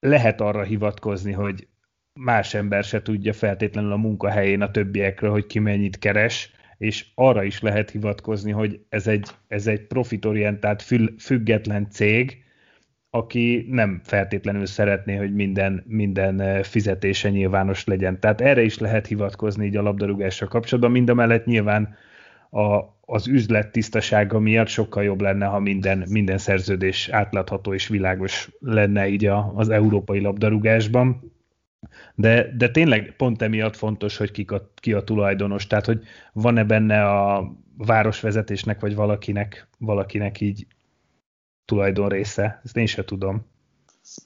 [0.00, 1.68] lehet arra hivatkozni, hogy
[2.20, 7.42] más ember se tudja feltétlenül a munkahelyén a többiekről, hogy ki mennyit keres, és arra
[7.42, 10.84] is lehet hivatkozni, hogy ez egy, ez egy profitorientált,
[11.18, 12.42] független cég,
[13.10, 18.20] aki nem feltétlenül szeretné, hogy minden, minden eh, fizetése nyilvános legyen.
[18.20, 21.96] Tehát erre is lehet hivatkozni így a labdarúgással kapcsolatban, mind a mellett nyilván
[22.50, 28.50] a, az üzlet tisztasága miatt sokkal jobb lenne, ha minden, minden szerződés átlátható és világos
[28.60, 31.32] lenne így a, az európai labdarúgásban.
[32.14, 36.64] De, de tényleg pont emiatt fontos, hogy ki a, ki a tulajdonos, tehát hogy van-e
[36.64, 40.66] benne a városvezetésnek vagy valakinek, valakinek így
[41.64, 43.46] tulajdon része, ezt én sem tudom.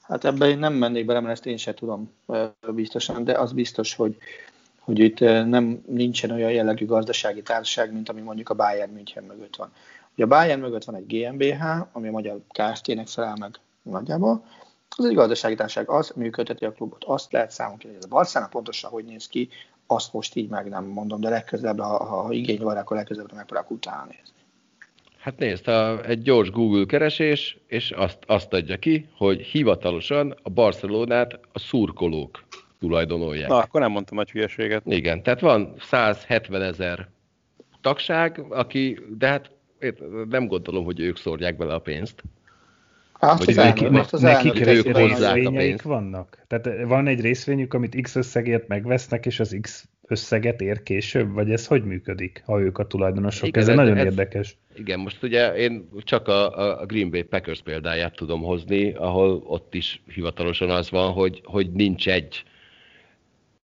[0.03, 2.13] Hát ebben én nem mennék bele, mert ezt én sem tudom
[2.75, 4.17] biztosan, de az biztos, hogy,
[4.79, 9.57] hogy itt nem nincsen olyan jellegű gazdasági társaság, mint ami mondjuk a Bayern München mögött
[9.57, 9.73] van.
[10.15, 14.45] Ugye a Bayern mögött van egy GmbH, ami a magyar Kft-nek felel meg nagyjából,
[14.99, 18.51] az egy gazdasági társaság, az működteti a klubot, azt lehet számon kérni, hogy a Barcelona
[18.51, 19.49] pontosan hogy néz ki,
[19.87, 23.71] azt most így meg nem mondom, de legközelebb, ha, ha igény van, akkor legközelebb megpróbálok
[23.71, 24.37] utána nézni.
[25.19, 30.51] Hát nézd, a, egy gyors Google keresés, és azt, azt adja ki, hogy hivatalosan a
[30.51, 32.45] Barcelonát a szurkolók
[32.81, 33.49] tulajdonolják.
[33.49, 34.83] Na, akkor nem mondtam nagy hülyeséget.
[34.87, 37.09] Igen, tehát van 170 ezer
[37.81, 39.51] tagság, aki, de hát
[40.29, 42.23] nem gondolom, hogy ők szórják bele a pénzt.
[43.19, 46.45] Hát, hogy neki, most az nekik ők részvényeik vannak?
[46.47, 51.33] Tehát van egy részvényük, amit X összegért megvesznek, és az X összeget ér később?
[51.33, 53.49] Vagy ez hogy működik, ha ők a tulajdonosok?
[53.49, 54.57] Igen, ez, ez nagyon ez, érdekes.
[54.77, 59.75] Igen, most ugye én csak a, a Green Bay Packers példáját tudom hozni, ahol ott
[59.75, 62.43] is hivatalosan az van, hogy, hogy nincs egy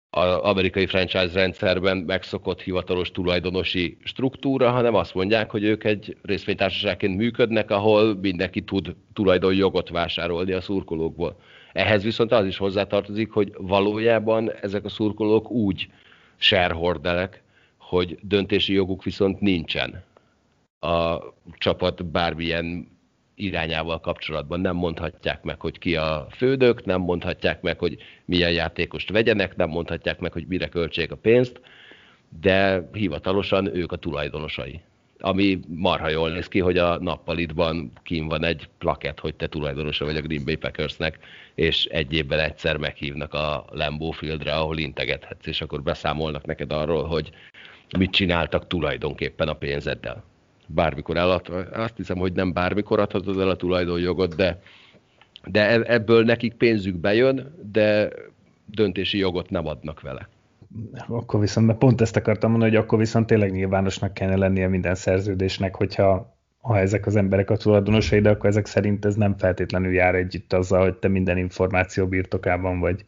[0.10, 7.18] az amerikai franchise rendszerben megszokott hivatalos tulajdonosi struktúra, hanem azt mondják, hogy ők egy részvénytársaságként
[7.18, 11.39] működnek, ahol mindenki tud tulajdonjogot vásárolni a szurkolókból.
[11.74, 15.88] Ehhez viszont az is hozzátartozik, hogy valójában ezek a szurkolók úgy
[16.38, 17.43] shareholderek,
[17.78, 20.03] hogy döntési joguk viszont nincsen
[20.80, 21.18] a
[21.58, 22.97] csapat bármilyen
[23.38, 24.60] irányával kapcsolatban.
[24.60, 29.70] Nem mondhatják meg, hogy ki a fődök, nem mondhatják meg, hogy milyen játékost vegyenek, nem
[29.70, 31.62] mondhatják meg, hogy mire költsék a pénzt,
[32.42, 34.82] de hivatalosan ők a tulajdonosai.
[35.20, 40.06] Ami marha jól néz ki, hogy a nappalitban kín van egy plakett, hogy te tulajdonosa
[40.06, 41.20] vagy a Green Bay Packersnek,
[41.56, 47.04] és egy évben egyszer meghívnak a Lambeau Fieldre, ahol integethetsz, és akkor beszámolnak neked arról,
[47.04, 47.30] hogy
[47.98, 50.24] mit csináltak tulajdonképpen a pénzeddel
[50.68, 51.41] bármikor el,
[51.74, 54.61] azt hiszem, hogy nem bármikor adhatod el a tulajdonjogot, de,
[55.45, 58.09] de e, ebből nekik pénzük bejön, de
[58.65, 60.30] döntési jogot nem adnak vele.
[61.07, 64.95] Akkor viszont, mert pont ezt akartam mondani, hogy akkor viszont tényleg nyilvánosnak kellene lennie minden
[64.95, 69.93] szerződésnek, hogyha ha ezek az emberek a tulajdonosai, de akkor ezek szerint ez nem feltétlenül
[69.93, 73.05] jár együtt azzal, hogy te minden információ birtokában vagy.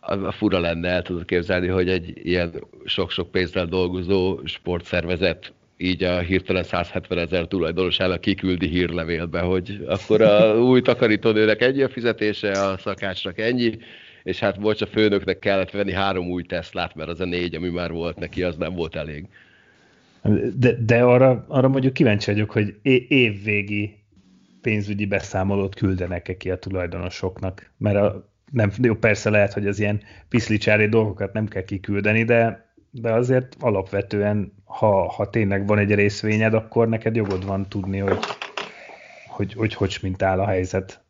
[0.00, 5.52] A fura lenne, el tudod képzelni, hogy egy ilyen sok-sok pénzzel dolgozó sportszervezet
[5.82, 11.88] így a hirtelen 170 ezer tulajdonosának kiküldi hírlevélbe, hogy akkor a új takarítónőnek ennyi a
[11.88, 13.78] fizetése, a szakácsnak ennyi,
[14.22, 17.68] és hát most a főnöknek kellett venni három új Teslát, mert az a négy, ami
[17.68, 19.26] már volt neki, az nem volt elég.
[20.54, 22.74] De, de arra, arra mondjuk kíváncsi vagyok, hogy
[23.08, 23.96] évvégi
[24.60, 30.00] pénzügyi beszámolót küldenek-e ki a tulajdonosoknak, mert a, nem, jó, persze lehet, hogy az ilyen
[30.28, 36.54] piszlicsári dolgokat nem kell kiküldeni, de, de azért alapvetően, ha, ha tényleg van egy részvényed,
[36.54, 38.18] akkor neked jogod van tudni, hogy
[39.32, 41.00] hogy, hogy, hogy mint áll a helyzet.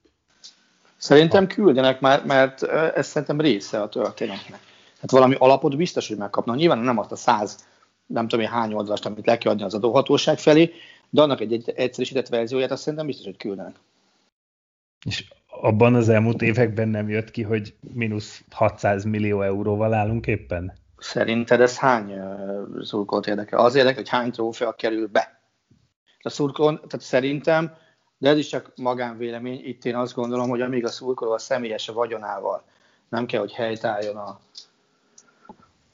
[0.97, 4.61] Szerintem küldenek már, mert ez szerintem része a történetnek.
[5.01, 6.57] Hát valami alapot biztos, hogy megkapnak.
[6.57, 7.67] Nyilván nem azt a száz,
[8.07, 10.73] nem tudom én hány oldalast, amit le kell adni az adóhatóság felé,
[11.11, 13.75] de annak egy, egy egyszerűsített verzióját azt szerintem biztos, hogy küldenek.
[15.07, 20.73] És abban az elmúlt években nem jött ki, hogy mínusz 600 millió euróval állunk éppen?
[21.03, 22.21] Szerinted ez hány
[22.81, 23.59] szurkolót érdekel?
[23.59, 25.41] Az érdekel, hogy hány trófea kerül be.
[26.23, 27.75] A szurkolón, tehát szerintem,
[28.19, 31.89] de ez is csak magánvélemény, itt én azt gondolom, hogy amíg a szurkoló a személyes
[31.89, 32.65] vagyonával
[33.09, 34.41] nem kell, hogy helytálljon a,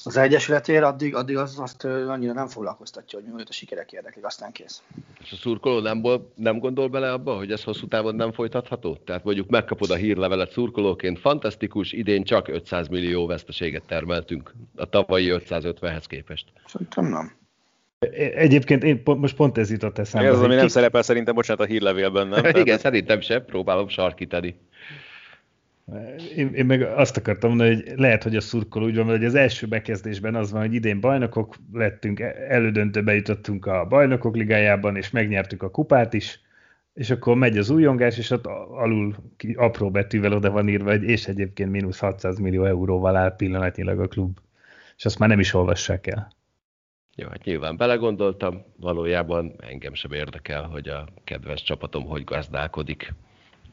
[0.05, 4.53] az egyesületért, addig, addig az, azt annyira nem foglalkoztatja, hogy mi a sikerek érdeklik, aztán
[4.53, 4.82] kész.
[5.20, 6.03] És a szurkoló nem,
[6.34, 8.96] nem gondol bele abba, hogy ez hosszú távon nem folytatható?
[8.96, 15.32] Tehát mondjuk megkapod a hírlevelet szurkolóként, fantasztikus, idén csak 500 millió veszteséget termeltünk a tavalyi
[15.32, 16.53] 550-hez képest.
[16.66, 17.36] Szerintem nem.
[18.34, 20.28] Egyébként én pont, most pont ez jutott eszembe.
[20.28, 22.44] Ez az, ami nem szerepel szerintem, bocsánat, a hírlevélben, nem?
[22.62, 24.59] Igen, szerintem sem, próbálom sarkítani.
[26.36, 29.34] Én, én meg azt akartam mondani, hogy lehet, hogy a szurkoló úgy van, hogy az
[29.34, 35.62] első bekezdésben az van, hogy idén bajnokok lettünk, elődöntőbe jutottunk a bajnokok ligájában, és megnyertük
[35.62, 36.41] a kupát is,
[36.95, 39.14] és akkor megy az újongás, és ott alul
[39.55, 44.09] apró betűvel oda van írva, hogy és egyébként mínusz 600 millió euróval áll pillanatnyilag a
[44.09, 44.39] klub.
[44.97, 46.32] És azt már nem is olvassák el.
[47.14, 53.14] Jó, hát nyilván belegondoltam, valójában engem sem érdekel, hogy a kedves csapatom hogy gazdálkodik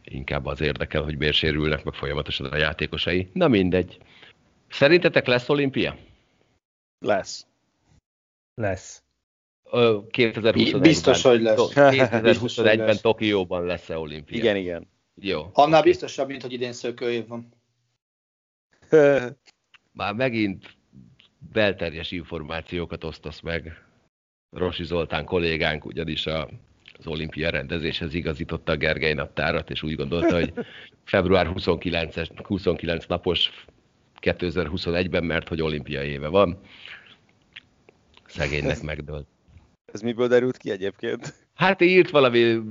[0.05, 3.29] inkább az érdekel, hogy miért sérülnek meg folyamatosan a játékosai.
[3.33, 3.97] Na mindegy.
[4.69, 5.97] Szerintetek lesz olimpia?
[6.99, 7.45] Lesz.
[8.53, 9.03] Lesz.
[9.71, 10.81] 2021-ben.
[10.81, 11.71] Biztos, hogy lesz.
[11.73, 14.37] 2021-ben Tokióban lesz-e olimpia?
[14.37, 14.87] Igen, igen.
[15.15, 15.49] Jó.
[15.53, 15.91] Annál okay.
[15.91, 17.53] biztosabb, mint hogy idén szökőév van.
[19.91, 20.77] Már megint
[21.53, 23.83] belterjes információkat osztasz meg.
[24.49, 26.49] Rosi Zoltán kollégánk ugyanis a
[26.97, 30.53] az olimpia rendezéshez igazította a Gergely naptárat, és úgy gondolta, hogy
[31.03, 33.65] február 29, 29 napos
[34.21, 36.59] 2021-ben, mert hogy olimpia éve van.
[38.25, 39.27] Szegénynek megdőlt.
[39.93, 41.33] Ez miből derült ki egyébként?
[41.53, 42.61] Hát írt valami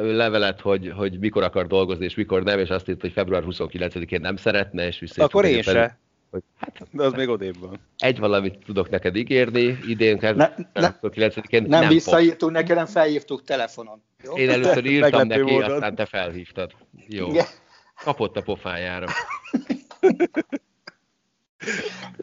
[0.00, 4.20] levelet, hogy, hogy mikor akar dolgozni, és mikor nem, és azt írt, hogy február 29-én
[4.20, 5.24] nem szeretne, és vissza.
[5.24, 5.98] Akkor én se.
[6.36, 7.80] Hogy, hát, De az még odébb van.
[7.98, 10.34] Egy valamit tudok neked ígérni, idén ne,
[10.72, 14.02] ne, 9-én nem, nem visszaírtuk neki, nem felhívtuk telefonon.
[14.24, 14.36] Jó?
[14.36, 15.72] Én először írtam neki, módon.
[15.72, 16.72] aztán te felhívtad.
[17.06, 17.28] Jó.
[17.28, 17.44] Igen.
[18.04, 19.06] Kapott a pofájára.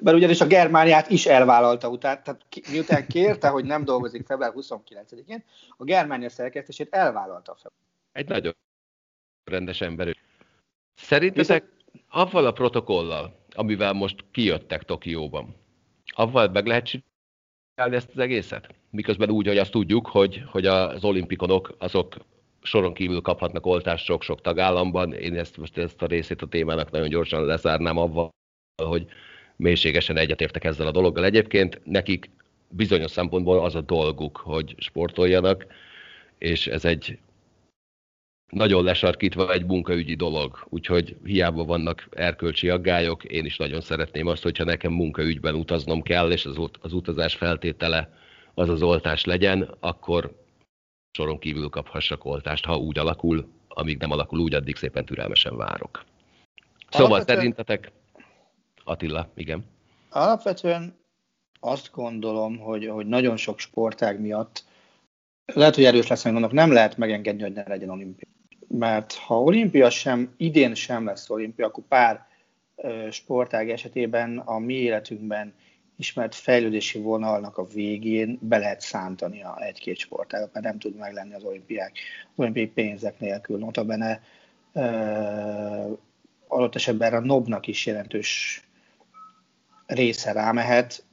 [0.02, 2.42] Mert ugyanis a Germániát is elvállalta utána, tehát
[2.72, 5.44] miután kérte, hogy nem dolgozik február 29-én,
[5.78, 7.72] a Germánia szerkesztését elvállalta fel.
[8.12, 8.56] Egy nagyon
[9.44, 10.16] rendes ember.
[10.96, 11.64] Szerintetek
[12.10, 15.56] avval a protokollal, amivel most kijöttek Tokióban.
[16.06, 18.76] Avval meg lehet csinálni ezt az egészet?
[18.90, 22.16] Miközben úgy, hogy azt tudjuk, hogy, hogy az olimpikonok azok
[22.62, 25.14] soron kívül kaphatnak oltást sok-sok tagállamban.
[25.14, 28.30] Én ezt most ezt a részét a témának nagyon gyorsan lezárnám avval,
[28.84, 29.06] hogy
[29.56, 31.26] mélységesen egyetértek ezzel a dologgal.
[31.26, 32.30] Egyébként nekik
[32.68, 35.66] bizonyos szempontból az a dolguk, hogy sportoljanak,
[36.38, 37.18] és ez egy
[38.54, 44.44] nagyon lesarkítva egy munkaügyi dolog, úgyhogy hiába vannak erkölcsi aggályok, én is nagyon szeretném azt,
[44.44, 48.10] hogyha nekem munkaügyben utaznom kell, és az, az utazás feltétele
[48.54, 50.42] az az oltás legyen, akkor
[51.12, 56.04] soron kívül kaphassak oltást, ha úgy alakul, amíg nem alakul úgy, addig szépen türelmesen várok.
[56.90, 57.38] Szóval Alapvetően...
[57.38, 57.92] szerintetek,
[58.84, 59.66] Attila, igen.
[60.10, 60.98] Alapvetően
[61.60, 64.64] azt gondolom, hogy, hogy nagyon sok sportág miatt
[65.54, 68.28] lehet, hogy erős lesz, hogy nem lehet megengedni, hogy ne legyen olimpia
[68.68, 72.28] mert ha olimpia sem, idén sem lesz olimpia, akkor pár
[73.12, 75.54] sportág esetében a mi életünkben
[75.96, 81.34] ismert fejlődési vonalnak a végén be lehet szántani a egy-két sportágat, mert nem tud meglenni
[81.34, 81.92] az olimpiák,
[82.36, 83.58] olimpiai pénzek nélkül.
[83.58, 84.22] Notabene
[84.74, 85.98] uh,
[86.48, 88.62] adott esetben a NOB-nak is jelentős
[89.86, 91.04] része rámehet,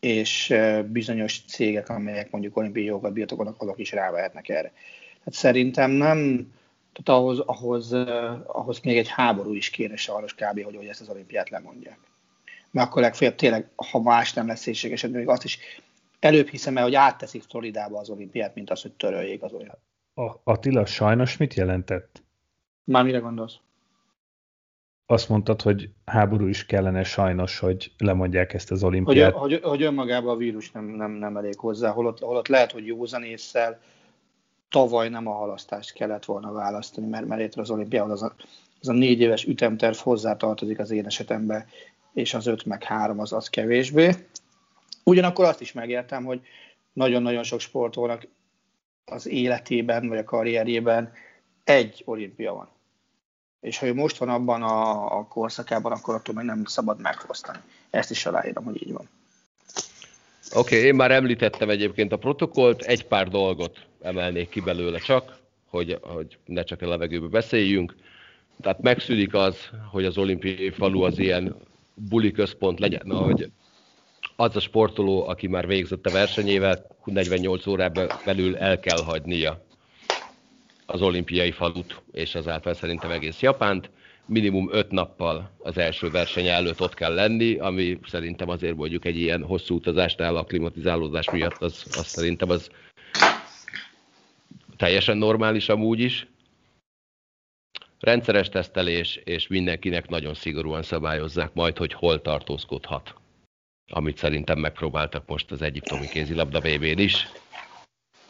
[0.00, 0.54] és
[0.86, 4.72] bizonyos cégek, amelyek mondjuk olimpiai jogat birtokolnak, azok is rávehetnek erre.
[5.18, 6.50] Tehát szerintem nem
[7.02, 7.92] tehát ahhoz, ahhoz,
[8.46, 10.62] ahhoz még egy háború is kéne sajnos kb.
[10.62, 11.98] hogy, hogy ezt az olimpiát lemondják.
[12.70, 15.58] Mert akkor legfeljebb tényleg, ha más nem lesz szükséges, még azt is
[16.18, 19.78] előbb hiszem el, hogy átteszik Floridába az olimpiát, mint az, hogy töröljék az olyan.
[20.14, 22.22] A, Attila sajnos mit jelentett?
[22.84, 23.56] Már mire gondolsz?
[25.06, 29.32] Azt mondtad, hogy háború is kellene sajnos, hogy lemondják ezt az olimpiát.
[29.32, 32.86] Hogy, hogy, hogy önmagában a vírus nem, nem, nem elég hozzá, holott, holott lehet, hogy
[32.86, 33.80] józan észsel
[34.68, 38.34] tavaly nem a halasztást kellett volna választani, mert, mert itt az olimpiához az a,
[38.80, 41.66] az a négy éves ütemterv hozzátartozik az én esetembe,
[42.12, 44.26] és az öt meg három az az kevésbé.
[45.04, 46.40] Ugyanakkor azt is megértem, hogy
[46.92, 48.26] nagyon-nagyon sok sportolónak
[49.04, 51.12] az életében, vagy a karrierjében
[51.64, 52.68] egy olimpia van.
[53.60, 57.58] És ha ő most van abban a, a korszakában, akkor attól még nem szabad megfosztani.
[57.90, 59.08] Ezt is aláírom, hogy így van.
[60.54, 65.36] Oké, okay, én már említettem egyébként a protokollt, egy pár dolgot emelnék ki belőle csak,
[65.66, 67.94] hogy, hogy ne csak a levegőbe beszéljünk.
[68.60, 71.56] Tehát megszűnik az, hogy az olimpiai falu az ilyen
[71.94, 73.50] buli központ legyen, hogy
[74.36, 79.64] az a sportoló, aki már végzett a versenyével, 48 órában belül el kell hagynia
[80.86, 83.90] az olimpiai falut, és azáltal szerintem egész Japánt.
[84.28, 89.16] Minimum 5 nappal az első verseny előtt ott kell lenni, ami szerintem azért mondjuk egy
[89.16, 92.70] ilyen hosszú utazásnál a klimatizálódás miatt, az, az szerintem az
[94.76, 96.26] teljesen normális amúgy is.
[98.00, 103.14] Rendszeres tesztelés, és mindenkinek nagyon szigorúan szabályozzák majd, hogy hol tartózkodhat.
[103.90, 107.28] Amit szerintem megpróbáltak most az egyiptomi kézilabda vb n is.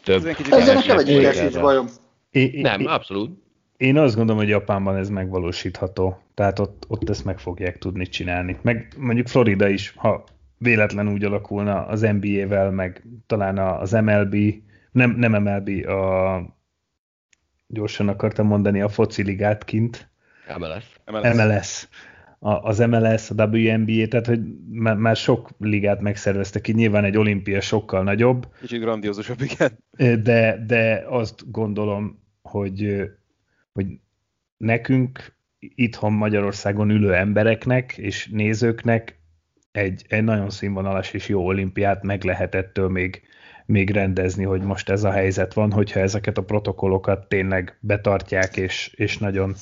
[0.02, 1.86] Több Ezzel nekem egy bajom.
[2.30, 3.47] É, Nem, abszolút.
[3.78, 6.22] Én azt gondolom, hogy Japánban ez megvalósítható.
[6.34, 8.58] Tehát ott, ott ezt meg fogják tudni csinálni.
[8.62, 10.24] Meg mondjuk Florida is, ha
[10.58, 14.36] véletlen úgy alakulna az NBA-vel, meg talán az MLB,
[14.92, 16.42] nem, nem MLB, a
[17.66, 20.10] gyorsan akartam mondani a foci ligát kint.
[20.58, 21.00] MLS.
[21.12, 21.34] MLS.
[21.34, 21.88] MLS.
[22.38, 24.40] A, az MLS, a WNBA, tehát hogy
[24.96, 28.48] már sok ligát megszerveztek, így nyilván egy olimpia sokkal nagyobb.
[28.60, 29.78] Kicsit grandiózusabb, igen.
[30.22, 33.08] De, de azt gondolom, hogy,
[33.78, 33.98] hogy
[34.56, 39.18] nekünk itthon Magyarországon ülő embereknek és nézőknek
[39.72, 43.22] egy, egy nagyon színvonalas és jó olimpiát meg lehet ettől még
[43.66, 48.92] még rendezni, hogy most ez a helyzet van, hogyha ezeket a protokollokat tényleg betartják, és,
[48.96, 49.54] és nagyon,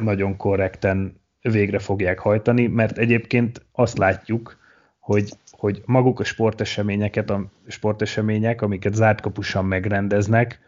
[0.00, 4.58] nagyon korrekten végre fogják hajtani, mert egyébként azt látjuk,
[4.98, 10.60] hogy, hogy maguk a sporteseményeket, a sportesemények, amiket zártkapusan megrendeznek,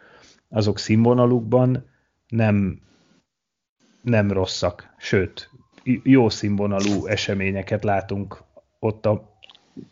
[0.49, 1.85] azok színvonalukban
[2.29, 2.81] nem,
[4.01, 5.49] nem rosszak, sőt,
[6.03, 8.43] jó színvonalú eseményeket látunk
[8.79, 9.37] ott a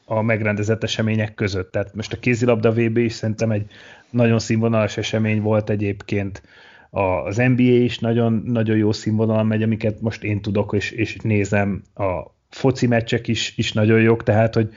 [0.06, 1.72] a megrendezett események között.
[1.72, 3.72] Tehát most a kézilabda VB is szerintem egy
[4.10, 6.44] nagyon színvonalas esemény volt egyébként.
[6.90, 11.84] Az NBA is nagyon, nagyon jó színvonalon megy, amiket most én tudok, és, és nézem.
[11.96, 14.74] A foci meccsek is, is nagyon jók, tehát hogy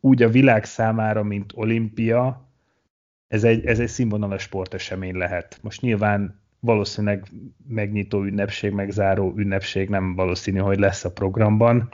[0.00, 2.48] úgy a világ számára, mint olimpia,
[3.28, 5.58] ez egy, ez egy színvonalas sportesemény lehet.
[5.62, 7.26] Most nyilván valószínűleg
[7.68, 11.92] megnyitó ünnepség, megzáró ünnepség nem valószínű, hogy lesz a programban,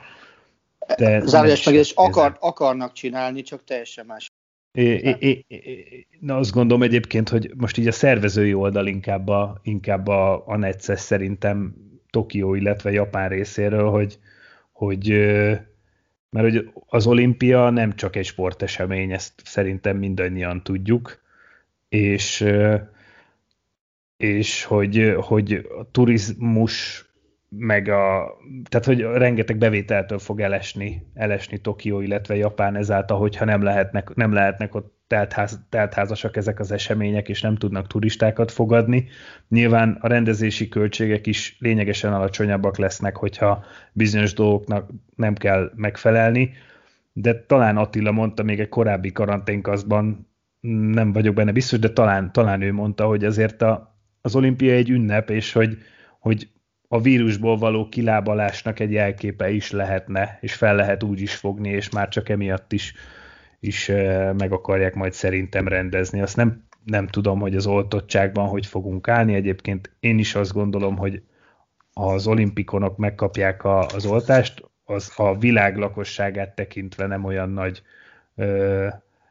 [0.96, 4.32] de Zárójeles megjegyzés, akar, akarnak csinálni, csak teljesen más.
[4.72, 9.60] É, é, é, na azt gondolom egyébként, hogy most így a szervezői oldal inkább a,
[9.62, 11.74] inkább a, a necces szerintem
[12.10, 14.18] Tokió, illetve Japán részéről, hogy,
[14.72, 15.08] hogy
[16.30, 21.20] mert hogy az olimpia nem csak egy sportesemény, ezt szerintem mindannyian tudjuk,
[21.88, 22.44] és,
[24.16, 27.04] és hogy, hogy a turizmus
[27.48, 28.36] meg a,
[28.68, 34.32] tehát hogy rengeteg bevételtől fog elesni, elesni Tokió, illetve Japán ezáltal, hogyha nem lehetnek, nem
[34.32, 39.08] lehetnek ott teltház, teltházasak ezek az események, és nem tudnak turistákat fogadni.
[39.48, 46.52] Nyilván a rendezési költségek is lényegesen alacsonyabbak lesznek, hogyha bizonyos dolgoknak nem kell megfelelni,
[47.12, 50.28] de talán Attila mondta még egy korábbi karanténkaszban,
[50.92, 53.95] nem vagyok benne biztos, de talán, talán ő mondta, hogy azért a,
[54.26, 55.78] az olimpia egy ünnep, és hogy,
[56.18, 56.48] hogy
[56.88, 61.90] a vírusból való kilábalásnak egy jelképe is lehetne, és fel lehet úgy is fogni, és
[61.90, 62.94] már csak emiatt is,
[63.60, 63.86] is
[64.36, 66.20] meg akarják majd szerintem rendezni.
[66.20, 69.34] Azt nem, nem tudom, hogy az oltottságban hogy fogunk állni.
[69.34, 71.22] Egyébként én is azt gondolom, hogy
[71.92, 77.82] az olimpikonok megkapják a, az oltást, az a világ lakosságát tekintve nem olyan nagy
[78.34, 78.86] ö,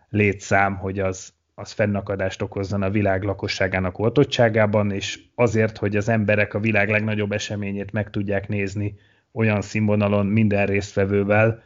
[0.09, 6.53] létszám, hogy az, az fennakadást okozzon a világ lakosságának oltottságában, és azért, hogy az emberek
[6.53, 8.99] a világ legnagyobb eseményét meg tudják nézni
[9.31, 11.63] olyan színvonalon minden résztvevővel,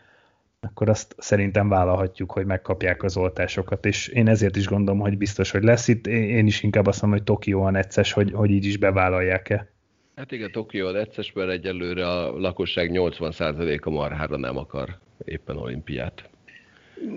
[0.60, 5.52] akkor azt szerintem vállalhatjuk, hogy megkapják az oltásokat, és én ezért is gondolom, hogy biztos,
[5.52, 6.08] hogy lesz itt.
[6.08, 9.68] Én is inkább azt mondom, hogy Tokió a necces, hogy, hogy így is bevállalják-e.
[10.16, 16.30] Hát igen, Tokió a necces, mert egyelőre a lakosság 80%-a marhára nem akar éppen olimpiát.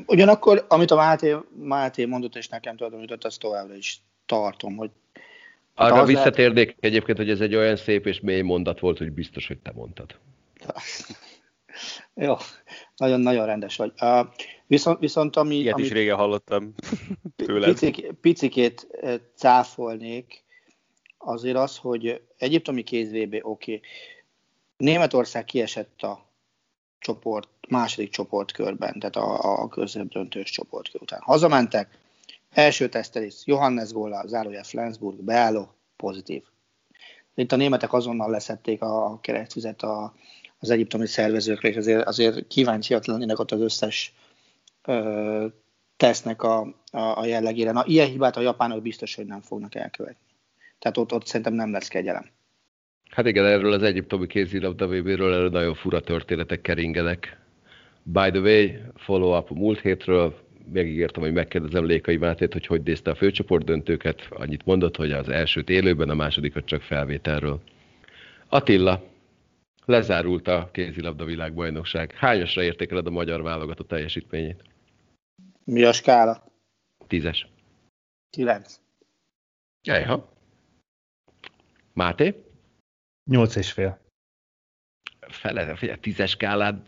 [0.06, 4.90] Ugyanakkor, amit a Máté, Máté mondott, és nekem jutott, azt továbbra is tartom, hogy
[5.74, 6.76] arra hát visszatérnék lehet...
[6.80, 10.18] egyébként, hogy ez egy olyan szép és mély mondat volt, hogy biztos, hogy te mondtad.
[12.14, 12.36] Jó,
[12.96, 13.92] nagyon-nagyon rendes vagy.
[14.00, 14.26] Uh,
[14.66, 15.54] viszont, viszont ami...
[15.54, 16.74] Ilyet ami is régen hallottam
[17.36, 17.78] tőled.
[17.78, 18.86] Picik, picikét
[19.34, 20.44] cáfolnék,
[21.18, 23.74] azért az, hogy egyiptomi kézvébe oké.
[23.74, 23.88] Okay.
[24.76, 26.31] Németország kiesett a
[27.03, 31.20] csoport, második csoportkörben, tehát a, a döntős csoportkör után.
[31.22, 31.98] Hazamentek,
[32.50, 36.42] első tesztelés, Johannes Gola, zárója Flensburg, beálló, pozitív.
[37.34, 40.14] Itt a németek azonnal leszették a keresztvizet a,
[40.59, 44.14] az egyiptomi szervezőkre, és azért, azért kíváncsiak lennének ott az összes
[44.82, 45.46] ö,
[45.96, 47.72] tesznek a, a, a jellegére.
[47.72, 50.26] Na, ilyen hibát a japánok biztos, hogy nem fognak elkövetni.
[50.78, 52.30] Tehát ott, ott szerintem nem lesz kegyelem.
[53.12, 57.36] Hát igen, erről az egyiptomi kézilabda VB-ről erről nagyon fura történetek keringenek.
[58.02, 60.34] By the way, follow-up a múlt hétről,
[60.72, 64.26] megígértem, hogy megkérdezem Lékai Mátét, hogy hogy nézte a főcsoport döntőket.
[64.30, 67.60] Annyit mondott, hogy az elsőt élőben, a másodikat csak felvételről.
[68.48, 69.04] Attila,
[69.84, 72.12] lezárult a kézilabda világbajnokság.
[72.12, 74.62] Hányasra értékeled a magyar válogatott teljesítményét?
[75.64, 76.44] Mi a skála?
[77.06, 77.48] Tízes.
[78.30, 78.80] Kilenc.
[79.82, 80.32] Ejha.
[81.92, 82.34] Máté?
[83.24, 84.00] Nyolc és fél.
[85.28, 86.84] Fele, figyelj, tízes skálán,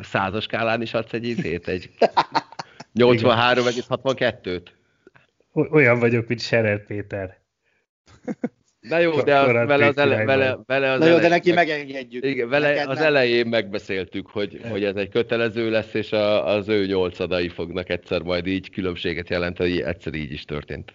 [0.00, 1.90] százas skálán is adsz egy izét, egy
[2.94, 4.66] 83,62-t.
[5.52, 7.40] Olyan vagyok, mint Serer Péter.
[8.80, 12.24] Na jó, de vele az, ele, vele, vele az Na jó, de neki meg, megengedjük.
[12.24, 13.06] Igen, vele Neked az nem.
[13.06, 18.22] elején megbeszéltük, hogy, hogy ez egy kötelező lesz, és a, az ő nyolcadai fognak egyszer
[18.22, 20.92] majd így különbséget jelenteni, egyszer így is történt.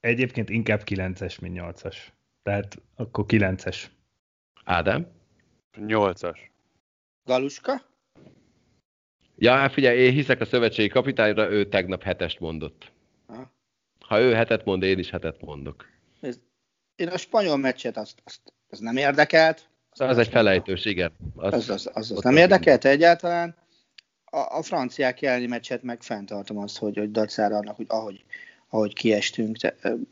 [0.00, 1.96] Egyébként inkább 9-es, mint 8-as.
[2.44, 3.84] Tehát akkor 9-es.
[4.64, 5.06] Ádám?
[5.76, 6.38] 8-as.
[7.24, 7.82] Galuska?
[9.36, 12.92] Ja, hát figyelj, én hiszek a szövetségi kapitányra, ő tegnap hetest mondott.
[13.26, 13.52] Ha,
[14.00, 15.86] ha ő hetet mond, én is hetet mondok.
[16.20, 16.38] Ez,
[16.96, 19.68] én a spanyol meccset azt, azt, az nem érdekelt.
[19.90, 21.12] Az, az egy felejtős, igen.
[21.36, 23.56] Az, az, az, az, az nem érdekelt egyáltalán.
[24.24, 28.24] A, a franciák elleni meccset meg fenntartom azt, hogy, hogy dacára annak, hogy ahogy,
[28.74, 29.56] ahogy kiestünk,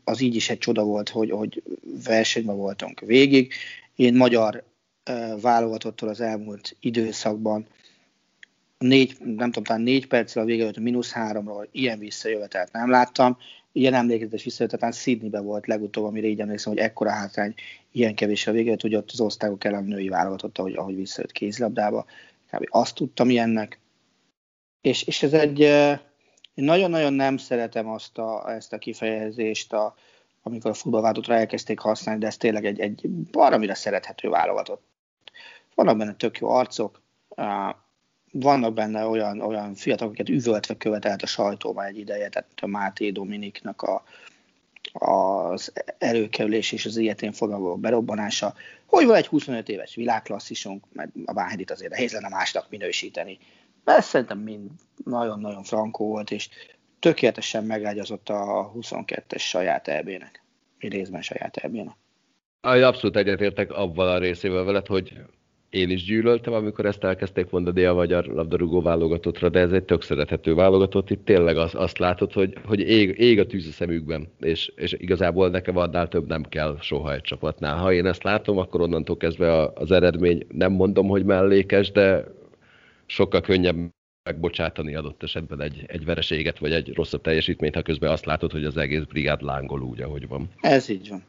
[0.03, 1.63] az így is egy csoda volt, hogy, hogy
[2.03, 3.53] versenyben voltunk végig.
[3.95, 4.63] Én magyar
[5.41, 7.67] válogatottól az elmúlt időszakban
[8.77, 13.37] négy, nem tudom, talán négy perccel a vége a mínusz háromról ilyen visszajövetelt nem láttam.
[13.71, 17.53] Ilyen emlékezetes visszajövetet, Sydneybe volt legutóbb, amire így emlékszem, hogy ekkora hátrány,
[17.91, 22.05] ilyen kevés a vége, hogy ott az osztályok ellen női válogatott, ahogy, ahogy visszajött kézlabdába.
[22.51, 22.67] Kb.
[22.69, 23.79] azt tudtam ilyennek.
[24.81, 25.69] És, és ez egy,
[26.53, 29.95] én nagyon-nagyon nem szeretem azt a, ezt a kifejezést, a,
[30.43, 34.83] amikor a futballváltótra elkezdték használni, de ez tényleg egy, egy baromira szerethető válogatott.
[35.75, 37.01] Vannak benne tök jó arcok,
[38.31, 42.67] vannak benne olyan, olyan fiatalok, akiket üvöltve követelt a sajtó már egy ideje, tehát a
[42.67, 44.03] Máté Dominiknak a,
[44.93, 48.53] az előkerülés és az ilyetén foglaló berobbanása.
[48.85, 53.39] Hogy van egy 25 éves világklasszisunk, mert a Báhedit azért nehéz lenne másnak minősíteni.
[53.83, 54.69] Mert szerintem mind
[55.05, 56.49] nagyon-nagyon frankó volt, és
[56.99, 60.43] tökéletesen megágyazott a 22-es saját elbének,
[60.79, 61.95] részben saját elbének.
[62.61, 65.13] Abszolút egyetértek abban a részével veled, hogy
[65.73, 70.01] én is gyűlöltem, amikor ezt elkezdték mondani a magyar labdarúgó válogatottra, de ez egy tök
[70.01, 71.09] szerethető válogatott.
[71.09, 74.93] Itt tényleg az, azt látod, hogy, hogy ég, ég a tűz a szemükben, és, és
[74.93, 77.77] igazából nekem annál több nem kell soha egy csapatnál.
[77.77, 82.23] Ha én ezt látom, akkor onnantól kezdve az eredmény nem mondom, hogy mellékes, de
[83.13, 83.77] sokkal könnyebb
[84.23, 88.65] megbocsátani adott esetben egy, egy vereséget, vagy egy rosszabb teljesítményt, ha közben azt látod, hogy
[88.65, 90.49] az egész brigád lángol úgy, ahogy van.
[90.61, 91.23] Ez így van.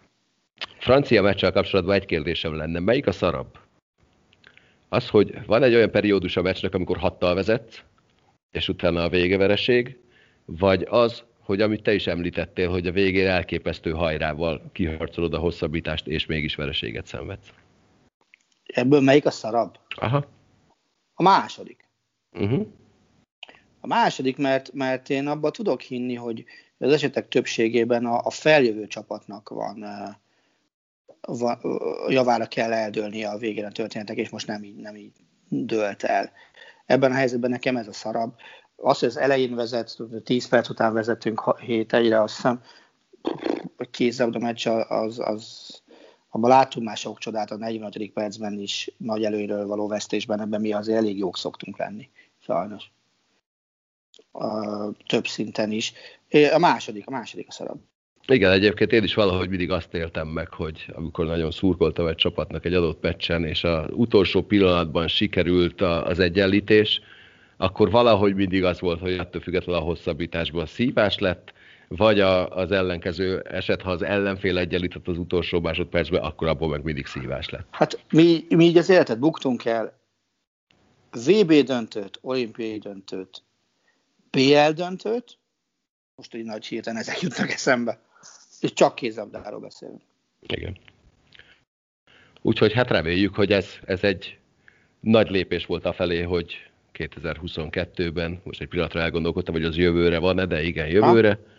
[0.79, 2.79] Francia meccsel kapcsolatban egy kérdésem lenne.
[2.79, 3.59] Melyik a szarabb?
[4.95, 7.85] az, hogy van egy olyan periódus a meccsnek, amikor hattal vezet,
[8.51, 9.99] és utána a végevereség,
[10.45, 16.07] vagy az, hogy amit te is említettél, hogy a végén elképesztő hajrával kiharcolod a hosszabbítást,
[16.07, 17.53] és mégis vereséget szenvedsz.
[18.67, 19.79] Ebből melyik a szarabb?
[19.97, 20.25] Aha.
[21.15, 21.89] A második.
[22.33, 22.67] Uh-huh.
[23.81, 26.45] A második, mert, mert én abban tudok hinni, hogy
[26.79, 29.85] az esetek többségében a, a feljövő csapatnak van
[32.09, 35.13] javára kell eldőlnie a végén a történetek, és most nem így, nem így
[35.49, 36.33] dőlt el.
[36.87, 38.35] Ebben a helyzetben nekem ez a szarabb.
[38.77, 42.63] Az, hogy az elején vezet, 10 perc után vezetünk 7 egyre, azt hiszem,
[43.77, 45.83] a kézzelabda meccs az, az
[46.35, 48.11] abban látunk már sok csodát a 45.
[48.13, 52.09] percben is nagy előről való vesztésben, ebben mi azért elég jók szoktunk lenni,
[52.39, 52.85] sajnos.
[54.33, 54.49] A,
[55.07, 55.93] több szinten is.
[56.53, 57.81] A második, a második a szarabb.
[58.27, 62.65] Igen, egyébként én is valahogy mindig azt éltem meg, hogy amikor nagyon szurkoltam egy csapatnak
[62.65, 67.01] egy adott meccsen, és az utolsó pillanatban sikerült az egyenlítés,
[67.57, 71.53] akkor valahogy mindig az volt, hogy attól függetlenül a hosszabbításban szívás lett,
[71.89, 76.83] vagy a, az ellenkező eset, ha az ellenfél egyenlített az utolsó másodpercben, akkor abból meg
[76.83, 77.67] mindig szívás lett.
[77.71, 79.99] Hát mi, mi így az életet buktunk el
[81.11, 83.43] VB döntőt, olimpiai döntőt,
[84.31, 85.39] BL döntőt,
[86.15, 87.99] most így nagy hirtelen ezek jutnak eszembe,
[88.61, 90.01] és csak kézabdáról beszélünk.
[90.41, 90.77] Igen.
[92.43, 94.39] Úgyhogy hát reméljük, hogy ez, ez egy
[95.01, 100.47] nagy lépés volt a felé, hogy 2022-ben, most egy pillanatra elgondolkodtam, hogy az jövőre van-e,
[100.47, 101.29] de igen, jövőre.
[101.29, 101.53] Ha?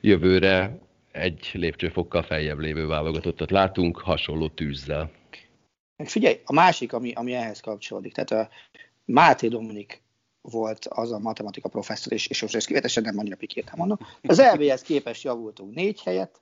[0.00, 0.78] Jövőre
[1.12, 5.10] egy lépcsőfokkal feljebb lévő válogatottat látunk, hasonló tűzzel.
[5.96, 8.54] Meg figyelj, a másik, ami, ami ehhez kapcsolódik, tehát a
[9.04, 10.02] Máté Dominik
[10.40, 13.98] volt az a matematika professzor, és, és most ezt kivetesen nem annyira pikírtam mondom.
[14.22, 16.40] Az LB-hez képest javultunk négy helyet,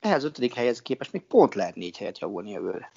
[0.00, 2.90] ehhez ötödik helyhez képest még pont lehet négy helyet javulni jövőre.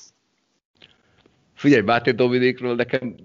[1.54, 3.16] Figyelj, Máté Dominikról nekem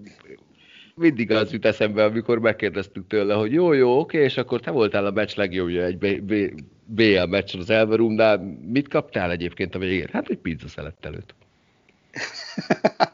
[0.95, 5.05] mindig az jut eszembe, amikor megkérdeztük tőle, hogy jó, jó, oké, és akkor te voltál
[5.05, 5.97] a meccs legjobbja egy
[6.85, 8.57] BL meccsen az Elverumnál.
[8.67, 10.09] Mit kaptál egyébként a végén?
[10.11, 11.35] Hát egy pizza szelettelőt.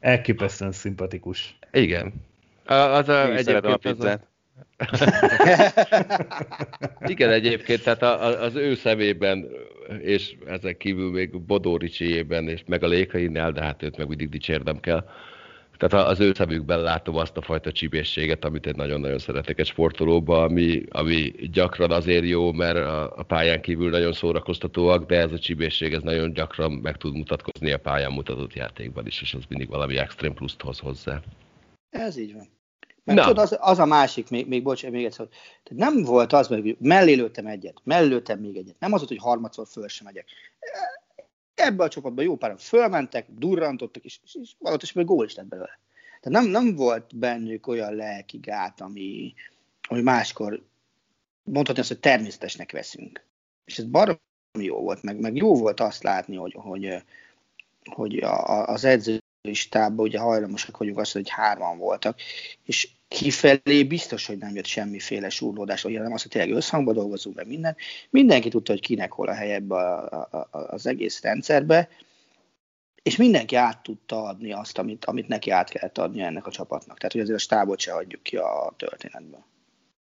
[0.00, 1.58] Elképesztően szimpatikus.
[1.72, 2.12] Igen.
[2.64, 4.29] Az a, egyébként a pizzát.
[7.12, 8.02] Igen, egyébként, tehát
[8.40, 9.48] az ő szemében,
[9.98, 14.28] és ezek kívül még Bodó Ricsiében, és meg a Lékainnál, de hát őt meg mindig
[14.28, 15.08] dicsérnem kell.
[15.76, 20.42] Tehát az ő szemükben látom azt a fajta csibészséget, amit én nagyon-nagyon szeretek egy sportolóba,
[20.42, 25.38] ami, ami gyakran azért jó, mert a, a pályán kívül nagyon szórakoztatóak, de ez a
[25.38, 29.68] csibészség ez nagyon gyakran meg tud mutatkozni a pályán mutatott játékban is, és az mindig
[29.68, 31.20] valami extrém pluszt hoz hozzá.
[31.90, 32.59] Ez így van.
[33.14, 33.34] Mert Na.
[33.34, 35.26] tudod, az, az, a másik, még, még bocs, még egyszer,
[35.62, 38.78] tehát nem volt az, hogy mellé lőttem egyet, mellé lőttem még egyet.
[38.78, 40.26] Nem az volt, hogy harmadszor föl sem megyek.
[41.54, 45.34] Ebbe a csoportban jó páran fölmentek, durrantottak, és, és, és valahogy is még gól is
[45.34, 45.78] lett belőle.
[46.20, 49.34] Tehát nem, nem volt bennük olyan lelki gát, ami,
[49.88, 50.62] ami máskor
[51.42, 53.24] mondhatni azt, hogy természetesnek veszünk.
[53.64, 54.18] És ez baromi
[54.58, 57.02] jó volt, meg, meg jó volt azt látni, hogy, hogy,
[57.84, 62.20] hogy a, az edző listában ugye hajlamosak vagyunk azt, hogy hárman voltak,
[62.64, 67.36] és kifelé biztos, hogy nem jött semmiféle súrlódás, vagy nem azt, hogy tényleg összhangban dolgozunk,
[67.36, 67.76] meg minden.
[68.10, 71.88] Mindenki tudta, hogy kinek hol a helye ebbe a, a, a, az egész rendszerbe,
[73.02, 76.96] és mindenki át tudta adni azt, amit, amit neki át kellett adni ennek a csapatnak.
[76.96, 79.44] Tehát, hogy azért a stábot se adjuk ki a történetből.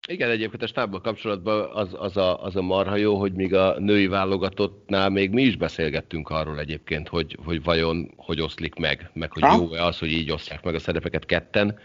[0.09, 3.78] Igen, egyébként a stábbal kapcsolatban az, az, a, az a marha jó, hogy még a
[3.78, 9.32] női válogatottnál még mi is beszélgettünk arról egyébként, hogy, hogy vajon hogy oszlik meg, meg
[9.32, 11.78] hogy jó-e az, hogy így osztják meg a szerepeket ketten.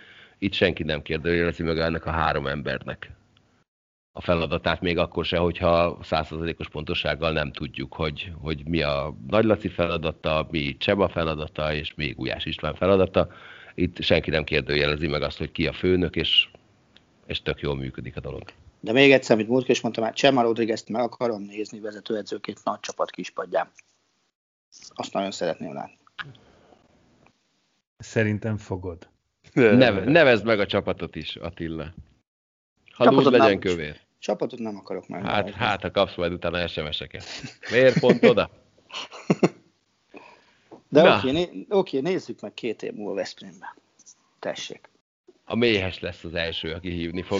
[0.44, 3.12] Itt senki nem kérdőjelezi meg ennek a három embernek
[4.12, 9.44] a feladatát, még akkor se, hogyha százszerzalékos pontosággal nem tudjuk, hogy, hogy mi a Nagy
[9.44, 13.32] Laci feladata, mi Cseba feladata, és mi Gulyás István feladata.
[13.76, 16.48] Itt senki nem kérdőjelezi meg azt, hogy ki a főnök, és
[17.26, 18.44] és tök jól működik a dolog.
[18.80, 22.80] De még egyszer, amit múltkor is mondtam, hát Csema Rodriguez-t meg akarom nézni vezetőedzőként nagy
[22.80, 23.72] csapat kispadján.
[24.90, 25.98] Azt nagyon szeretném látni.
[27.98, 29.11] Szerintem fogod.
[29.54, 31.94] Neve, nevezd meg a csapatot is, Attila.
[32.92, 34.00] Ha csapatot legyen nem, kövér.
[34.20, 35.26] Csapatot nem akarok meg.
[35.26, 37.24] Hát, hát ha kapsz majd utána SMS-eket.
[37.72, 38.50] Miért pont oda?
[40.90, 43.70] De oké, né, oké, nézzük meg két év múlva Veszprémben.
[44.40, 44.90] Tessék
[45.52, 47.40] a méhes lesz az első, aki hívni fog.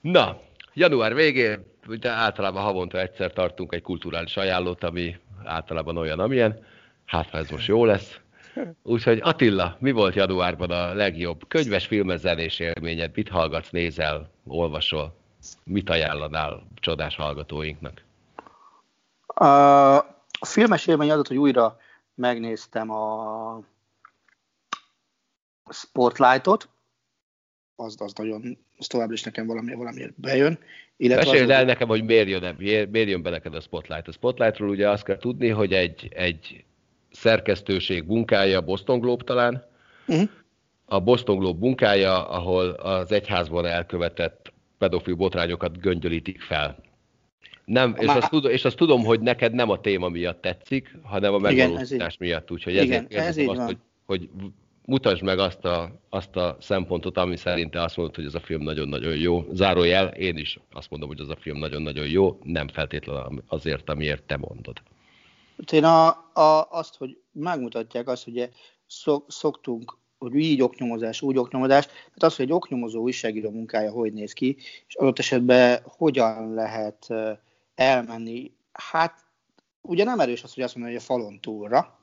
[0.00, 0.40] Na,
[0.74, 6.64] január végén, ugye általában havonta egyszer tartunk egy kulturális ajánlót, ami általában olyan, amilyen.
[7.04, 8.18] Hát, ha ez most jó lesz.
[8.82, 13.10] Úgyhogy Attila, mi volt januárban a legjobb könyves, filmes, zenés élményed?
[13.14, 15.16] Mit hallgatsz, nézel, olvasol?
[15.64, 18.02] Mit ajánlanál csodás hallgatóinknak?
[19.26, 21.78] A filmes élmény adott, hogy újra
[22.14, 23.60] megnéztem a
[25.70, 26.68] Spotlightot,
[27.76, 30.58] az, az nagyon, az továbbra is nekem valami, valamiért bejön.
[30.96, 32.54] Illetve Meséld el nekem, hogy miért jön,
[32.90, 34.08] miért jön be neked a Spotlight.
[34.08, 36.64] A Spotlightról ugye azt kell tudni, hogy egy, egy
[37.14, 39.64] szerkesztőség munkája Boston Globe talán,
[40.06, 40.28] uh-huh.
[40.84, 46.76] a Boston Globe munkája, ahol az egyházban elkövetett pedofil botrányokat göngyölítik fel.
[47.64, 51.34] Nem, és, azt tudom, és azt tudom, hogy neked nem a téma miatt tetszik, hanem
[51.34, 53.76] a megvalósítás miatt, úgyhogy ezért Igen, ez azt, hogy,
[54.06, 54.28] hogy
[54.84, 58.62] mutasd meg azt a, azt a szempontot, ami szerint azt mondod, hogy ez a film
[58.62, 59.44] nagyon-nagyon jó.
[59.52, 64.22] Zárójel, én is azt mondom, hogy ez a film nagyon-nagyon jó, nem feltétlenül azért, amiért
[64.22, 64.82] te mondod.
[65.72, 68.50] Én a, a, azt, hogy megmutatják azt, hogy
[68.86, 74.12] szok, szoktunk, hogy így oknyomozás, úgy oknyomozás, tehát az, hogy egy oknyomozó újságíró munkája hogy
[74.12, 74.56] néz ki,
[74.86, 77.08] és adott esetben hogyan lehet
[77.74, 79.24] elmenni, hát
[79.80, 81.98] ugye nem erős az, hogy azt mondja, hogy a falon túlra.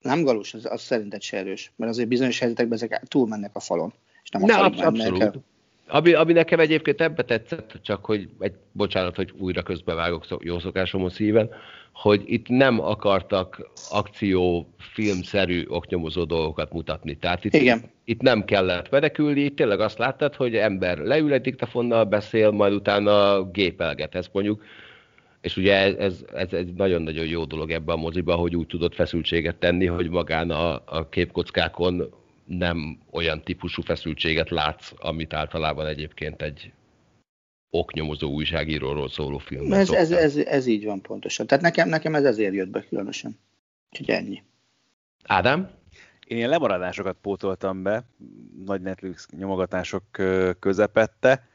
[0.00, 3.94] Nem galus, az, az szerinted se erős, mert azért bizonyos helyzetekben ezek túlmennek a falon.
[4.22, 5.22] És nem a Ne, falon absz- mennek abszolút.
[5.22, 5.42] el.
[5.88, 10.58] Ami, ami nekem egyébként ebbe tetszett, csak hogy egy bocsánat, hogy újra közbevágok szó- jó
[10.58, 11.50] szokásomon szíven,
[11.92, 17.16] hogy itt nem akartak akció, filmszerű oknyomozó dolgokat mutatni.
[17.16, 17.82] Tehát itt, Igen.
[18.04, 22.72] itt nem kellett menekülni, itt tényleg azt láttad, hogy ember leül egy diktafonnal, beszél, majd
[22.72, 24.64] utána gépelget, ezt mondjuk.
[25.40, 28.94] És ugye ez, ez, ez egy nagyon-nagyon jó dolog ebben a moziba, hogy úgy tudott
[28.94, 32.14] feszültséget tenni, hogy magán a, a képkockákon
[32.48, 36.72] nem olyan típusú feszültséget látsz, amit általában egyébként egy
[37.70, 41.46] oknyomozó újságíróról szóló filmben Ez, ez, ez, ez, így van pontosan.
[41.46, 43.38] Tehát nekem, nekem ez ezért jött be különösen.
[43.90, 44.42] Úgyhogy ennyi.
[45.24, 45.70] Ádám?
[46.26, 48.04] Én ilyen lemaradásokat pótoltam be,
[48.64, 50.04] nagy Netflix nyomogatások
[50.58, 51.48] közepette.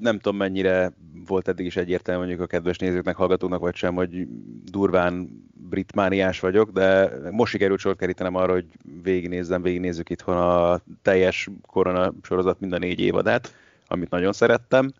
[0.00, 0.92] Nem tudom, mennyire
[1.26, 4.26] volt eddig is egyértelmű mondjuk a kedves nézőknek, hallgatóknak, vagy sem, hogy
[4.70, 5.28] durván
[5.70, 8.66] britmániás vagyok, de most sikerült sort kerítenem arra, hogy
[9.02, 13.54] végignézzem, végignézzük itthon a teljes korona sorozat mind a négy évadát,
[13.86, 14.92] amit nagyon szerettem.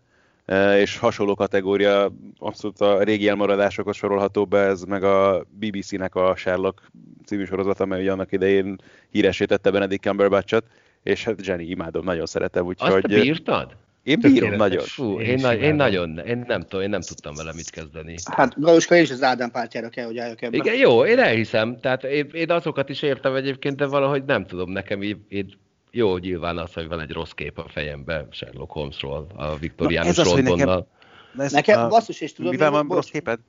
[0.77, 6.81] És hasonló kategória, abszolút a régi elmaradásokhoz sorolható be, ez meg a BBC-nek a Sherlock
[7.25, 8.81] című sorozat, amely annak idején
[9.11, 10.65] híresítette Benedict Cumberbatch-ot,
[11.03, 13.75] és hát Jenny imádom, nagyon szeretem, Azt úgyhogy te bírtad?
[14.03, 14.83] Én bírom nagyon.
[14.83, 18.15] Fú, Én én, én nagyon, én nem tudom, én nem tudtam vele mit kezdeni.
[18.31, 20.57] Hát Galuska, is az Ádám pártjára kell, hogy álljak ebbe.
[20.57, 24.71] Igen, jó, én elhiszem, tehát én, én azokat is értem egyébként, de valahogy nem tudom,
[24.71, 25.57] nekem így, így
[25.91, 30.21] jó, nyilván az, hogy van egy rossz kép a fejembe Sherlock Holmesról, a viktoriánus Na,
[30.21, 30.75] ez az, hogy Londonnal.
[30.75, 33.39] nekem- ez Nekem a- basszus, és tudod, Mivel mi- van rossz képed?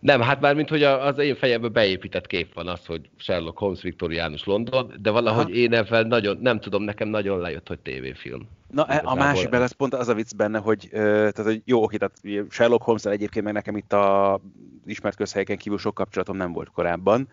[0.00, 3.58] Nem, hát már mint hogy a- az én fejembe beépített kép van az, hogy Sherlock
[3.58, 5.54] Holmes viktoriánus London, de valahogy Aha.
[5.54, 8.48] én ebben nagyon, nem tudom, nekem nagyon lejött, hogy tévéfilm.
[8.70, 11.62] Na, e- a Igazából másik meg ez- pont az a vicc benne, hogy, tehát, hogy
[11.64, 14.40] jó, oké, tehát Sherlock holmes egyébként meg nekem itt a
[14.86, 17.28] ismert közhelyeken kívül sok kapcsolatom nem volt korábban,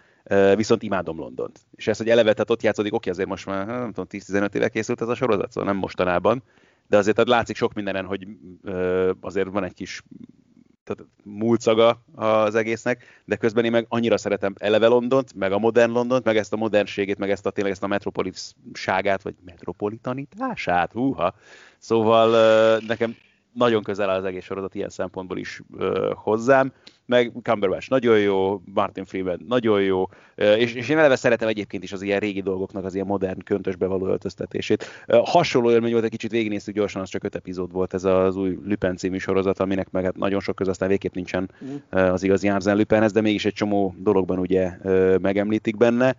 [0.55, 1.59] viszont imádom Londont.
[1.75, 4.69] És ez, hogy eleve, tehát ott játszódik, oké, azért most már nem tudom, 10-15 éve
[4.69, 6.43] készült ez a sorozat, szóval nem mostanában,
[6.87, 8.27] de azért tehát látszik sok mindenen, hogy
[9.21, 10.01] azért van egy kis
[10.87, 15.91] tehát múlcaga az egésznek, de közben én meg annyira szeretem eleve Londont, meg a modern
[15.91, 21.33] Londont, meg ezt a modernségét, meg ezt a tényleg ezt a metropolisságát, vagy metropolitanitását, húha.
[21.77, 23.15] Szóval nekem
[23.57, 26.71] nagyon közel áll az egész sorozat ilyen szempontból is ö, hozzám,
[27.05, 31.83] meg Cumberbatch nagyon jó, Martin Freeman nagyon jó, ö, és, és én eleve szeretem egyébként
[31.83, 34.85] is az ilyen régi dolgoknak az ilyen modern köntösbe való öltöztetését.
[35.07, 38.35] Ö, hasonló élmény volt, egy kicsit végignéztük gyorsan, az csak öt epizód volt ez az
[38.35, 41.51] új Lupin című sorozat, aminek meg hát nagyon sok köz, aztán végképp nincsen
[41.89, 46.15] ö, az igazi Arsène Lupinhez, de mégis egy csomó dologban ugye ö, megemlítik benne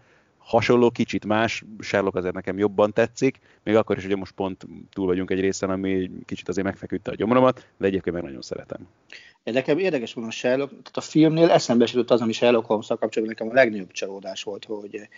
[0.49, 5.07] hasonló, kicsit más, Sherlock azért nekem jobban tetszik, még akkor is ugye most pont túl
[5.07, 8.89] vagyunk egy részen, ami kicsit azért megfeküdte a gyomromat, de egyébként meg nagyon szeretem.
[9.43, 12.67] Én Nekem érdekes van a Sherlock, tehát a filmnél eszembe se jutott az, ami Sherlock
[12.67, 15.09] holmes kapcsolatban nekem a legnagyobb csalódás volt, hogy,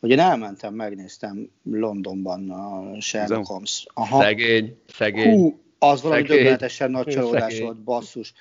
[0.00, 3.46] hogy én elmentem, megnéztem Londonban a Sherlock.
[3.46, 3.86] Holmes.
[3.94, 4.20] Aha.
[4.20, 5.34] Szegény, szegény.
[5.34, 6.36] Hú, az valami Szegény.
[6.36, 7.64] döbbenetesen nagy csalódás Szegény.
[7.64, 8.32] volt, basszus.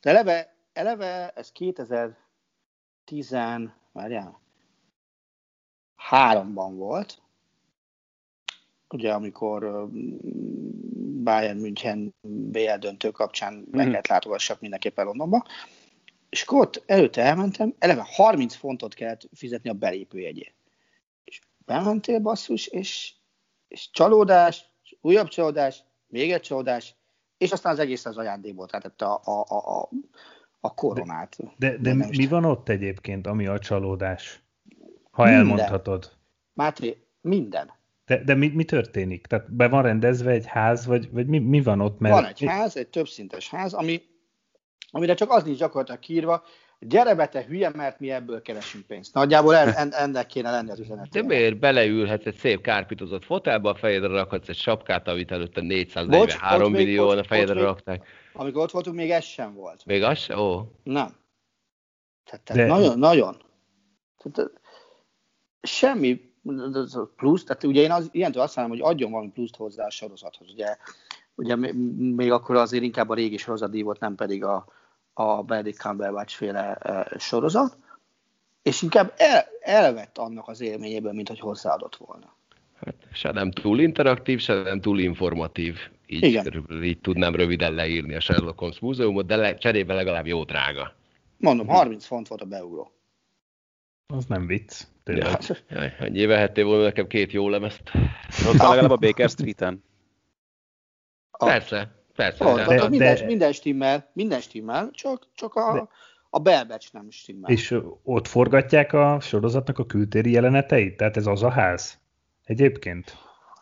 [0.00, 3.30] De eleve, eleve ez 2010,
[3.92, 4.40] várjál,
[6.08, 7.22] háromban volt,
[8.88, 9.88] ugye amikor
[11.22, 13.90] Bayern München BL döntő kapcsán meg Mhm.
[13.90, 15.46] kellett látogassak mindenképpen Londonba,
[16.28, 20.54] és akkor ott előtte elmentem, eleve 30 fontot kellett fizetni a belépőjegyért.
[21.24, 23.14] És bementél basszus, és,
[23.68, 24.64] és csalódás,
[25.00, 26.94] újabb csalódás, még egy csalódás,
[27.38, 29.88] és aztán az egész az ajándékból, tehát a, a, a, a,
[30.60, 31.36] a koronát.
[31.56, 34.42] De, de is mi van ott egyébként, ami a csalódás?
[35.18, 35.40] Ha Minden.
[35.40, 36.12] elmondhatod.
[36.52, 37.70] Máté, minden.
[38.06, 39.26] De, de mi, mi történik?
[39.26, 41.98] Tehát be van rendezve egy ház, vagy, vagy mi, mi van ott?
[41.98, 44.02] Mert van egy ház, egy többszintes ház, ami,
[44.90, 46.42] amire csak az nincs gyakorlatilag kiírva,
[46.80, 49.14] gyere be te hülye, mert mi ebből keresünk pénzt.
[49.14, 51.08] Nagyjából en, en, ennek kéne lenni az üzenet.
[51.08, 56.72] De miért beleülhetsz egy szép kárpitozott fotelba, a fejedre rakhatsz egy sapkát, amit előtte 443
[56.72, 58.06] Bocs, millióan a fejedre még- rakták.
[58.32, 59.84] Amikor ott voltunk, még ez sem volt.
[59.84, 60.38] Még az se?
[60.38, 60.60] Ó.
[60.82, 61.16] Nem.
[62.24, 63.36] Tehát, tehát De- nagyon, nagyon.
[64.22, 64.50] Tehát,
[65.62, 66.32] semmi
[67.16, 70.50] plusz, tehát ugye én az, ilyentől azt mondom, hogy adjon valami pluszt hozzá a sorozathoz.
[70.50, 70.76] Ugye,
[71.34, 71.56] ugye
[72.16, 74.66] még akkor azért inkább a régi sorozat volt, nem pedig a,
[75.12, 77.76] a Benedict Cumberbatch féle e, sorozat,
[78.62, 82.36] és inkább el, elvett annak az élményéből, mint hogy hozzáadott volna.
[82.84, 85.78] Hát se nem túl interaktív, se nem túl informatív.
[86.06, 86.66] Így, Igen.
[86.82, 90.94] így tudnám röviden leírni a Sherlock Holmes múzeumot, de le, cserébe legalább jó drága.
[91.36, 92.92] Mondom, 30 font volt a beugró.
[94.14, 94.82] Az nem vicc.
[95.04, 95.38] Tényleg.
[95.48, 95.56] Ja.
[95.76, 97.82] Jaj, annyi vehettél volna nekem két jó lemezt.
[98.48, 99.84] Ott van legalább a Baker Street-en.
[101.30, 102.44] A- Persze, persze.
[102.44, 105.88] Ott, de- de- minden, de- minden stimmel, minden stimmel, csak, csak a, De-
[106.30, 107.50] a belbecs nem stimmel.
[107.50, 110.96] És ott forgatják a sorozatnak a kültéri jeleneteit?
[110.96, 111.98] Tehát ez az a ház?
[112.44, 113.16] Egyébként?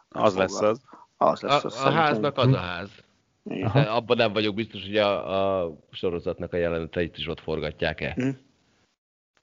[0.09, 0.81] Az lesz az.
[1.17, 2.03] Az lesz A, az a szerintem.
[2.03, 2.91] háznak az a ház.
[3.75, 8.13] Abban nem vagyok biztos, hogy a, a sorozatnak a jeleneteit is ott forgatják-e.
[8.13, 8.29] Hm.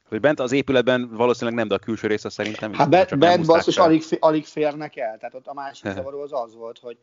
[0.10, 3.78] Hogy bent az épületben valószínűleg nem, de a külső része szerintem Hát bent húzták basszus
[3.78, 5.18] alig, alig férnek el.
[5.18, 6.98] Tehát ott a másik zavaró az az volt, hogy,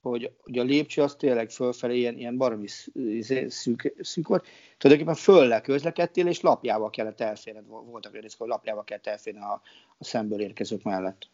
[0.00, 4.46] hogy, hogy a lépcső az tényleg fölfelé ilyen, ilyen baromi izé, szűk, szűk volt.
[4.78, 7.66] Tulajdonképpen fölle közlekedtél, és lapjával kellett elférned.
[7.66, 9.62] Voltak olyan részek, hogy lapjával kellett elférni a,
[9.98, 11.28] a szemből érkezők mellett.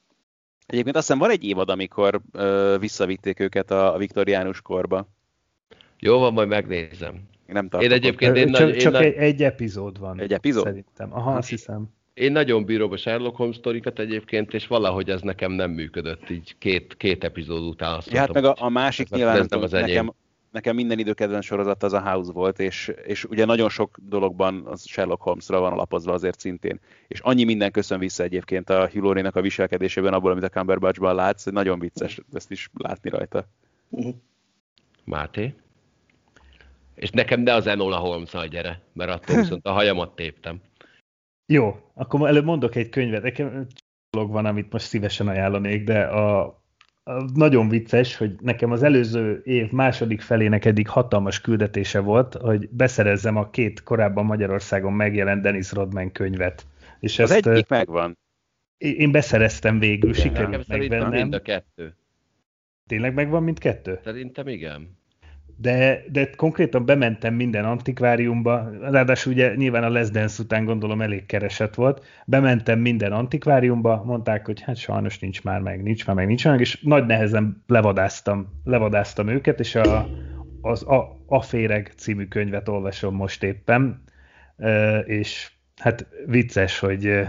[0.67, 5.09] Egyébként azt hiszem van egy évad, amikor ö, visszavitték őket a, a viktoriánus korba.
[5.99, 7.31] Jó van, majd megnézem.
[7.53, 7.97] Én nem Én tartok ott.
[7.97, 10.21] egyébként én, csak nagy, én, csak nagy, egy, egy epizód van.
[10.21, 10.65] Egy epizód?
[10.65, 11.15] Szerintem.
[11.15, 11.85] Aha, azt hiszem.
[12.15, 16.55] én nagyon bírom a Sherlock Holmes sztorikat egyébként, és valahogy ez nekem nem működött így
[16.59, 17.95] két, két epizód után.
[17.95, 19.87] Azt Ja, hát meg a, a másik ez- nyilván ez nem tudom, az enyém.
[19.95, 20.13] nekem,
[20.51, 24.63] nekem minden idő kedvenc sorozat az a House volt, és, és ugye nagyon sok dologban
[24.67, 26.81] az Sherlock Holmesra van alapozva azért szintén.
[27.09, 31.45] És annyi minden köszön vissza egyébként a Hugh a viselkedésében abból, amit a Cumberbatchban látsz,
[31.45, 33.47] hogy nagyon vicces ezt is látni rajta.
[35.05, 35.55] Máté?
[36.95, 40.61] És nekem ne az Enola holmes gyere, mert attól viszont a hajamat téptem.
[41.53, 43.23] Jó, akkor előbb mondok egy könyvet.
[43.23, 43.67] Nekem
[44.11, 46.41] dolog van, amit most szívesen ajánlanék, de a,
[47.05, 52.69] a nagyon vicces, hogy nekem az előző év második felének eddig hatalmas küldetése volt, hogy
[52.71, 56.67] beszerezzem a két korábban Magyarországon megjelent Dennis Rodman könyvet.
[57.01, 58.19] És Az ezt egyik megvan.
[58.79, 61.39] én beszereztem végül, Nekem sikerült szerintem mind megvennem.
[61.41, 61.97] a kettő.
[62.89, 64.01] Tényleg megvan mindkettő?
[64.05, 64.99] Szerintem igen.
[65.63, 71.27] De, de konkrétan bementem minden antikváriumba, ráadásul ugye nyilván a Les Dance után gondolom elég
[71.27, 76.27] keresett volt, bementem minden antikváriumba, mondták, hogy hát sajnos nincs már meg, nincs már meg,
[76.27, 80.09] nincs már meg, és nagy nehezen levadáztam, levadáztam őket, és a,
[80.61, 84.03] az a, Aféreg című könyvet olvasom most éppen,
[85.05, 87.23] és hát vicces, hogy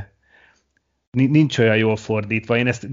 [1.11, 2.57] nincs olyan jól fordítva.
[2.57, 2.87] Én ezt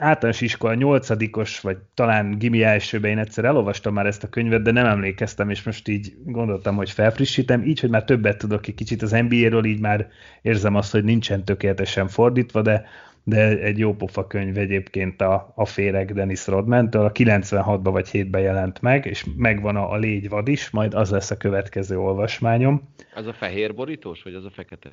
[0.00, 4.70] általános iskola nyolcadikos, vagy talán gimi elsőben én egyszer elolvastam már ezt a könyvet, de
[4.70, 9.02] nem emlékeztem, és most így gondoltam, hogy felfrissítem, így, hogy már többet tudok egy kicsit
[9.02, 10.10] az NBA-ről, így már
[10.42, 12.84] érzem azt, hogy nincsen tökéletesen fordítva, de,
[13.24, 18.42] de egy jó pofa könyv egyébként a, a Féreg Dennis Rodman-től, a 96-ban vagy 7-ben
[18.42, 22.88] jelent meg, és megvan a, a Légy vad is, majd az lesz a következő olvasmányom.
[23.14, 24.90] Az a fehér borítós, vagy az a fekete?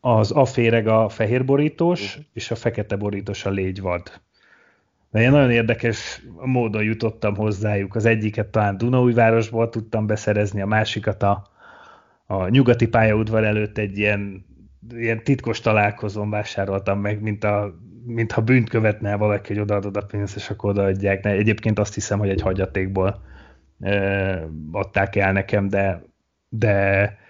[0.00, 4.20] Az aféreg a fehér borítós, és a fekete borítós a légyvad.
[5.14, 7.94] De én nagyon érdekes módon jutottam hozzájuk.
[7.94, 11.46] Az egyiket talán Dunaújvárosból tudtam beszerezni, a másikat a,
[12.26, 14.46] a nyugati pályaudvar előtt egy ilyen,
[14.90, 17.74] ilyen titkos találkozón vásároltam meg, mint a,
[18.04, 21.22] mintha bűnt követne valaki, hogy odaadod a pénzt, és akkor odaadják.
[21.22, 23.22] De egyébként azt hiszem, hogy egy hagyatékból
[23.80, 24.34] ö,
[24.72, 26.02] adták el nekem, de,
[26.48, 27.22] de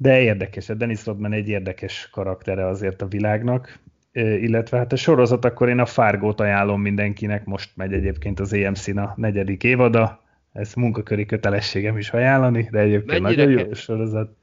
[0.00, 3.78] de érdekes, Dennis Rodman egy érdekes karaktere azért a világnak,
[4.12, 8.98] illetve hát a sorozat, akkor én a Fargót ajánlom mindenkinek, most megy egyébként az EMC-n
[8.98, 10.22] a negyedik évada,
[10.52, 13.74] ez munkaköri kötelességem is ajánlani, de egyébként Mennyire nagyon jó kell?
[13.74, 14.36] sorozat.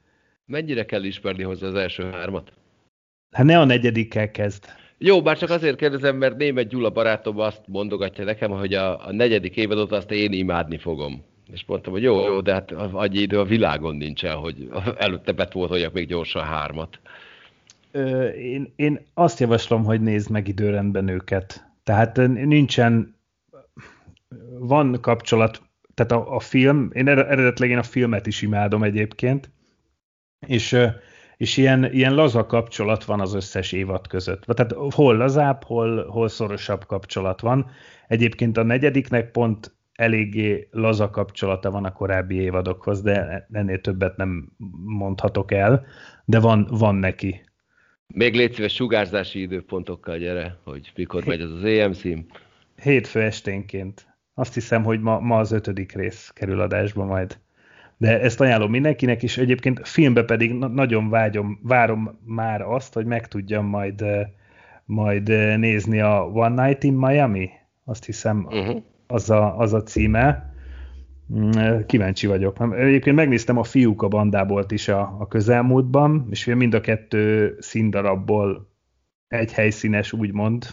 [0.44, 2.52] Mennyire kell ismerni hozzá az első hármat?
[3.30, 4.64] Hát ne a negyedikkel kezd.
[4.98, 9.12] Jó, bár csak azért kérdezem, mert német Gyula barátom azt mondogatja nekem, hogy a, a
[9.12, 11.24] negyedik évadot azt én imádni fogom.
[11.52, 15.92] És mondtam, hogy jó, jó, de hát annyi idő a világon nincsen, hogy előtte betoltoljak
[15.92, 17.00] még gyorsan hármat.
[18.38, 21.70] Én, én azt javaslom, hogy nézd meg időrendben őket.
[21.82, 23.16] Tehát nincsen,
[24.58, 25.62] van kapcsolat,
[25.94, 29.50] tehát a, a film, én ered- eredetileg én a filmet is imádom egyébként,
[30.46, 30.76] és,
[31.36, 34.42] és ilyen, ilyen laza kapcsolat van az összes évad között.
[34.42, 37.70] Tehát hol lazább, hol, hol szorosabb kapcsolat van.
[38.08, 44.52] Egyébként a negyediknek pont eléggé laza kapcsolata van a korábbi évadokhoz, de ennél többet nem
[44.84, 45.86] mondhatok el,
[46.24, 47.45] de van, van neki.
[48.14, 52.02] Még légy szíves sugárzási időpontokkal gyere, hogy mikor megy az az EMC.
[52.82, 54.06] Hétfő esténként.
[54.34, 57.38] Azt hiszem, hogy ma, ma az ötödik rész kerül adásba majd.
[57.96, 63.06] De ezt ajánlom mindenkinek, és egyébként filmbe pedig na- nagyon vágyom, várom már azt, hogy
[63.06, 64.26] meg tudjam majd, eh,
[64.84, 67.50] majd eh, nézni a One Night in Miami.
[67.84, 68.82] Azt hiszem, Uh-huh.
[69.06, 70.54] az a, az a címe.
[71.86, 72.74] Kíváncsi vagyok.
[72.76, 78.68] Egyébként megnéztem a fiúk a bandából is a, a közelmúltban, és mind a kettő színdarabból
[79.28, 80.66] egy helyszínes, úgymond,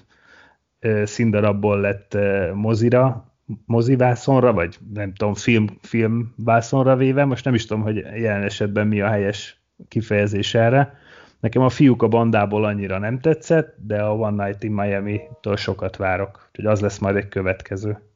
[1.03, 2.17] színdarabból lett
[2.53, 3.33] mozira,
[3.65, 9.01] mozivászonra, vagy nem tudom, film, filmvászonra véve, most nem is tudom, hogy jelen esetben mi
[9.01, 10.97] a helyes kifejezés erre.
[11.39, 15.95] Nekem a fiúk a bandából annyira nem tetszett, de a One Night in Miami-től sokat
[15.95, 16.47] várok.
[16.47, 18.12] Úgyhogy az lesz majd egy következő.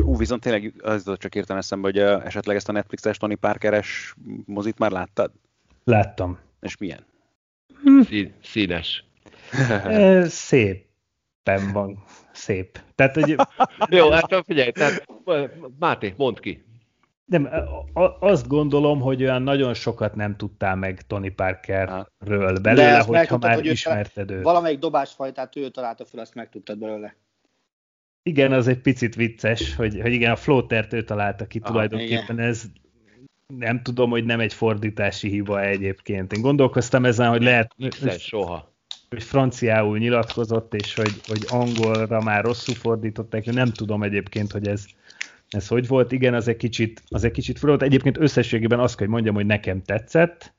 [0.00, 4.14] Hú, viszont tényleg az csak írtam eszembe, hogy uh, esetleg ezt a Netflixes Tony Parkeres
[4.46, 5.32] mozit már láttad?
[5.84, 6.38] Láttam.
[6.60, 7.04] És milyen?
[8.08, 9.04] Szín, színes.
[9.84, 12.04] E, Szépen van.
[12.32, 12.80] Szép.
[12.94, 13.36] Tehát, hogy
[13.98, 15.06] Jó, hát figyelj, tehát,
[15.78, 16.64] Máté, mondd ki.
[17.24, 17.48] nem,
[17.92, 23.38] a- azt gondolom, hogy olyan nagyon sokat nem tudtál meg Tony Parkerről belőle, azt hogyha
[23.38, 24.42] már hogy ismerted őt.
[24.42, 27.16] Valamelyik dobásfajtát ő találta fel, azt megtudtad belőle.
[28.22, 32.38] Igen, az egy picit vicces, hogy, hogy igen, a floatert ő találta ki Aha, tulajdonképpen,
[32.38, 32.64] ez
[33.58, 36.32] nem tudom, hogy nem egy fordítási hiba egyébként.
[36.32, 38.74] Én gondolkoztam ezen, hogy lehet, X-en soha.
[39.08, 44.86] hogy franciául nyilatkozott, és hogy, hogy angolra már rosszul fordították, nem tudom egyébként, hogy ez,
[45.48, 46.12] ez hogy volt.
[46.12, 47.82] Igen, az egy kicsit, az egy kicsit fura volt.
[47.84, 50.54] Egyébként összességében azt kell, hogy mondjam, hogy nekem tetszett,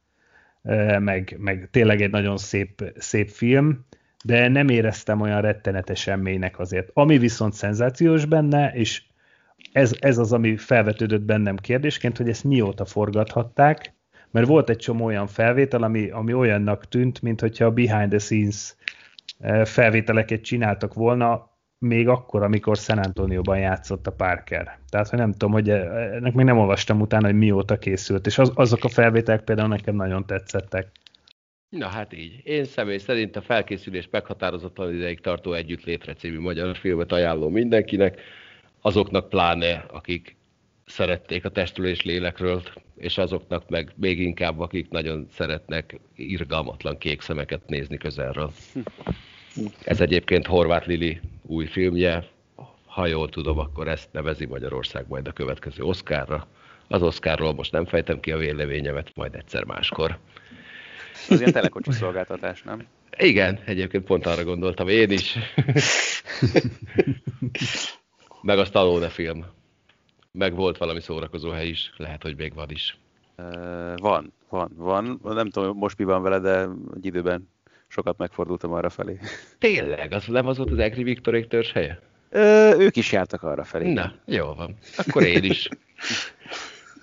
[0.61, 3.85] eh, meg, meg tényleg egy nagyon szép, szép film,
[4.23, 6.89] de nem éreztem olyan rettenetesen mélynek azért.
[6.93, 9.03] Ami viszont szenzációs benne, és
[9.71, 13.93] ez, ez az, ami felvetődött bennem kérdésként, hogy ezt mióta forgathatták,
[14.31, 18.19] mert volt egy csomó olyan felvétel, ami, ami olyannak tűnt, mint hogyha a behind the
[18.19, 18.75] scenes
[19.39, 24.79] eh, felvételeket csináltak volna, még akkor, amikor San Antonio-ban játszott a Parker.
[24.89, 28.37] Tehát, hogy nem tudom, hogy eh, ennek még nem olvastam utána, hogy mióta készült, és
[28.37, 30.91] az, azok a felvételek például nekem nagyon tetszettek.
[31.77, 32.41] Na hát így.
[32.43, 38.21] Én személy szerint a felkészülés meghatározatlan ideig tartó Együttlétre című magyar filmet ajánlom mindenkinek,
[38.81, 40.35] azoknak pláne, akik
[40.85, 42.63] szerették a testről és lélekről,
[42.97, 48.51] és azoknak meg még inkább, akik nagyon szeretnek irgalmatlan kék szemeket nézni közelről.
[49.83, 52.27] Ez egyébként Horváth Lili új filmje,
[52.85, 56.47] ha jól tudom, akkor ezt nevezi Magyarország majd a következő Oscarra.
[56.87, 60.19] Az Oscarról most nem fejtem ki a véleményemet, majd egyszer máskor.
[61.29, 62.87] Az ilyen telekocsi szolgáltatás, nem?
[63.17, 65.37] Igen, egyébként pont arra gondoltam én is.
[68.41, 69.45] Meg a Stallone film.
[70.31, 72.97] Meg volt valami szórakozó hely is, lehet, hogy még van is.
[73.37, 75.19] Uh, van, van, van.
[75.23, 77.49] Nem tudom, most mi van vele, de egy időben
[77.87, 79.19] sokat megfordultam arra felé.
[79.59, 81.99] Tényleg, az nem az volt az Egri Viktorék törzs helye?
[82.31, 83.93] Uh, ők is jártak arra felé.
[83.93, 84.77] Na, jó van.
[84.97, 85.69] Akkor én is.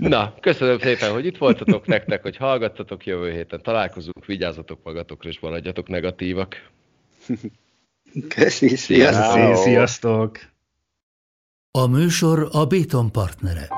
[0.01, 3.63] Na, köszönöm szépen, hogy itt voltatok nektek, hogy hallgattatok jövő héten.
[3.63, 6.71] Találkozunk, vigyázzatok magatokra, és maradjatok negatívak.
[8.29, 9.57] Köszi, Sziasztok!
[9.57, 10.39] Sziasztok!
[11.71, 13.69] A műsor a Béton partnere.